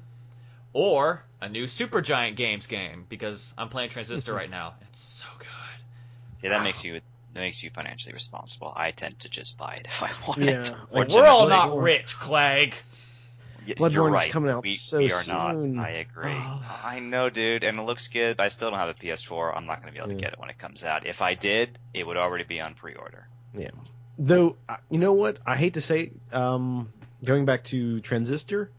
or 0.72 1.24
a 1.44 1.48
new 1.48 1.64
Supergiant 1.64 2.36
Games 2.36 2.66
game 2.66 3.04
because 3.08 3.52
I'm 3.58 3.68
playing 3.68 3.90
Transistor 3.90 4.32
right 4.34 4.50
now. 4.50 4.74
It's 4.88 5.00
so 5.00 5.26
good. 5.38 5.46
Yeah, 6.42 6.50
that 6.50 6.62
makes 6.62 6.82
you 6.84 6.94
that 7.34 7.40
makes 7.40 7.62
you 7.62 7.70
financially 7.70 8.14
responsible. 8.14 8.72
I 8.74 8.92
tend 8.92 9.18
to 9.20 9.28
just 9.28 9.58
buy 9.58 9.74
it 9.74 9.86
if 9.86 10.02
I 10.02 10.10
want 10.26 10.40
Yeah, 10.40 10.60
it. 10.60 10.74
like, 10.92 11.08
We're 11.08 11.26
all 11.26 11.46
Bloodborne- 11.46 11.48
not 11.48 11.78
rich, 11.78 12.14
Clegg. 12.16 12.74
Y- 13.66 13.74
Bloodborne 13.74 13.92
you're 13.92 14.08
is 14.08 14.12
right. 14.14 14.30
coming 14.30 14.50
out 14.50 14.62
we, 14.62 14.74
so 14.74 14.98
we 14.98 15.06
are 15.12 15.22
soon. 15.22 15.74
not. 15.74 15.84
I 15.84 15.90
agree. 15.90 16.32
Oh. 16.34 16.80
I 16.84 17.00
know, 17.00 17.30
dude, 17.30 17.64
and 17.64 17.78
it 17.78 17.82
looks 17.82 18.08
good. 18.08 18.36
But 18.36 18.46
I 18.46 18.48
still 18.50 18.70
don't 18.70 18.78
have 18.78 18.90
a 18.90 18.94
PS4. 18.94 19.56
I'm 19.56 19.66
not 19.66 19.80
going 19.80 19.92
to 19.92 19.98
be 19.98 19.98
able 20.04 20.14
to 20.14 20.20
get 20.20 20.32
it 20.34 20.38
when 20.38 20.50
it 20.50 20.58
comes 20.58 20.84
out. 20.84 21.06
If 21.06 21.22
I 21.22 21.34
did, 21.34 21.78
it 21.94 22.06
would 22.06 22.16
already 22.16 22.44
be 22.44 22.60
on 22.60 22.74
pre-order. 22.74 23.26
Yeah. 23.56 23.70
Though, 24.18 24.56
you 24.90 24.98
know 24.98 25.12
what? 25.14 25.38
I 25.46 25.56
hate 25.56 25.74
to 25.74 25.80
say, 25.80 26.12
um, 26.32 26.92
going 27.24 27.46
back 27.46 27.64
to 27.64 28.00
Transistor, 28.00 28.70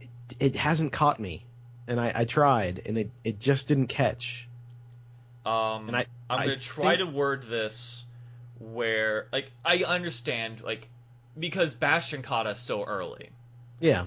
it, 0.00 0.08
it 0.38 0.54
hasn't 0.54 0.92
caught 0.92 1.18
me, 1.20 1.44
and 1.86 2.00
I, 2.00 2.12
I 2.14 2.24
tried, 2.24 2.82
and 2.86 2.96
it, 2.98 3.10
it 3.24 3.38
just 3.40 3.68
didn't 3.68 3.88
catch. 3.88 4.48
Um, 5.44 5.88
And 5.88 5.96
I- 5.96 6.06
I'm 6.30 6.40
I 6.40 6.44
gonna 6.46 6.56
try 6.58 6.96
think- 6.96 7.10
to 7.10 7.14
word 7.16 7.42
this 7.44 8.04
where, 8.58 9.28
like, 9.32 9.50
I 9.64 9.84
understand, 9.84 10.62
like, 10.62 10.88
because 11.38 11.74
Bastion 11.74 12.22
caught 12.22 12.46
us 12.46 12.60
so 12.60 12.84
early. 12.84 13.30
Yeah, 13.80 14.06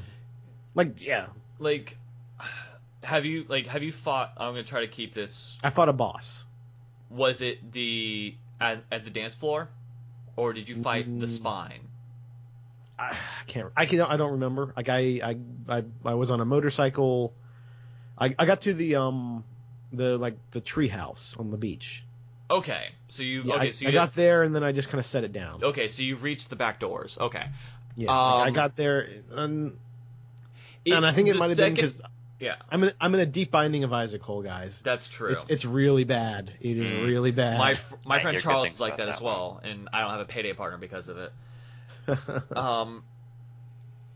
like 0.74 1.04
yeah, 1.06 1.28
Like, 1.60 1.98
have 3.04 3.26
you 3.26 3.46
like 3.48 3.68
have 3.68 3.84
you 3.84 3.92
fought? 3.92 4.34
I'm 4.38 4.54
gonna 4.54 4.64
try 4.64 4.82
to 4.82 4.88
keep 4.88 5.14
this. 5.14 5.58
I 5.64 5.70
fought 5.70 5.90
a 5.90 5.94
boss. 5.94 6.46
Was 7.10 7.42
it 7.42 7.72
the 7.72 8.36
at, 8.60 8.84
at 8.92 9.04
the 9.04 9.12
dance 9.12 9.36
floor, 9.36 9.70
or 10.36 10.54
did 10.54 10.68
you 10.70 10.76
fight 10.82 11.06
the 11.20 11.26
Mm. 11.26 11.30
spine? 11.30 11.82
I 12.98 13.16
can't. 13.46 13.72
I 13.78 13.86
can. 13.86 14.02
I 14.02 14.18
don't 14.18 14.32
remember. 14.34 14.74
Like 14.76 14.90
I, 14.90 14.98
I, 15.24 15.38
I, 15.70 15.84
I 16.06 16.14
was 16.16 16.32
on 16.32 16.40
a 16.42 16.46
motorcycle. 16.46 17.34
I, 18.18 18.34
I 18.38 18.46
got 18.46 18.62
to 18.62 18.74
the 18.74 18.96
um, 18.96 19.44
the 19.94 20.18
like 20.18 20.36
the 20.52 20.62
tree 20.62 20.88
house 20.88 21.36
on 21.38 21.50
the 21.52 21.58
beach. 21.58 22.04
Okay, 22.50 22.88
so 23.10 23.24
you 23.24 23.44
Yeah, 23.44 23.56
okay, 23.56 23.68
I, 23.68 23.72
so 23.72 23.84
you 23.84 23.90
I 23.90 23.92
got 23.92 24.14
there 24.16 24.44
and 24.44 24.56
then 24.56 24.64
I 24.64 24.72
just 24.72 24.90
kind 24.90 25.00
of 25.00 25.06
set 25.06 25.24
it 25.24 25.34
down. 25.34 25.64
okay, 25.64 25.88
so 25.90 26.02
you've 26.04 26.24
reached 26.24 26.50
the 26.50 26.56
back 26.56 26.80
doors. 26.80 27.18
Okay, 27.20 27.46
Yeah, 27.98 28.08
like, 28.12 28.44
I 28.46 28.48
Um, 28.48 28.54
got 28.54 28.76
there 28.78 29.02
and, 29.36 29.78
and 30.86 31.06
I 31.06 31.12
think 31.12 31.28
it 31.28 31.36
might 31.38 31.50
have 31.50 31.58
been 31.58 31.74
because 31.76 32.00
yeah, 32.40 32.56
I'm 32.72 32.84
in 32.84 32.94
I'm 33.02 33.14
in 33.16 33.20
a 33.20 33.26
deep 33.26 33.52
binding 33.52 33.84
of 33.84 33.92
Isaac 33.92 34.22
Cole, 34.22 34.44
guys. 34.44 34.80
that's 34.84 35.10
true. 35.10 35.32
It's 35.32 35.46
it's 35.50 35.66
really 35.66 36.04
bad. 36.06 36.54
It 36.62 36.78
is 36.78 36.88
Mm. 36.92 37.06
really 37.06 37.32
bad. 37.32 37.58
my 37.58 37.74
fr- 37.74 37.96
my 38.06 38.18
I 38.18 38.22
friend 38.22 38.40
Charles 38.40 38.70
is 38.70 38.80
like 38.80 38.98
that, 38.98 39.08
that 39.08 39.16
as 39.16 39.22
well, 39.22 39.60
and 39.64 39.90
I 39.92 40.02
don't 40.02 40.12
have 40.12 40.20
a 40.22 40.26
payday 40.26 40.54
partner 40.54 40.78
because 40.78 41.10
of 41.10 41.18
it. 41.18 41.34
Um, 42.56 43.04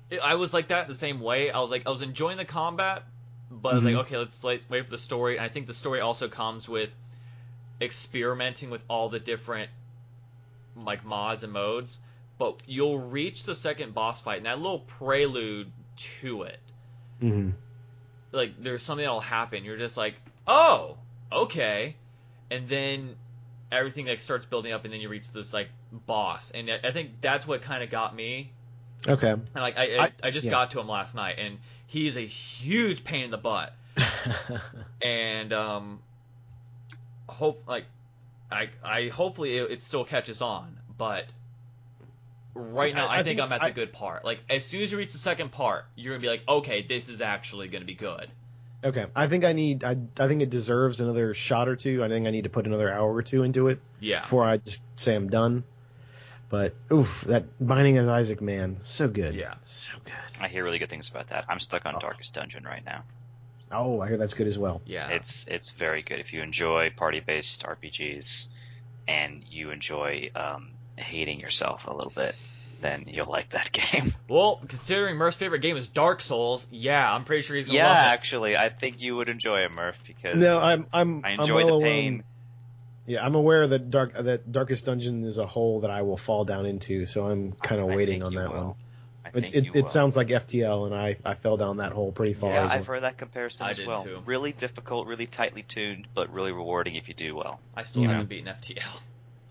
it- 0.09 0.21
I 0.21 0.35
was 0.35 0.53
like 0.53 0.69
that 0.69 0.87
the 0.87 0.95
same 0.95 1.19
way. 1.19 1.51
I 1.51 1.59
was 1.59 1.71
like, 1.71 1.83
I 1.85 1.89
was 1.89 2.01
enjoying 2.01 2.37
the 2.37 2.45
combat, 2.45 3.03
but 3.51 3.73
I 3.73 3.75
was 3.75 3.83
like, 3.85 3.95
okay, 3.95 4.17
let's 4.17 4.43
like, 4.43 4.63
wait 4.69 4.85
for 4.85 4.91
the 4.91 4.97
story. 4.97 5.35
And 5.37 5.45
I 5.45 5.49
think 5.49 5.67
the 5.67 5.73
story 5.73 5.99
also 5.99 6.29
comes 6.29 6.69
with 6.69 6.89
experimenting 7.81 8.69
with 8.69 8.83
all 8.89 9.09
the 9.09 9.19
different 9.19 9.69
like 10.75 11.03
mods 11.05 11.43
and 11.43 11.51
modes. 11.51 11.99
But 12.37 12.61
you'll 12.65 12.97
reach 12.99 13.43
the 13.43 13.53
second 13.53 13.93
boss 13.93 14.21
fight, 14.21 14.37
and 14.37 14.45
that 14.47 14.57
little 14.59 14.79
prelude 14.79 15.71
to 16.23 16.43
it, 16.43 16.59
Mhm. 17.21 17.53
like 18.31 18.53
there's 18.63 18.81
something 18.81 19.03
that'll 19.03 19.19
happen. 19.19 19.63
You're 19.63 19.77
just 19.77 19.95
like, 19.97 20.15
oh, 20.47 20.97
okay, 21.31 21.95
and 22.49 22.67
then 22.67 23.15
everything 23.71 24.07
like 24.07 24.19
starts 24.19 24.45
building 24.45 24.71
up, 24.71 24.85
and 24.85 24.93
then 24.93 25.01
you 25.01 25.09
reach 25.09 25.29
this 25.31 25.53
like 25.53 25.69
boss, 25.91 26.49
and 26.51 26.71
I 26.83 26.91
think 26.91 27.21
that's 27.21 27.45
what 27.45 27.61
kind 27.61 27.83
of 27.83 27.89
got 27.91 28.15
me 28.15 28.51
Okay. 29.07 29.31
and 29.31 29.49
like 29.55 29.77
I, 29.77 29.95
I, 29.97 30.03
I- 30.05 30.11
I 30.23 30.31
just 30.31 30.45
yeah. 30.45 30.51
got 30.51 30.71
to 30.71 30.79
him 30.79 30.87
last 30.87 31.13
night, 31.13 31.35
and 31.37 31.59
he 31.91 32.07
is 32.07 32.15
a 32.15 32.21
huge 32.25 33.03
pain 33.03 33.25
in 33.25 33.31
the 33.31 33.37
butt. 33.37 33.73
And 35.01 35.51
um, 35.51 35.99
hope 37.27 37.63
like 37.67 37.85
I 38.51 38.69
I 38.83 39.07
hopefully 39.09 39.57
it, 39.57 39.71
it 39.71 39.83
still 39.83 40.05
catches 40.05 40.41
on, 40.41 40.77
but 40.97 41.25
right 42.53 42.93
now 42.93 43.07
I- 43.07 43.09
I, 43.09 43.13
I 43.13 43.15
think, 43.23 43.39
think 43.39 43.41
I'm 43.41 43.51
at 43.51 43.61
I- 43.63 43.69
the 43.69 43.73
good 43.75 43.93
part. 43.93 44.23
Like 44.23 44.39
as 44.49 44.65
soon 44.65 44.81
as 44.83 44.91
you 44.91 44.97
reach 44.97 45.11
the 45.11 45.17
second 45.17 45.51
part, 45.51 45.85
you're 45.95 46.13
gonna 46.13 46.21
be 46.21 46.27
like, 46.29 46.43
okay, 46.47 46.83
this 46.87 47.09
is 47.09 47.21
actually 47.21 47.67
gonna 47.67 47.85
be 47.85 47.95
good. 47.95 48.29
okay. 48.83 49.05
I 49.15 49.27
think 49.27 49.43
I 49.45 49.53
need. 49.53 49.83
I 49.83 49.97
I 50.19 50.27
think 50.27 50.41
it 50.41 50.49
deserves 50.49 51.01
another 51.01 51.33
shot 51.33 51.67
or 51.67 51.75
two. 51.75 52.03
I 52.03 52.07
think 52.09 52.27
I 52.27 52.31
need 52.31 52.43
to 52.43 52.49
put 52.49 52.65
another 52.67 52.91
hour 52.91 53.13
or 53.13 53.23
two 53.23 53.43
into 53.43 53.67
it 53.69 53.79
Yeah. 53.99 54.21
before 54.21 54.45
I 54.45 54.57
just 54.57 54.81
say 54.97 55.15
I'm 55.15 55.29
done. 55.29 55.63
But 56.51 56.75
oof, 56.91 57.23
that 57.27 57.45
Binding 57.65 57.97
of 57.97 58.07
Isaac, 58.09 58.41
man, 58.41 58.75
so 58.79 59.07
good. 59.07 59.33
Yeah. 59.33 59.53
so 59.63 59.93
good. 60.03 60.13
I 60.39 60.47
hear 60.49 60.63
really 60.63 60.79
good 60.79 60.89
things 60.89 61.07
about 61.09 61.27
that. 61.27 61.45
I'm 61.49 61.59
stuck 61.61 61.85
on 61.85 61.95
Oh. 61.95 61.99
Darkest 61.99 62.33
Dungeon 62.33 62.63
right 62.65 62.83
now. 62.85 63.03
Oh, 63.71 64.01
I 64.01 64.09
hear 64.09 64.17
that's 64.17 64.33
good 64.33 64.47
as 64.47 64.59
well. 64.59 64.81
Yeah. 64.85 65.07
It's 65.09 65.45
it's 65.47 65.69
very 65.69 66.01
good 66.01 66.19
if 66.19 66.33
you 66.33 66.41
enjoy 66.41 66.89
party-based 66.95 67.63
RPGs 67.63 68.47
and 69.07 69.43
you 69.49 69.71
enjoy 69.71 70.29
um, 70.35 70.71
hating 70.97 71.39
yourself 71.39 71.87
a 71.87 71.93
little 71.93 72.11
bit. 72.13 72.35
Then 72.81 73.05
you'll 73.07 73.27
like 73.31 73.51
that 73.51 73.71
game. 73.91 74.13
well, 74.27 74.59
considering 74.67 75.15
Murph's 75.15 75.37
favorite 75.37 75.59
game 75.61 75.77
is 75.77 75.87
Dark 75.87 76.19
Souls, 76.19 76.67
yeah, 76.71 77.13
I'm 77.13 77.23
pretty 77.23 77.43
sure 77.43 77.55
he's 77.55 77.67
gonna 77.67 77.79
yeah, 77.79 77.89
love 77.89 77.97
it. 77.97 78.07
actually, 78.09 78.57
I 78.57 78.69
think 78.69 78.99
you 78.99 79.15
would 79.15 79.29
enjoy 79.29 79.59
it, 79.61 79.71
Murph, 79.71 79.99
because 80.05 80.35
No, 80.35 80.59
I'm 80.59 80.87
I'm 80.91 81.23
I 81.23 81.29
I'm 81.33 81.37
well 81.53 81.67
the 81.67 81.73
aware- 81.73 81.87
pain. 81.87 82.23
Yeah, 83.07 83.25
I'm 83.25 83.35
aware 83.35 83.67
that 83.67 83.89
dark 83.89 84.13
that 84.15 84.51
Darkest 84.51 84.85
Dungeon 84.85 85.23
is 85.25 85.37
a 85.37 85.47
hole 85.47 85.81
that 85.81 85.91
I 85.91 86.03
will 86.03 86.17
fall 86.17 86.45
down 86.45 86.65
into, 86.65 87.05
so 87.07 87.25
I'm 87.25 87.51
kind 87.53 87.81
of 87.81 87.87
waiting 87.87 88.21
on 88.23 88.35
that 88.35 88.51
will. 88.53 88.63
one. 88.67 88.75
I 89.25 89.37
It 89.37 89.55
it, 89.55 89.75
it 89.75 89.89
sounds 89.89 90.15
like 90.17 90.27
FTL, 90.27 90.85
and 90.85 90.95
I 90.95 91.17
I 91.25 91.35
fell 91.35 91.57
down 91.57 91.77
that 91.77 91.93
hole 91.93 92.11
pretty 92.11 92.33
far. 92.33 92.51
Yeah, 92.51 92.65
as 92.65 92.71
I've 92.71 92.87
well. 92.87 92.95
heard 92.95 93.03
that 93.03 93.17
comparison 93.17 93.65
I 93.67 93.71
as 93.71 93.85
well. 93.85 94.03
too. 94.03 94.21
Really 94.25 94.51
difficult, 94.51 95.07
really 95.07 95.25
tightly 95.25 95.63
tuned, 95.63 96.07
but 96.13 96.31
really 96.31 96.51
rewarding 96.51 96.95
if 96.95 97.07
you 97.07 97.13
do 97.13 97.35
well. 97.35 97.59
I 97.75 97.83
still 97.83 98.03
Yeah. 98.03 98.09
haven't 98.09 98.29
beaten 98.29 98.47
FTL. 98.47 99.01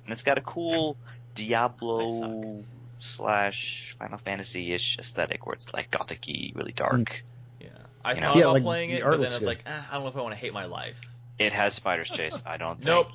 And 0.05 0.13
it's 0.13 0.23
got 0.23 0.39
a 0.39 0.43
cool 0.43 0.97
Diablo 1.35 2.63
slash 2.99 3.97
Final 3.99 4.19
Fantasy 4.19 4.73
ish 4.73 4.99
aesthetic 4.99 5.47
where 5.47 5.55
it's 5.55 5.73
like 5.73 5.91
gothic-y, 5.91 6.53
really 6.55 6.73
dark. 6.73 7.23
Yeah. 7.61 7.69
I 8.05 8.13
You 8.15 8.21
know? 8.21 8.27
thought 8.29 8.37
Yeah, 8.37 8.43
about 8.45 8.53
like, 8.55 8.63
playing 8.63 8.91
it, 8.91 9.03
but 9.03 9.11
then 9.13 9.21
looks 9.21 9.37
it's 9.37 9.47
like, 9.47 9.63
eh, 9.67 9.81
I 9.91 9.95
don't 9.95 10.03
know 10.05 10.09
if 10.09 10.17
I 10.17 10.21
want 10.21 10.33
to 10.35 10.39
hate 10.41 10.53
my 10.53 10.67
life. 10.67 11.01
It 11.39 11.53
has 11.53 11.75
spiders, 11.75 12.11
Chase. 12.11 12.43
I 12.47 12.57
don't 12.59 12.77
think 12.77 12.87
Nope. 12.87 13.09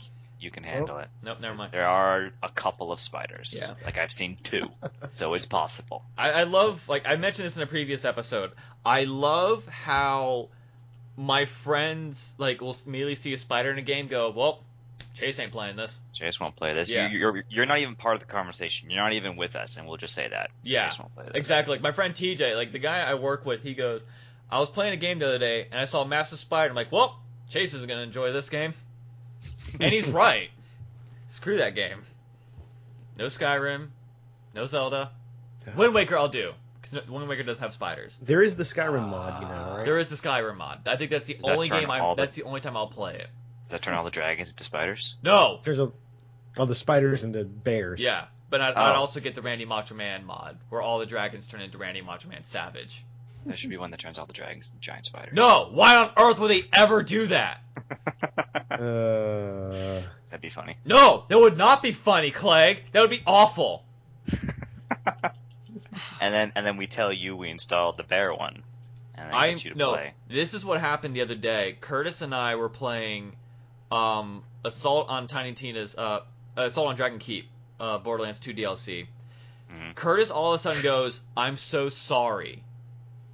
You 0.45 0.51
can 0.51 0.63
oh. 0.63 0.69
handle 0.69 0.97
it. 0.99 1.09
Nope, 1.23 1.41
never 1.41 1.55
mind. 1.55 1.73
There 1.73 1.87
are 1.87 2.29
a 2.41 2.49
couple 2.49 2.91
of 2.91 3.01
spiders. 3.01 3.53
Yeah. 3.59 3.73
Like 3.83 3.97
I've 3.97 4.13
seen 4.13 4.37
two. 4.43 4.61
so 5.15 5.33
it's 5.33 5.45
possible. 5.45 6.05
I, 6.17 6.31
I 6.31 6.43
love 6.43 6.87
like 6.87 7.07
I 7.07 7.17
mentioned 7.17 7.47
this 7.47 7.57
in 7.57 7.63
a 7.63 7.67
previous 7.67 8.05
episode. 8.05 8.51
I 8.85 9.03
love 9.03 9.67
how 9.67 10.49
my 11.17 11.45
friends 11.45 12.35
like 12.37 12.61
will 12.61 12.75
immediately 12.85 13.15
see 13.15 13.33
a 13.33 13.37
spider 13.37 13.71
in 13.71 13.77
a 13.77 13.81
game, 13.81 14.07
go, 14.07 14.29
"Well, 14.29 14.63
Chase 15.15 15.39
ain't 15.39 15.51
playing 15.51 15.75
this." 15.75 15.99
Chase 16.13 16.39
won't 16.39 16.55
play 16.55 16.73
this. 16.73 16.89
Yeah. 16.89 17.09
You, 17.09 17.17
you're 17.17 17.43
you're 17.49 17.65
not 17.65 17.79
even 17.79 17.95
part 17.95 18.15
of 18.15 18.21
the 18.21 18.27
conversation. 18.27 18.89
You're 18.89 19.01
not 19.01 19.13
even 19.13 19.35
with 19.35 19.55
us, 19.55 19.77
and 19.77 19.87
we'll 19.87 19.97
just 19.97 20.13
say 20.13 20.27
that. 20.27 20.51
Yeah, 20.63 20.89
Chase 20.89 20.99
won't 20.99 21.15
play 21.15 21.25
this. 21.25 21.35
exactly. 21.35 21.73
Like 21.73 21.81
my 21.81 21.91
friend 21.91 22.13
TJ, 22.13 22.55
like 22.55 22.71
the 22.71 22.79
guy 22.79 22.99
I 22.99 23.15
work 23.15 23.45
with, 23.45 23.63
he 23.63 23.73
goes, 23.73 24.01
"I 24.49 24.59
was 24.59 24.69
playing 24.69 24.93
a 24.93 24.97
game 24.97 25.19
the 25.19 25.27
other 25.27 25.39
day 25.39 25.67
and 25.71 25.79
I 25.79 25.85
saw 25.85 26.03
a 26.03 26.07
massive 26.07 26.39
spider." 26.39 26.69
I'm 26.69 26.75
like, 26.75 26.91
"Well, 26.91 27.19
Chase 27.49 27.73
isn't 27.73 27.87
gonna 27.87 28.01
enjoy 28.01 28.31
this 28.31 28.49
game," 28.49 28.73
and 29.79 29.93
he's 29.93 30.07
right. 30.09 30.49
Screw 31.29 31.57
that 31.57 31.75
game. 31.75 32.03
No 33.17 33.25
Skyrim, 33.25 33.89
no 34.53 34.65
Zelda. 34.65 35.11
Wind 35.75 35.93
Waker, 35.93 36.17
I'll 36.17 36.29
do 36.29 36.53
because 36.81 37.07
Wind 37.09 37.27
Waker 37.27 37.43
does 37.43 37.59
have 37.59 37.73
spiders. 37.73 38.19
There 38.21 38.41
is 38.43 38.55
the 38.55 38.63
Skyrim 38.63 39.07
mod, 39.09 39.41
you 39.41 39.47
know, 39.47 39.53
ah. 39.55 39.75
right? 39.77 39.85
There 39.85 39.97
is 39.97 40.09
the 40.09 40.15
Skyrim 40.15 40.57
mod. 40.57 40.87
I 40.87 40.95
think 40.97 41.11
that's 41.11 41.25
the 41.25 41.33
Does 41.33 41.43
that 41.43 41.51
only 41.53 41.69
turn 41.69 41.79
game 41.81 41.91
I. 41.91 41.99
all 41.99 42.15
the- 42.15 42.21
That's 42.21 42.35
the 42.35 42.43
only 42.43 42.61
time 42.61 42.77
I'll 42.77 42.87
play 42.87 43.15
it. 43.15 43.27
Does 43.69 43.71
that 43.71 43.81
turn 43.81 43.95
all 43.95 44.03
the 44.03 44.11
dragons 44.11 44.49
into 44.51 44.63
spiders? 44.63 45.15
No. 45.23 45.59
There's 45.63 45.79
a 45.79 45.91
all 46.57 46.67
the 46.67 46.75
spiders 46.75 47.23
and 47.23 47.33
the 47.33 47.43
bears. 47.45 47.99
Yeah, 47.99 48.25
but 48.49 48.61
I'd, 48.61 48.75
I'd 48.75 48.91
Oh. 48.95 48.99
also 48.99 49.19
get 49.19 49.33
the 49.35 49.41
Randy 49.41 49.65
Macho 49.65 49.95
Man 49.95 50.23
mod, 50.23 50.57
where 50.69 50.81
all 50.81 50.99
the 50.99 51.05
dragons 51.07 51.47
turn 51.47 51.61
into 51.61 51.77
Randy 51.79 52.01
Macho 52.01 52.29
Man 52.29 52.43
Savage. 52.43 53.03
There 53.45 53.55
should 53.55 53.69
be 53.69 53.77
one 53.77 53.91
that 53.91 53.99
turns 53.99 54.17
all 54.17 54.25
the 54.25 54.33
dragons 54.33 54.69
into 54.69 54.79
giant 54.79 55.05
spiders. 55.05 55.33
No, 55.33 55.69
why 55.71 55.97
on 55.97 56.11
earth 56.17 56.39
would 56.39 56.49
they 56.49 56.63
ever 56.73 57.03
do 57.03 57.27
that? 57.27 57.61
Uh, 58.71 60.01
That'd 60.29 60.41
be 60.41 60.49
funny. 60.49 60.75
No, 60.83 61.23
that 61.29 61.39
would 61.39 61.57
not 61.57 61.81
be 61.81 61.93
funny, 61.93 62.31
Clegg. 62.31 62.83
That 62.91 62.99
would 62.99 63.09
be 63.09 63.23
awful. 63.25 63.85
And 66.19 66.33
then 66.33 66.51
and 66.55 66.65
then 66.65 66.77
we 66.77 66.87
tell 66.87 67.11
you 67.11 67.35
we 67.35 67.49
installed 67.49 67.97
the 67.97 68.03
bear 68.03 68.33
one, 68.33 68.63
and 69.15 69.27
and 69.27 69.35
I 69.35 69.49
get 69.51 69.63
you 69.63 69.71
to 69.71 69.77
no. 69.77 69.93
play. 69.93 70.13
This 70.29 70.53
is 70.53 70.65
what 70.65 70.79
happened 70.79 71.15
the 71.15 71.21
other 71.21 71.35
day. 71.35 71.77
Curtis 71.79 72.21
and 72.21 72.33
I 72.33 72.55
were 72.55 72.69
playing 72.69 73.33
um, 73.91 74.43
Assault 74.63 75.09
on 75.09 75.27
Tiny 75.27 75.53
Tina's 75.53 75.95
uh, 75.95 76.21
Assault 76.57 76.87
on 76.89 76.95
Dragon 76.95 77.19
Keep, 77.19 77.47
uh, 77.79 77.97
Borderlands 77.99 78.39
2 78.39 78.53
DLC. 78.53 79.07
Mhm. 79.71 79.95
Curtis 79.95 80.31
all 80.31 80.53
of 80.53 80.55
a 80.55 80.59
sudden 80.59 80.81
goes, 80.81 81.21
"I'm 81.37 81.57
so 81.57 81.89
sorry," 81.89 82.61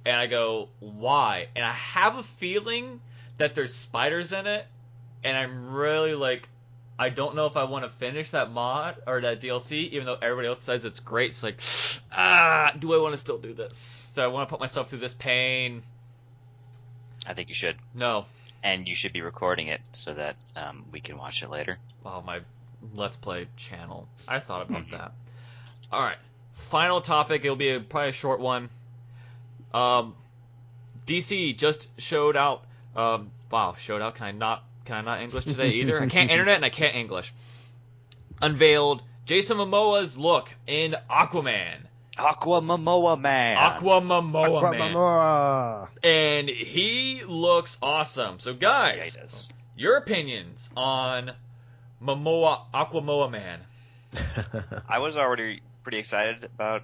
and 0.04 0.16
I 0.16 0.26
go, 0.26 0.68
"Why?" 0.80 1.48
And 1.56 1.64
I 1.64 1.72
have 1.72 2.16
a 2.16 2.22
feeling 2.22 3.00
that 3.38 3.54
there's 3.54 3.74
spiders 3.74 4.32
in 4.32 4.46
it, 4.46 4.66
and 5.24 5.36
I'm 5.36 5.72
really 5.72 6.14
like, 6.14 6.48
I 6.98 7.08
don't 7.08 7.34
know 7.34 7.46
if 7.46 7.56
I 7.56 7.64
want 7.64 7.84
to 7.84 7.90
finish 7.90 8.30
that 8.32 8.50
mod 8.50 8.96
or 9.06 9.20
that 9.22 9.40
DLC, 9.40 9.88
even 9.90 10.06
though 10.06 10.18
everybody 10.20 10.48
else 10.48 10.62
says 10.62 10.84
it's 10.84 11.00
great. 11.00 11.30
It's 11.30 11.42
like, 11.42 11.58
ah, 12.12 12.72
do 12.78 12.92
I 12.94 12.98
want 12.98 13.14
to 13.14 13.16
still 13.18 13.38
do 13.38 13.54
this? 13.54 14.12
Do 14.14 14.22
I 14.22 14.26
want 14.28 14.48
to 14.48 14.50
put 14.52 14.60
myself 14.60 14.90
through 14.90 15.00
this 15.00 15.14
pain? 15.14 15.82
I 17.26 17.34
think 17.34 17.48
you 17.48 17.54
should, 17.54 17.76
No. 17.94 18.26
and 18.62 18.86
you 18.88 18.94
should 18.94 19.12
be 19.12 19.22
recording 19.22 19.68
it 19.68 19.80
so 19.92 20.12
that 20.14 20.36
um, 20.56 20.84
we 20.92 21.00
can 21.00 21.16
watch 21.16 21.42
it 21.42 21.50
later. 21.50 21.78
Oh, 22.04 22.20
my 22.20 22.40
Let's 22.94 23.14
Play 23.16 23.46
channel. 23.56 24.08
I 24.26 24.40
thought 24.40 24.68
about 24.68 24.86
Mhm. 24.86 24.90
that. 24.90 25.12
All 25.92 26.02
right. 26.02 26.18
Final 26.54 27.00
topic. 27.00 27.44
It'll 27.44 27.56
be 27.56 27.70
a, 27.70 27.80
probably 27.80 28.08
a 28.10 28.12
short 28.12 28.40
one. 28.40 28.68
Um, 29.74 30.14
DC 31.06 31.56
just 31.56 31.88
showed 32.00 32.36
out. 32.36 32.64
Um, 32.94 33.30
wow, 33.50 33.74
showed 33.78 34.02
out. 34.02 34.16
Can 34.16 34.26
I 34.26 34.32
not? 34.32 34.64
Can 34.84 34.96
I 34.96 35.00
not 35.00 35.22
English 35.22 35.44
today 35.44 35.70
either? 35.74 36.00
I 36.00 36.06
can't 36.06 36.30
internet 36.30 36.56
and 36.56 36.64
I 36.64 36.70
can't 36.70 36.94
English. 36.94 37.32
Unveiled 38.40 39.02
Jason 39.24 39.56
Momoa's 39.58 40.18
look 40.18 40.52
in 40.66 40.96
Aquaman. 41.10 41.78
Aqua 42.18 42.60
Momoa 42.60 43.18
Man. 43.18 43.56
Aqua 43.56 44.00
Momoa 44.00 44.70
man, 44.72 44.92
Aquamomoa. 44.92 45.88
and 46.02 46.48
he 46.48 47.22
looks 47.26 47.78
awesome. 47.80 48.38
So 48.38 48.52
guys, 48.52 49.16
does. 49.16 49.48
your 49.76 49.96
opinions 49.96 50.68
on 50.76 51.32
Momoa 52.02 52.62
Aquamoa 52.74 53.30
man? 53.30 53.60
I 54.88 54.98
was 54.98 55.16
already 55.16 55.62
pretty 55.82 55.98
excited 55.98 56.44
about 56.44 56.82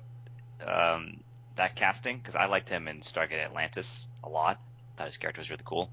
um, 0.66 1.17
that 1.58 1.76
casting 1.76 2.18
because 2.18 2.36
I 2.36 2.46
liked 2.46 2.70
him 2.70 2.88
in 2.88 3.02
Stargate 3.02 3.44
Atlantis 3.44 4.08
a 4.24 4.30
lot. 4.30 4.60
Thought 4.96 5.08
his 5.08 5.18
character 5.18 5.40
was 5.40 5.50
really 5.50 5.64
cool. 5.66 5.92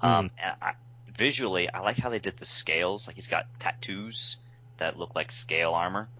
Um, 0.00 0.30
and 0.38 0.56
I, 0.62 0.72
visually, 1.08 1.70
I 1.72 1.80
like 1.80 1.98
how 1.98 2.10
they 2.10 2.20
did 2.20 2.38
the 2.38 2.46
scales. 2.46 3.08
Like 3.08 3.16
he's 3.16 3.28
got 3.28 3.46
tattoos 3.60 4.38
that 4.78 4.98
look 4.98 5.14
like 5.16 5.32
scale 5.32 5.72
armor. 5.72 6.10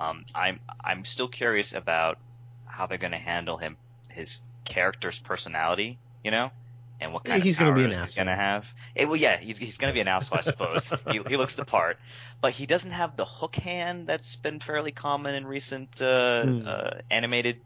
Um, 0.00 0.24
I'm 0.34 0.60
I'm 0.84 1.04
still 1.06 1.28
curious 1.28 1.72
about 1.74 2.18
how 2.66 2.86
they're 2.86 2.98
going 2.98 3.12
to 3.12 3.18
handle 3.18 3.58
him, 3.58 3.78
his 4.10 4.40
character's 4.64 5.20
personality. 5.20 6.00
You 6.24 6.32
know. 6.32 6.52
And 7.00 7.12
what 7.12 7.24
Yeah, 7.24 7.38
kind 7.38 7.42
he's 7.42 7.58
of 7.58 7.58
gonna 7.58 7.72
be 7.72 7.84
an 7.84 7.92
he's 7.92 8.14
gonna 8.14 8.34
have? 8.34 8.64
Eh, 8.96 9.04
well, 9.04 9.16
yeah, 9.16 9.36
he's 9.38 9.58
he's 9.58 9.78
gonna 9.78 9.92
be 9.92 10.00
an 10.00 10.08
asshole, 10.08 10.38
I 10.38 10.42
suppose. 10.42 10.92
he, 11.06 11.20
he 11.28 11.36
looks 11.36 11.54
the 11.54 11.64
part, 11.64 12.00
but 12.40 12.52
he 12.52 12.66
doesn't 12.66 12.90
have 12.90 13.16
the 13.16 13.24
hook 13.24 13.56
hand 13.56 14.08
that's 14.08 14.36
been 14.36 14.58
fairly 14.60 14.92
common 14.92 15.34
in 15.36 15.46
recent 15.46 16.00
uh, 16.02 16.06
Hmm. 16.42 16.60
uh, 16.64 16.90
animated. 17.10 17.60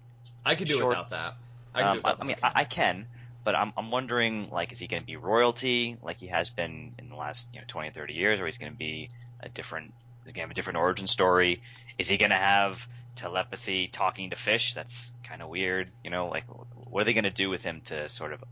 I 0.44 0.54
could 0.54 0.68
do 0.68 0.86
without 0.86 1.10
that. 1.10 1.32
I, 1.74 1.80
can 1.80 1.88
Um, 1.88 1.96
do 1.96 2.00
I, 2.04 2.10
without 2.10 2.22
I 2.22 2.26
mean, 2.26 2.36
I, 2.42 2.52
I 2.56 2.64
can, 2.64 3.06
but 3.44 3.54
I'm 3.54 3.72
I'm 3.76 3.90
wondering 3.90 4.50
like, 4.50 4.72
is 4.72 4.78
he 4.78 4.86
going 4.86 5.02
to 5.02 5.06
be 5.06 5.16
royalty 5.16 5.96
like 6.02 6.18
he 6.18 6.28
has 6.28 6.50
been 6.50 6.94
in 6.98 7.08
the 7.08 7.16
last 7.16 7.48
you 7.52 7.60
know 7.60 7.64
20 7.68 7.88
or 7.88 7.92
30 7.92 8.14
years, 8.14 8.40
or 8.40 8.46
he's 8.46 8.58
going 8.58 8.72
to 8.72 8.78
be 8.78 9.10
a 9.40 9.48
different? 9.48 9.92
Is 10.24 10.32
he 10.32 10.34
going 10.34 10.42
to 10.42 10.48
have 10.48 10.50
a 10.50 10.54
different 10.54 10.78
origin 10.78 11.06
story? 11.06 11.62
Is 11.98 12.08
he 12.08 12.16
going 12.16 12.30
to 12.30 12.36
have 12.36 12.86
telepathy, 13.16 13.88
talking 13.88 14.30
to 14.30 14.36
fish? 14.36 14.74
That's 14.74 15.12
kind 15.24 15.42
of 15.42 15.48
weird, 15.48 15.90
you 16.04 16.10
know. 16.10 16.28
Like, 16.28 16.44
what 16.46 17.02
are 17.02 17.04
they 17.04 17.12
going 17.12 17.24
to 17.24 17.30
do 17.30 17.50
with 17.50 17.62
him 17.62 17.82
to 17.86 18.08
sort 18.08 18.32
of 18.32 18.42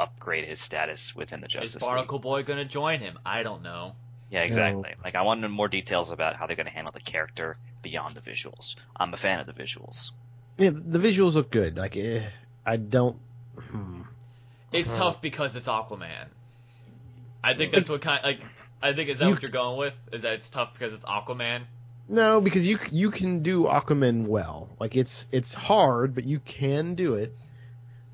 upgrade 0.00 0.46
his 0.46 0.60
status 0.60 1.14
within 1.14 1.40
the 1.40 1.46
Is 1.46 1.52
Justice 1.52 1.74
League? 1.74 1.82
Is 1.82 1.88
Barnacle 1.88 2.18
Boy 2.18 2.42
gonna 2.42 2.64
join 2.64 3.00
him? 3.00 3.18
I 3.24 3.42
don't 3.42 3.62
know. 3.62 3.94
Yeah, 4.30 4.42
exactly. 4.42 4.94
Like 5.04 5.14
I 5.14 5.22
wanted 5.22 5.48
more 5.48 5.68
details 5.68 6.10
about 6.10 6.36
how 6.36 6.46
they're 6.46 6.56
going 6.56 6.66
to 6.66 6.72
handle 6.72 6.92
the 6.92 7.00
character 7.00 7.56
beyond 7.82 8.16
the 8.16 8.20
visuals. 8.20 8.76
I'm 8.96 9.12
a 9.12 9.16
fan 9.16 9.40
of 9.40 9.46
the 9.46 9.52
visuals. 9.52 10.12
Yeah, 10.60 10.70
the 10.72 10.98
visuals 11.00 11.34
look 11.34 11.50
good. 11.50 11.76
Like, 11.76 11.96
eh, 11.96 12.22
I 12.64 12.76
don't. 12.76 13.16
Hmm. 13.58 14.02
It's 14.72 14.90
Uh-huh. 14.94 15.10
tough 15.10 15.20
because 15.20 15.56
it's 15.56 15.66
Aquaman. 15.66 16.26
I 17.42 17.54
think 17.54 17.72
that's 17.72 17.88
what 17.90 18.00
kind 18.02 18.22
like. 18.22 18.40
I 18.82 18.92
think 18.92 19.08
is 19.10 19.18
that 19.18 19.26
You- 19.26 19.32
what 19.32 19.42
you're 19.42 19.50
going 19.50 19.76
with? 19.78 19.94
Is 20.12 20.22
that 20.22 20.34
it's 20.34 20.48
tough 20.48 20.72
because 20.74 20.92
it's 20.94 21.04
Aquaman? 21.04 21.62
No, 22.08 22.40
because 22.40 22.66
you 22.66 22.78
you 22.90 23.10
can 23.10 23.42
do 23.42 23.64
Aquaman 23.64 24.26
well. 24.26 24.68
Like 24.78 24.96
it's 24.96 25.26
it's 25.32 25.54
hard, 25.54 26.14
but 26.14 26.24
you 26.24 26.38
can 26.40 26.94
do 26.94 27.14
it. 27.14 27.34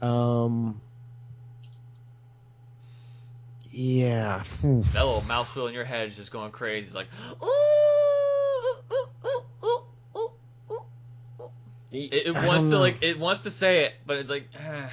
Um. 0.01 0.81
Yeah. 3.71 4.43
That 4.63 5.05
little 5.05 5.23
mouthful 5.23 5.67
in 5.67 5.75
your 5.75 5.85
head 5.85 6.09
is 6.09 6.17
just 6.17 6.31
going 6.31 6.51
crazy. 6.51 6.87
It's 6.87 6.95
like, 6.95 7.09
it, 11.97 12.27
it 12.29 12.35
wants 12.35 12.69
to 12.71 12.79
like 12.79 13.03
it 13.03 13.19
wants 13.19 13.45
to 13.45 13.51
say 13.51 13.85
it, 13.85 13.95
but 14.07 14.19
it's 14.19 14.31
like, 14.31 14.49
eh. 14.59 14.89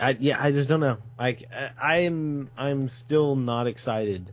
I, 0.00 0.16
yeah, 0.18 0.36
I 0.42 0.50
just 0.50 0.68
don't 0.68 0.80
know. 0.80 0.98
Like 1.18 1.48
I, 1.54 1.70
I 1.80 1.98
am 2.00 2.50
I'm 2.56 2.88
still 2.88 3.36
not 3.36 3.66
excited 3.66 4.32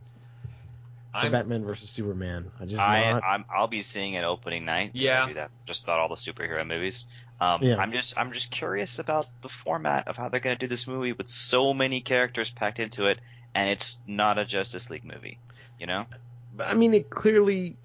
for 1.12 1.18
I'm 1.18 1.32
Batman 1.32 1.64
versus 1.64 1.90
Superman. 1.90 2.50
I 2.60 2.64
just 2.64 2.80
I, 2.80 3.12
not. 3.12 3.24
I'm, 3.24 3.44
I'll 3.54 3.68
be 3.68 3.82
seeing 3.82 4.14
it 4.14 4.24
opening 4.24 4.64
night. 4.64 4.92
Yeah. 4.94 5.24
I 5.24 5.28
do 5.28 5.34
that 5.34 5.50
just 5.66 5.84
about 5.84 5.98
all 5.98 6.08
the 6.08 6.14
superhero 6.14 6.66
movies. 6.66 7.06
Um, 7.40 7.62
Yeah. 7.62 7.76
I'm 7.76 7.92
just 7.92 8.18
I'm 8.18 8.32
just 8.32 8.50
curious 8.50 8.98
about 8.98 9.26
the 9.42 9.48
format 9.48 10.08
of 10.08 10.16
how 10.16 10.28
they're 10.28 10.40
going 10.40 10.56
to 10.56 10.60
do 10.60 10.68
this 10.68 10.86
movie 10.86 11.12
with 11.12 11.28
so 11.28 11.72
many 11.72 12.00
characters 12.00 12.50
packed 12.50 12.78
into 12.80 13.06
it, 13.06 13.18
and 13.54 13.70
it's 13.70 13.98
not 14.06 14.38
a 14.38 14.44
Justice 14.44 14.90
League 14.90 15.04
movie. 15.04 15.38
You 15.78 15.86
know, 15.86 16.06
I 16.62 16.74
mean, 16.74 16.94
it 16.94 17.10
clearly, 17.10 17.76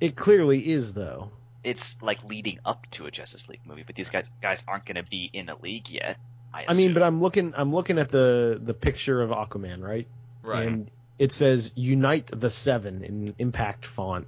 it 0.00 0.16
clearly 0.16 0.68
is 0.68 0.94
though. 0.94 1.30
It's 1.64 2.00
like 2.02 2.22
leading 2.24 2.58
up 2.64 2.86
to 2.92 3.06
a 3.06 3.10
Justice 3.10 3.48
League 3.48 3.60
movie, 3.64 3.84
but 3.86 3.94
these 3.94 4.10
guys 4.10 4.30
guys 4.40 4.62
aren't 4.66 4.84
going 4.86 5.02
to 5.02 5.08
be 5.08 5.30
in 5.32 5.48
a 5.48 5.58
league 5.58 5.90
yet. 5.90 6.18
I, 6.52 6.66
I 6.68 6.74
mean, 6.74 6.94
but 6.94 7.02
I'm 7.02 7.20
looking 7.20 7.52
I'm 7.56 7.72
looking 7.74 7.98
at 7.98 8.10
the 8.10 8.60
the 8.62 8.74
picture 8.74 9.20
of 9.20 9.30
Aquaman, 9.30 9.82
right? 9.82 10.06
right. 10.42 10.66
And 10.66 10.90
it 11.18 11.32
says 11.32 11.72
"Unite 11.74 12.26
the 12.32 12.50
Seven 12.50 13.02
in 13.04 13.34
impact 13.38 13.86
font. 13.86 14.26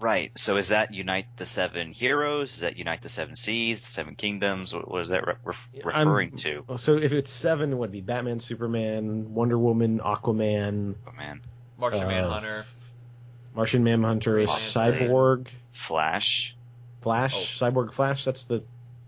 Right. 0.00 0.30
So 0.38 0.56
is 0.56 0.68
that 0.68 0.94
unite 0.94 1.26
the 1.36 1.44
seven 1.44 1.92
heroes? 1.92 2.54
Is 2.54 2.60
that 2.60 2.76
unite 2.76 3.02
the 3.02 3.08
seven 3.08 3.34
seas, 3.34 3.80
the 3.80 3.86
seven 3.88 4.14
kingdoms? 4.14 4.72
What, 4.72 4.88
what 4.88 5.02
is 5.02 5.08
that 5.08 5.26
re- 5.26 5.34
ref- 5.44 5.68
I'm- 5.86 6.08
referring 6.08 6.38
to? 6.42 6.64
So 6.76 6.96
if 6.96 7.12
it's 7.12 7.32
seven, 7.32 7.72
it 7.72 7.76
would 7.76 7.90
be 7.90 8.00
Batman, 8.00 8.38
Superman, 8.38 9.34
Wonder 9.34 9.58
Woman, 9.58 9.98
Aquaman, 9.98 10.94
Oh 11.06 11.12
man, 11.16 11.40
Martian 11.78 12.04
uh, 12.04 12.08
Manhunter. 12.08 12.64
Martian 13.54 13.82
Manhunter, 13.82 14.34
Green 14.34 14.46
Lantern. 14.46 15.08
Cyborg, 15.08 15.48
Flash. 15.86 16.54
Flash, 17.00 17.58
Cyborg 17.58 17.92
Flash. 17.92 18.24
That's 18.24 18.44
the 18.44 18.62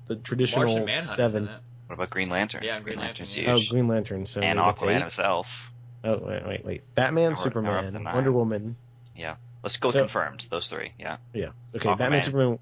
the 0.07 0.17
traditional 0.17 0.69
seven. 0.99 1.49
What 1.87 1.95
about 1.95 2.11
Green 2.11 2.31
Lantern? 2.31 2.63
Yeah, 2.63 2.79
Green 2.81 2.99
Lantern, 2.99 3.27
Lantern's 3.27 3.37
yeah. 3.37 3.53
Oh. 3.55 3.61
Green 3.69 3.89
Lantern. 3.89 4.27
So 4.27 4.41
and 4.41 4.59
Aquaman 4.59 4.97
eight. 4.97 5.03
himself. 5.03 5.49
Oh 6.05 6.19
wait, 6.19 6.47
wait, 6.47 6.65
wait. 6.65 6.95
Batman, 6.95 7.29
Power- 7.31 7.35
power 7.37 7.43
Superman, 7.45 7.93
to 7.93 7.99
nine. 7.99 8.15
Wonder 8.15 8.33
Woman. 8.33 8.77
Yeah, 9.17 9.37
let's 9.63 9.77
go 9.77 9.91
So- 9.91 10.01
confirmed. 10.01 10.47
Those 10.51 10.69
three. 10.69 10.93
Yeah. 10.99 11.17
Yeah. 11.35 11.51
Okay, 11.75 11.95
Batman, 11.95 12.23
Superman, 12.23 12.59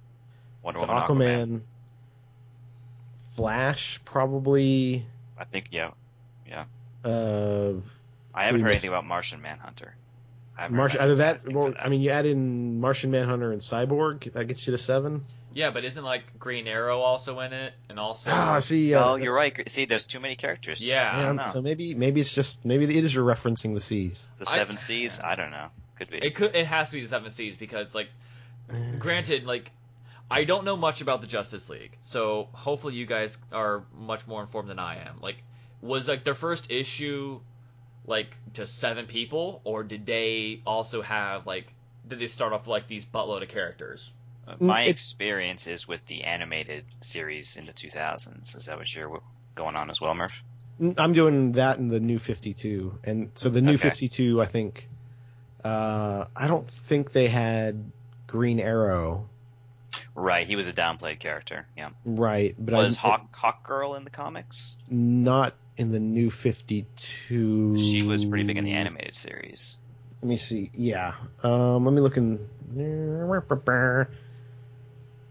Wonder 0.63 0.81
so 0.81 0.87
Woman, 0.87 1.03
Aquaman, 1.03 1.49
Aquaman. 1.49 1.61
Flash, 3.31 4.01
probably. 4.05 5.07
I 5.39 5.45
think 5.45 5.67
yeah. 5.71 5.91
Yeah. 6.47 6.65
Uh, 7.05 7.75
I 8.35 8.45
haven't 8.45 8.61
heard 8.63 8.69
missed- 8.69 8.85
anything 8.85 8.89
about 8.91 9.05
Martian 9.05 9.41
Manhunter. 9.43 9.95
I 10.59 10.69
Martian. 10.69 11.01
Either 11.01 11.15
that, 11.17 11.41
anything 11.45 11.57
or 11.57 11.75
I 11.79 11.89
mean, 11.89 12.01
you 12.01 12.11
add 12.11 12.27
in 12.27 12.81
Martian 12.81 13.11
Manhunter 13.11 13.53
and 13.53 13.61
Cyborg. 13.63 14.33
That 14.33 14.47
gets 14.47 14.67
you 14.67 14.73
to 14.73 14.79
seven. 14.79 15.25
Yeah, 15.55 15.71
but 15.71 15.85
isn't 15.85 16.05
like 16.05 16.39
Green 16.39 16.67
Arrow 16.69 17.01
also 17.01 17.41
in 17.41 17.53
it, 17.53 17.73
and 17.89 17.99
also 17.99 18.31
Ah, 18.31 18.59
see. 18.59 18.91
No, 18.93 19.11
Uh, 19.13 19.17
you're 19.17 19.33
right. 19.35 19.69
See, 19.69 19.87
there's 19.87 20.05
too 20.05 20.21
many 20.21 20.37
characters. 20.37 20.81
Yeah. 20.81 21.11
I 21.13 21.25
don't 21.25 21.37
yeah, 21.37 21.45
know. 21.45 21.51
so 21.51 21.63
maybe 21.63 21.95
maybe 21.95 22.21
it's 22.21 22.35
just 22.35 22.65
maybe 22.65 22.85
it 22.85 23.05
is 23.05 23.15
referencing 23.17 23.75
the 23.75 23.81
seas. 23.81 24.29
the 24.39 24.49
I- 24.49 24.55
seven 24.57 24.77
seeds. 24.77 25.19
I 25.23 25.35
don't 25.37 25.51
know. 25.51 25.69
Could 25.97 26.11
be. 26.11 26.19
it 26.19 26.35
could 26.35 26.55
it 26.55 26.67
has 26.67 26.91
to 26.91 26.97
be 26.97 27.03
the 27.03 27.09
Seven 27.09 27.31
Seas 27.33 27.57
because 27.57 27.93
like 27.95 28.09
granted 28.99 29.45
like 29.47 29.71
I 30.31 30.45
don't 30.45 30.65
know 30.65 30.77
much 30.77 31.01
about 31.01 31.21
the 31.23 31.27
Justice 31.27 31.71
League, 31.71 31.97
so 32.03 32.49
hopefully 32.53 32.95
you 32.95 33.07
guys 33.07 33.39
are 33.51 33.83
much 33.99 34.27
more 34.27 34.43
informed 34.43 34.69
than 34.69 34.79
I 34.79 34.97
am. 34.97 35.21
Like, 35.23 35.43
was 35.81 36.07
like 36.07 36.23
their 36.23 36.35
first 36.35 36.71
issue 36.71 37.41
like 38.09 38.35
to 38.55 38.67
seven 38.67 39.07
people, 39.07 39.61
or 39.65 39.83
did 39.85 40.07
they 40.07 40.61
also 40.67 41.03
have 41.03 41.47
like 41.47 41.73
did 42.07 42.19
they 42.19 42.27
start 42.27 42.53
off 42.53 42.67
like 42.67 42.87
these 42.89 43.05
buttload 43.05 43.43
of 43.43 43.49
characters? 43.49 44.11
Uh, 44.47 44.55
My 44.61 44.81
It's- 44.81 44.95
experience 44.95 45.67
is 45.67 45.87
with 45.87 46.05
the 46.07 46.25
animated 46.25 46.85
series 47.01 47.57
in 47.57 47.67
the 47.67 47.73
2000s. 47.73 48.57
Is 48.57 48.65
that 48.67 48.79
what 48.79 48.93
you're 48.95 49.21
going 49.55 49.77
on 49.77 49.91
as 49.91 50.01
well, 50.01 50.15
Murph? 50.15 50.33
I'm 50.97 51.13
doing 51.13 51.53
that 51.53 51.79
in 51.79 51.89
the 51.89 52.01
new 52.01 52.19
52, 52.19 52.99
and 53.05 53.31
so 53.35 53.51
the 53.51 53.61
new 53.61 53.75
Okay. 53.75 53.89
52, 53.91 54.41
I 54.41 54.47
think. 54.47 54.89
Uh, 55.65 56.27
I 56.37 56.47
don't 56.47 56.69
think 56.71 57.13
they 57.13 57.27
had 57.29 57.91
Green 58.27 58.59
Arrow, 58.61 59.29
Right, 60.15 60.47
he 60.49 60.57
was 60.57 60.67
a 60.67 60.73
downplayed 60.73 61.21
character. 61.21 61.67
Yeah, 61.77 61.91
right? 62.05 62.55
But 62.59 62.75
was 62.75 62.97
I, 62.97 63.01
Hawk 63.01 63.37
Hawk 63.37 63.63
Girl 63.67 63.95
in 63.95 64.03
the 64.05 64.11
comics? 64.11 64.77
not 64.89 65.55
in 65.79 65.93
the 65.93 66.01
new 66.01 66.31
52. 66.31 67.83
She 67.83 68.03
was 68.03 68.25
pretty 68.25 68.45
big 68.45 68.59
in 68.59 68.65
the 68.65 68.73
animated 68.73 69.15
series. 69.15 69.79
Let 70.21 70.29
me 70.29 70.37
see. 70.37 70.71
Yeah. 70.75 71.15
Um, 71.43 71.85
let 71.85 71.95
me 71.95 72.01
look 72.01 72.17
in. 72.17 72.47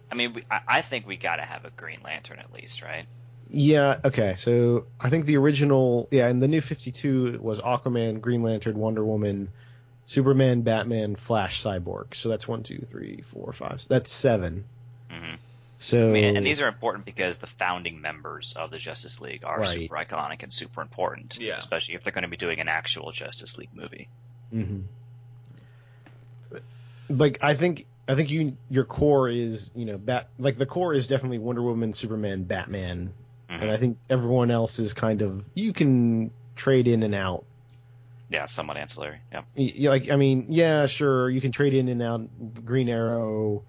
I 0.10 0.16
mean, 0.16 0.34
we, 0.34 0.44
I, 0.50 0.62
I 0.68 0.82
think 0.82 1.06
we 1.06 1.18
got 1.18 1.36
to 1.36 1.44
have 1.44 1.66
a 1.66 1.70
Green 1.72 2.00
Lantern 2.04 2.40
at 2.40 2.54
least, 2.54 2.82
right? 2.82 3.06
Yeah. 3.50 4.00
Okay. 4.06 4.36
So 4.38 4.86
I 5.00 5.10
think 5.10 5.26
the 5.26 5.36
original, 5.38 6.08
yeah, 6.10 6.30
in 6.30 6.40
the 6.40 6.48
new 6.48 6.62
52 6.62 7.40
was 7.42 7.60
Aquaman, 7.60 8.22
Green 8.22 8.42
Lantern, 8.42 8.78
Wonder 8.78 9.04
Woman, 9.04 9.50
Superman, 10.06 10.62
Batman, 10.62 11.18
Flash, 11.18 11.62
Cyborg. 11.62 12.16
So 12.16 12.30
that's 12.30 12.48
one, 12.48 12.64
two, 12.64 12.80
three, 12.80 13.20
four, 13.22 13.52
five. 13.52 13.82
So 13.82 13.94
that's 13.94 14.12
seven. 14.12 14.64
hmm 15.12 15.36
So 15.80 16.10
I 16.10 16.12
mean, 16.12 16.36
and 16.38 16.46
these 16.46 16.60
are 16.62 16.68
important 16.68 17.06
because 17.06 17.38
the 17.38 17.46
founding 17.48 18.02
members 18.02 18.54
of 18.58 18.72
the 18.72 18.80
Justice 18.80 19.22
League 19.22 19.44
are 19.44 19.60
Right. 19.60 19.78
super 19.78 19.96
iconic 19.96 20.42
and 20.42 20.52
super 20.52 20.82
important. 20.82 21.38
Yeah. 21.40 21.58
Especially 21.58 21.94
if 21.94 22.04
they're 22.04 22.12
going 22.14 22.24
to 22.24 22.28
be 22.30 22.38
doing 22.38 22.60
an 22.60 22.68
actual 22.68 23.12
Justice 23.12 23.58
League 23.60 23.70
movie. 23.76 24.08
hmm 24.52 24.80
Like 27.10 27.38
I 27.42 27.54
think 27.54 27.86
I 28.08 28.16
think 28.16 28.32
you 28.32 28.58
your 28.70 28.84
core 28.86 29.30
is 29.30 29.70
you 29.76 29.86
know 29.86 29.98
bat 29.98 30.28
like 30.40 30.58
the 30.58 30.66
core 30.66 30.94
is 30.94 31.08
definitely 31.08 31.38
Wonder 31.38 31.62
Woman, 31.62 31.94
Superman, 31.94 32.44
Batman, 32.44 33.14
Mhm. 33.50 33.62
and 33.62 33.72
I 33.72 33.78
think 33.78 33.98
everyone 34.10 34.52
else 34.52 34.78
is 34.80 34.94
kind 34.94 35.22
of 35.22 35.48
you 35.56 35.72
can 35.74 36.32
trade 36.56 36.88
in 36.88 37.04
and 37.04 37.16
out. 37.16 37.46
Yeah, 38.30 38.46
somewhat 38.46 38.76
ancillary. 38.76 39.20
Yeah. 39.32 39.44
Y- 39.56 39.74
y- 39.80 39.90
Like 39.90 40.10
I 40.10 40.18
mean, 40.18 40.48
yeah, 40.50 40.86
sure, 40.88 41.30
you 41.30 41.40
can 41.40 41.54
trade 41.54 41.74
in 41.74 41.88
and 41.88 42.02
out 42.02 42.66
Green 42.66 42.90
Arrow, 42.90 43.64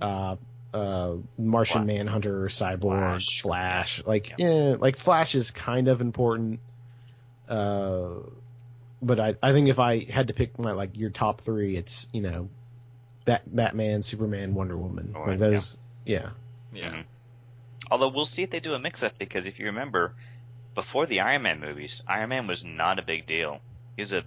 uh, 0.00 0.34
uh, 0.72 1.14
Martian 1.38 1.84
Flash. 1.84 1.86
Manhunter, 1.86 2.44
Cyborg, 2.46 2.80
Flash. 2.80 3.40
Flash. 3.42 4.02
Like 4.06 4.30
Yeah. 4.30 4.36
yeah, 4.70 4.76
like 4.78 4.96
Flash 4.96 5.34
is 5.34 5.50
kind 5.50 5.88
of 5.88 6.00
important. 6.00 6.60
Uh, 7.48 8.10
but 9.02 9.18
I 9.18 9.34
I 9.42 9.52
think 9.52 9.68
if 9.68 9.78
I 9.78 10.00
had 10.04 10.28
to 10.28 10.34
pick 10.34 10.58
my 10.58 10.72
like 10.72 10.96
your 10.96 11.10
top 11.10 11.40
three, 11.40 11.76
it's 11.76 12.06
you 12.12 12.20
know, 12.22 12.48
Bat, 13.24 13.42
Batman, 13.54 14.02
Superman, 14.02 14.54
Wonder 14.54 14.76
Woman. 14.76 15.14
All 15.16 15.26
like 15.26 15.38
those, 15.38 15.76
yeah. 16.04 16.30
Yeah. 16.72 16.90
Mhm. 16.92 17.04
Although 17.90 18.08
we'll 18.08 18.26
see 18.26 18.42
if 18.42 18.50
they 18.50 18.60
do 18.60 18.72
a 18.74 18.78
mix-up 18.78 19.18
because 19.18 19.46
if 19.46 19.58
you 19.58 19.66
remember, 19.66 20.14
before 20.76 21.06
the 21.06 21.20
Iron 21.20 21.42
Man 21.42 21.60
movies, 21.60 22.04
Iron 22.06 22.28
Man 22.28 22.46
was 22.46 22.62
not 22.62 22.98
a 22.98 23.02
big 23.02 23.26
deal. 23.26 23.60
He 23.96 24.02
was 24.02 24.12
a 24.12 24.22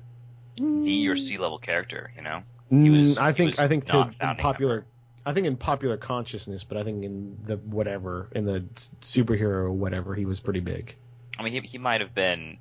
B 0.58 1.08
or 1.08 1.16
C 1.16 1.38
level 1.38 1.58
character, 1.60 2.12
you 2.18 2.22
know. 2.24 2.44
Mm, 2.72 3.00
was- 3.00 3.18
I 3.18 3.28
he 3.30 3.34
think 3.34 3.58
was 3.58 3.66
I 3.66 3.68
think 3.70 3.86
to 3.86 3.94
not 3.94 4.08
in 4.08 4.14
founding 4.16 4.44
popular. 4.44 4.76
member. 4.76 4.88
I 5.26 5.34
think 5.34 5.48
in 5.48 5.56
popular 5.58 5.98
consciousness, 5.98 6.64
but 6.64 6.78
I 6.78 6.84
think 6.84 7.04
in 7.04 7.38
the 7.46 7.58
whatever 7.58 8.28
in 8.34 8.46
the 8.46 8.66
s- 8.76 8.92
superhero 9.02 9.72
whatever, 9.72 10.14
he 10.16 10.26
was 10.26 10.40
pretty 10.40 10.60
big. 10.60 10.96
I 11.40 11.44
mean, 11.44 11.54
he, 11.54 11.60
he 11.62 11.78
might 11.78 12.02
have 12.02 12.14
been 12.14 12.58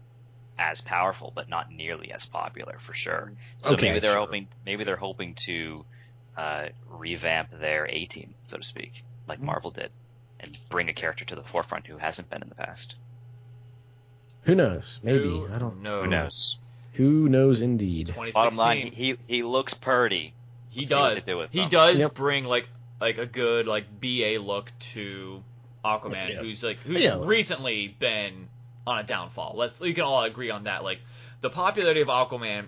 as 0.59 0.81
powerful, 0.81 1.33
but 1.35 1.49
not 1.49 1.73
nearly 1.73 2.13
as 2.13 2.25
popular 2.27 2.79
for 2.79 2.95
sure. 2.95 3.33
So 3.63 3.75
Okay, 3.75 3.89
maybe 3.89 4.01
they're 4.01 4.13
sure. 4.13 4.21
hoping 4.21 4.49
maybe 4.65 4.85
they're 4.85 4.97
hoping 4.97 5.35
to 5.47 5.85
uh, 6.37 6.69
revamp 6.89 7.51
their 7.59 7.87
A 7.89 8.05
team, 8.07 8.35
so 8.45 8.57
to 8.59 8.65
speak, 8.65 9.03
like 9.27 9.39
Hmm. 9.41 9.47
Marvel 9.47 9.71
did, 9.73 9.91
and 10.41 10.57
bring 10.69 10.89
a 10.89 10.95
character 10.95 11.25
to 11.27 11.35
the 11.35 11.43
forefront 11.43 11.87
who 11.87 11.99
hasn't 11.99 12.31
been 12.31 12.43
in 12.43 12.49
the 12.49 12.55
past. 12.55 12.95
Who 14.43 14.55
knows? 14.55 15.01
Maybe 15.03 15.25
Who 15.25 15.49
I 15.53 15.59
don't. 15.59 15.83
know. 15.83 16.03
Who 16.03 16.09
knows? 16.09 16.57
Who 16.95 17.29
knows? 17.29 17.63
Indeed. 17.63 18.15
Bottom 18.35 18.57
line, 18.57 18.93
he 18.93 19.17
he 19.27 19.43
looks 19.43 19.75
purty. 19.75 20.35
He 20.73 20.81
Let's 20.81 20.91
does. 20.91 21.25
do 21.25 21.39
with 21.39 21.51
he 21.53 21.67
does 21.69 21.99
Yep. 21.99 22.15
bring 22.15 22.45
like 22.45 22.69
like 23.01 23.19
a 23.19 23.27
good 23.27 23.67
like 23.67 23.85
BA 24.01 24.39
look 24.41 24.71
to 24.95 25.43
Aquaman, 25.85 26.31
Yeah. 26.31 26.41
who's 26.41 26.63
like 26.63 26.79
who's 26.81 27.03
Yeah. 27.03 27.19
recently 27.21 27.89
been 27.89 28.49
on 28.87 28.99
a 28.99 29.03
downfall. 29.03 29.55
Let's 29.57 29.79
we 29.81 29.93
can 29.95 30.05
all 30.05 30.23
agree 30.25 30.51
on 30.51 30.65
that. 30.65 30.83
Like 30.83 31.01
the 31.41 31.51
popularity 31.51 32.01
of 32.01 32.09
Aquaman 32.09 32.67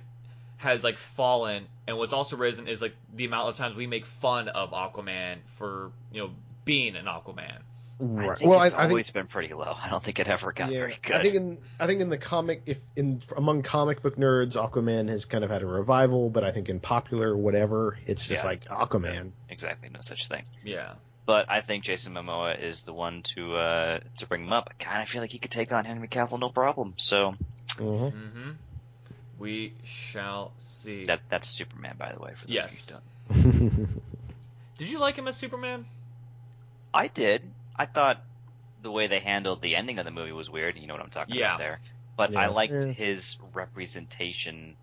has 0.58 0.84
like 0.84 0.98
fallen, 0.98 1.66
and 1.86 1.96
what's 1.98 2.12
also 2.12 2.36
risen 2.36 2.68
is 2.68 2.80
like 2.82 2.94
the 3.14 3.24
amount 3.24 3.48
of 3.48 3.56
times 3.56 3.74
we 3.76 3.86
make 3.86 4.06
fun 4.06 4.48
of 4.48 4.70
Aquaman 4.72 5.38
for 5.46 5.90
you 6.12 6.22
know 6.22 6.30
being 6.64 6.96
an 6.96 7.06
Aquaman. 7.06 7.58
I 8.00 8.34
think 8.34 8.50
Well, 8.50 8.58
I, 8.58 8.66
it's 8.66 8.74
I 8.74 8.88
always 8.88 9.04
think. 9.06 9.14
been 9.14 9.26
pretty 9.28 9.54
low. 9.54 9.72
I 9.80 9.88
don't 9.88 10.02
think 10.02 10.18
it 10.18 10.28
ever 10.28 10.52
got 10.52 10.70
Yeah, 10.70 10.80
very 10.80 10.98
good. 11.02 11.14
I 11.14 11.22
think 11.22 11.34
in 11.36 11.58
I 11.78 11.86
think 11.86 12.00
in 12.00 12.08
the 12.10 12.18
comic, 12.18 12.62
if 12.66 12.78
in 12.96 13.22
among 13.36 13.62
comic 13.62 14.02
book 14.02 14.16
nerds, 14.16 14.56
Aquaman 14.56 15.08
has 15.08 15.24
kind 15.26 15.44
of 15.44 15.50
had 15.50 15.62
a 15.62 15.66
revival, 15.66 16.28
but 16.28 16.42
I 16.44 16.50
think 16.52 16.68
in 16.68 16.80
popular 16.80 17.36
whatever, 17.36 17.96
it's 18.06 18.26
just 18.26 18.42
Yeah. 18.44 18.50
like 18.50 18.64
Aquaman. 18.64 19.30
exactly, 19.48 19.90
no 19.90 20.00
such 20.00 20.26
thing. 20.28 20.42
Yeah. 20.64 20.94
But 21.26 21.48
I 21.48 21.60
think 21.62 21.84
Jason 21.84 22.12
Momoa 22.14 22.60
is 22.60 22.82
the 22.82 22.92
one 22.92 23.22
to 23.34 23.56
uh, 23.56 24.00
to 24.18 24.26
bring 24.26 24.42
him 24.44 24.52
up. 24.52 24.68
I 24.70 24.82
kind 24.82 25.00
of 25.02 25.08
feel 25.08 25.22
like 25.22 25.30
he 25.30 25.38
could 25.38 25.52
take 25.52 25.70
on 25.72 25.84
Henry 25.84 26.08
Cavill 26.08 26.38
no 26.40 26.50
problem. 26.50 26.94
So 26.96 27.34
Mhm. 27.76 28.12
Mm-hmm. 28.12 28.50
We 29.38 29.72
shall 29.84 30.52
see. 30.58 31.04
that 31.04 31.20
that's 31.30 31.48
Superman, 31.50 31.94
by 31.98 32.12
the 32.12 32.20
way. 32.20 32.32
For 32.36 32.46
those 32.46 32.54
Yes. 32.54 32.90
who 33.30 33.50
don't. 33.50 34.02
Did 34.78 34.90
you 34.90 34.98
like 34.98 35.16
him 35.16 35.28
as 35.28 35.36
Superman? 35.36 35.86
I 36.92 37.06
did. 37.08 37.42
I 37.76 37.86
thought 37.86 38.22
the 38.82 38.90
way 38.90 39.06
they 39.06 39.20
handled 39.20 39.62
the 39.62 39.76
ending 39.76 39.98
of 39.98 40.04
the 40.04 40.10
movie 40.10 40.32
was 40.32 40.48
weird. 40.50 40.76
You 40.78 40.86
know 40.86 40.94
what 40.94 41.02
I'm 41.02 41.10
talking 41.10 41.34
Yeah. 41.34 41.46
about 41.54 41.58
there. 41.58 41.80
But 42.16 42.32
Yeah. 42.32 42.40
I 42.40 42.46
liked 42.46 42.72
Yeah. 42.72 42.86
his 42.92 43.36
representation 43.54 44.76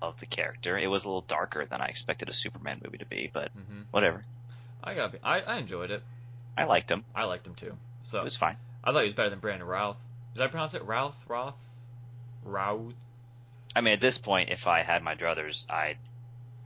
of 0.00 0.18
the 0.18 0.26
character. 0.26 0.76
It 0.76 0.88
was 0.88 1.04
a 1.04 1.08
little 1.08 1.20
darker 1.22 1.64
than 1.66 1.80
I 1.80 1.86
expected 1.86 2.28
a 2.28 2.32
Superman 2.34 2.80
movie 2.84 2.98
to 2.98 3.06
be, 3.06 3.30
but 3.32 3.56
Mm-hmm. 3.56 3.82
whatever. 3.90 4.24
I 4.82 4.94
got. 4.94 5.14
I, 5.22 5.40
I 5.42 5.56
enjoyed 5.58 5.90
it. 5.92 6.02
I 6.58 6.64
liked 6.64 6.90
him. 6.90 7.04
I 7.14 7.24
liked 7.24 7.46
him 7.46 7.54
too. 7.54 7.76
So 8.02 8.20
It 8.20 8.24
was 8.24 8.36
fine. 8.36 8.56
I 8.82 8.90
thought 8.92 9.02
he 9.02 9.08
was 9.08 9.14
better 9.16 9.30
than 9.30 9.38
Brandon 9.38 9.66
Routh. 9.66 9.96
Did 10.34 10.42
I 10.42 10.48
pronounce 10.48 10.74
it 10.74 10.82
Routh? 10.84 11.14
Roth? 11.28 11.54
Routh? 12.42 12.94
I 13.76 13.80
mean, 13.80 13.94
at 13.94 14.00
this 14.00 14.18
point, 14.18 14.50
if 14.50 14.66
I 14.66 14.82
had 14.82 15.02
my 15.02 15.14
druthers, 15.14 15.70
I'd 15.70 15.98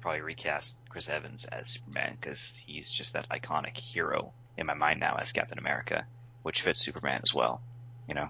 probably 0.00 0.22
recast 0.22 0.74
Chris 0.88 1.08
Evans 1.08 1.44
as 1.44 1.68
Superman 1.68 2.16
because 2.18 2.54
he's 2.66 2.88
just 2.90 3.12
that 3.12 3.28
iconic 3.28 3.76
hero 3.76 4.32
in 4.58 4.66
my 4.66 4.74
mind 4.74 5.00
now 5.00 5.16
as 5.20 5.32
Captain 5.32 5.58
America, 5.58 6.06
which 6.42 6.62
fits 6.62 6.80
Superman 6.80 7.20
as 7.22 7.32
well. 7.34 7.60
You 8.08 8.14
know, 8.14 8.28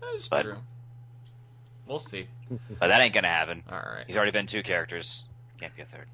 That's 0.00 0.28
But- 0.28 0.42
true. 0.42 0.56
We'll 1.86 1.98
see. 1.98 2.26
but 2.78 2.88
that 2.88 3.00
ain't 3.00 3.12
gonna 3.14 3.28
happen. 3.28 3.62
All 3.70 3.76
right. 3.76 4.04
He's 4.06 4.16
already 4.16 4.32
been 4.32 4.46
two 4.46 4.62
characters. 4.62 5.24
Can't 5.60 5.74
be 5.76 5.82
a 5.82 5.84
third. 5.84 6.06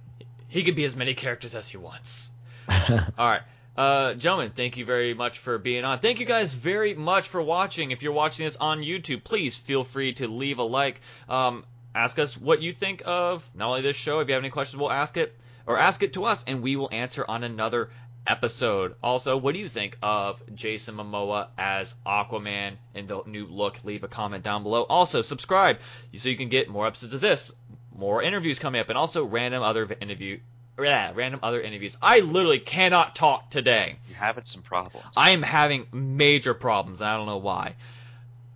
He 0.48 0.64
can 0.64 0.74
be 0.74 0.84
as 0.84 0.96
many 0.96 1.14
characters 1.14 1.54
as 1.54 1.68
he 1.68 1.76
wants. 1.76 2.28
All 2.68 2.98
right. 3.18 3.42
Uh, 3.76 4.14
gentlemen, 4.14 4.50
thank 4.50 4.76
you 4.76 4.84
very 4.84 5.14
much 5.14 5.38
for 5.38 5.58
being 5.58 5.84
on. 5.84 6.00
Thank 6.00 6.18
you 6.18 6.26
guys 6.26 6.52
very 6.54 6.94
much 6.94 7.28
for 7.28 7.40
watching. 7.40 7.92
If 7.92 8.02
you're 8.02 8.12
watching 8.12 8.44
this 8.44 8.56
on 8.56 8.80
YouTube, 8.80 9.22
please 9.22 9.56
feel 9.56 9.84
free 9.84 10.12
to 10.14 10.26
leave 10.26 10.58
a 10.58 10.64
like. 10.64 11.00
Um, 11.28 11.64
ask 11.94 12.18
us 12.18 12.36
what 12.36 12.60
you 12.60 12.72
think 12.72 13.02
of 13.06 13.48
not 13.54 13.68
only 13.68 13.82
this 13.82 13.96
show. 13.96 14.18
If 14.20 14.28
you 14.28 14.34
have 14.34 14.42
any 14.42 14.50
questions, 14.50 14.78
we'll 14.80 14.90
ask 14.90 15.16
it 15.16 15.38
or 15.66 15.78
ask 15.78 16.02
it 16.02 16.14
to 16.14 16.24
us, 16.24 16.42
and 16.44 16.62
we 16.62 16.74
will 16.74 16.88
answer 16.90 17.24
on 17.26 17.44
another 17.44 17.90
episode. 18.26 18.94
Also, 19.02 19.36
what 19.36 19.52
do 19.52 19.58
you 19.58 19.68
think 19.68 19.96
of 20.02 20.42
Jason 20.54 20.96
Momoa 20.96 21.48
as 21.58 21.94
Aquaman 22.06 22.76
in 22.94 23.06
the 23.06 23.22
new 23.26 23.46
look? 23.46 23.80
Leave 23.84 24.04
a 24.04 24.08
comment 24.08 24.44
down 24.44 24.62
below. 24.62 24.82
Also, 24.82 25.22
subscribe 25.22 25.78
so 26.16 26.28
you 26.28 26.36
can 26.36 26.48
get 26.48 26.68
more 26.68 26.86
episodes 26.86 27.14
of 27.14 27.20
this, 27.20 27.52
more 27.96 28.22
interviews 28.22 28.58
coming 28.58 28.80
up, 28.80 28.88
and 28.88 28.98
also 28.98 29.24
random 29.24 29.62
other 29.62 29.88
interview. 30.00 30.38
Yeah, 30.78 31.12
random 31.14 31.40
other 31.42 31.60
interviews. 31.60 31.96
I 32.00 32.20
literally 32.20 32.58
cannot 32.58 33.14
talk 33.14 33.50
today. 33.50 33.96
You're 34.08 34.16
having 34.16 34.44
some 34.44 34.62
problems. 34.62 35.06
I 35.16 35.30
am 35.30 35.42
having 35.42 35.86
major 35.92 36.54
problems, 36.54 37.00
and 37.00 37.10
I 37.10 37.16
don't 37.16 37.26
know 37.26 37.38
why. 37.38 37.74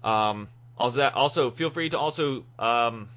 Um, 0.03 0.49
also, 0.79 0.99
that 0.99 1.15
also 1.15 1.51
feel 1.51 1.71
free 1.71 1.91
to 1.91 1.99
also 1.99 2.45
um, 2.59 3.09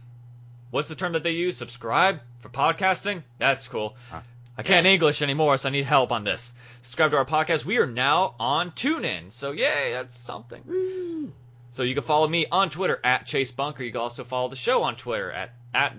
what's 0.72 0.88
the 0.88 0.95
term 0.95 1.14
that 1.14 1.24
they 1.24 1.32
use? 1.32 1.58
Subscribe 1.58 2.20
for 2.39 2.50
podcasting. 2.50 3.24
That's 3.38 3.68
cool. 3.68 3.95
Huh. 4.12 4.22
I 4.58 4.64
can't 4.64 4.88
English 4.88 5.22
anymore, 5.22 5.58
so 5.58 5.70
I 5.70 5.72
need 5.72 5.86
help 5.86 6.12
on 6.12 6.24
this. 6.24 6.53
Subscribe 6.82 7.12
to 7.12 7.18
our 7.18 7.26
podcast. 7.26 7.64
We 7.64 7.78
are 7.78 7.86
now 7.86 8.34
on 8.39 8.72
TuneIn, 8.72 9.32
so 9.32 9.51
yay, 9.51 9.91
that's 9.93 10.18
something. 10.18 11.32
So 11.72 11.84
you 11.84 11.93
can 11.93 12.03
follow 12.03 12.28
me 12.28 12.47
on 12.51 12.72
Twitter 12.72 12.99
at 13.03 13.28
Chase 13.28 13.51
Bunker. 13.51 13.84
You 13.84 13.91
can 13.91 14.01
also 14.01 14.24
follow 14.24 14.49
the 14.49 14.55
show 14.55 14.82
on 14.82 14.95
Twitter 14.95 15.32
at 15.32 15.51
at 15.76 15.93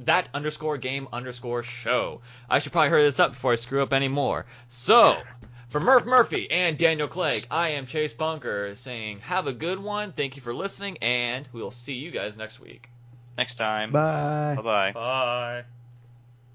that 0.00 0.28
underscore 0.32 0.78
game 0.78 1.08
underscore 1.12 1.64
show. 1.64 2.20
I 2.48 2.60
should 2.60 2.70
probably 2.70 2.90
hurry 2.90 3.02
this 3.02 3.18
up 3.18 3.32
before 3.32 3.52
I 3.52 3.56
screw 3.56 3.82
up 3.82 3.92
any 3.92 4.06
more. 4.06 4.46
So 4.68 5.16
for 5.70 5.80
Murph 5.80 6.04
Murphy 6.04 6.48
and 6.52 6.78
Daniel 6.78 7.08
Clegg, 7.08 7.48
I 7.50 7.70
am 7.70 7.86
Chase 7.86 8.12
Bunker 8.12 8.76
saying 8.76 9.20
have 9.20 9.48
a 9.48 9.52
good 9.52 9.80
one. 9.80 10.12
Thank 10.12 10.36
you 10.36 10.42
for 10.42 10.54
listening, 10.54 10.98
and 10.98 11.48
we 11.52 11.60
will 11.60 11.72
see 11.72 11.94
you 11.94 12.12
guys 12.12 12.38
next 12.38 12.60
week. 12.60 12.88
Next 13.36 13.56
time. 13.56 13.90
Bye. 13.90 14.54
Bye 14.56 14.62
bye. 14.62 14.92
Bye. 14.92 15.64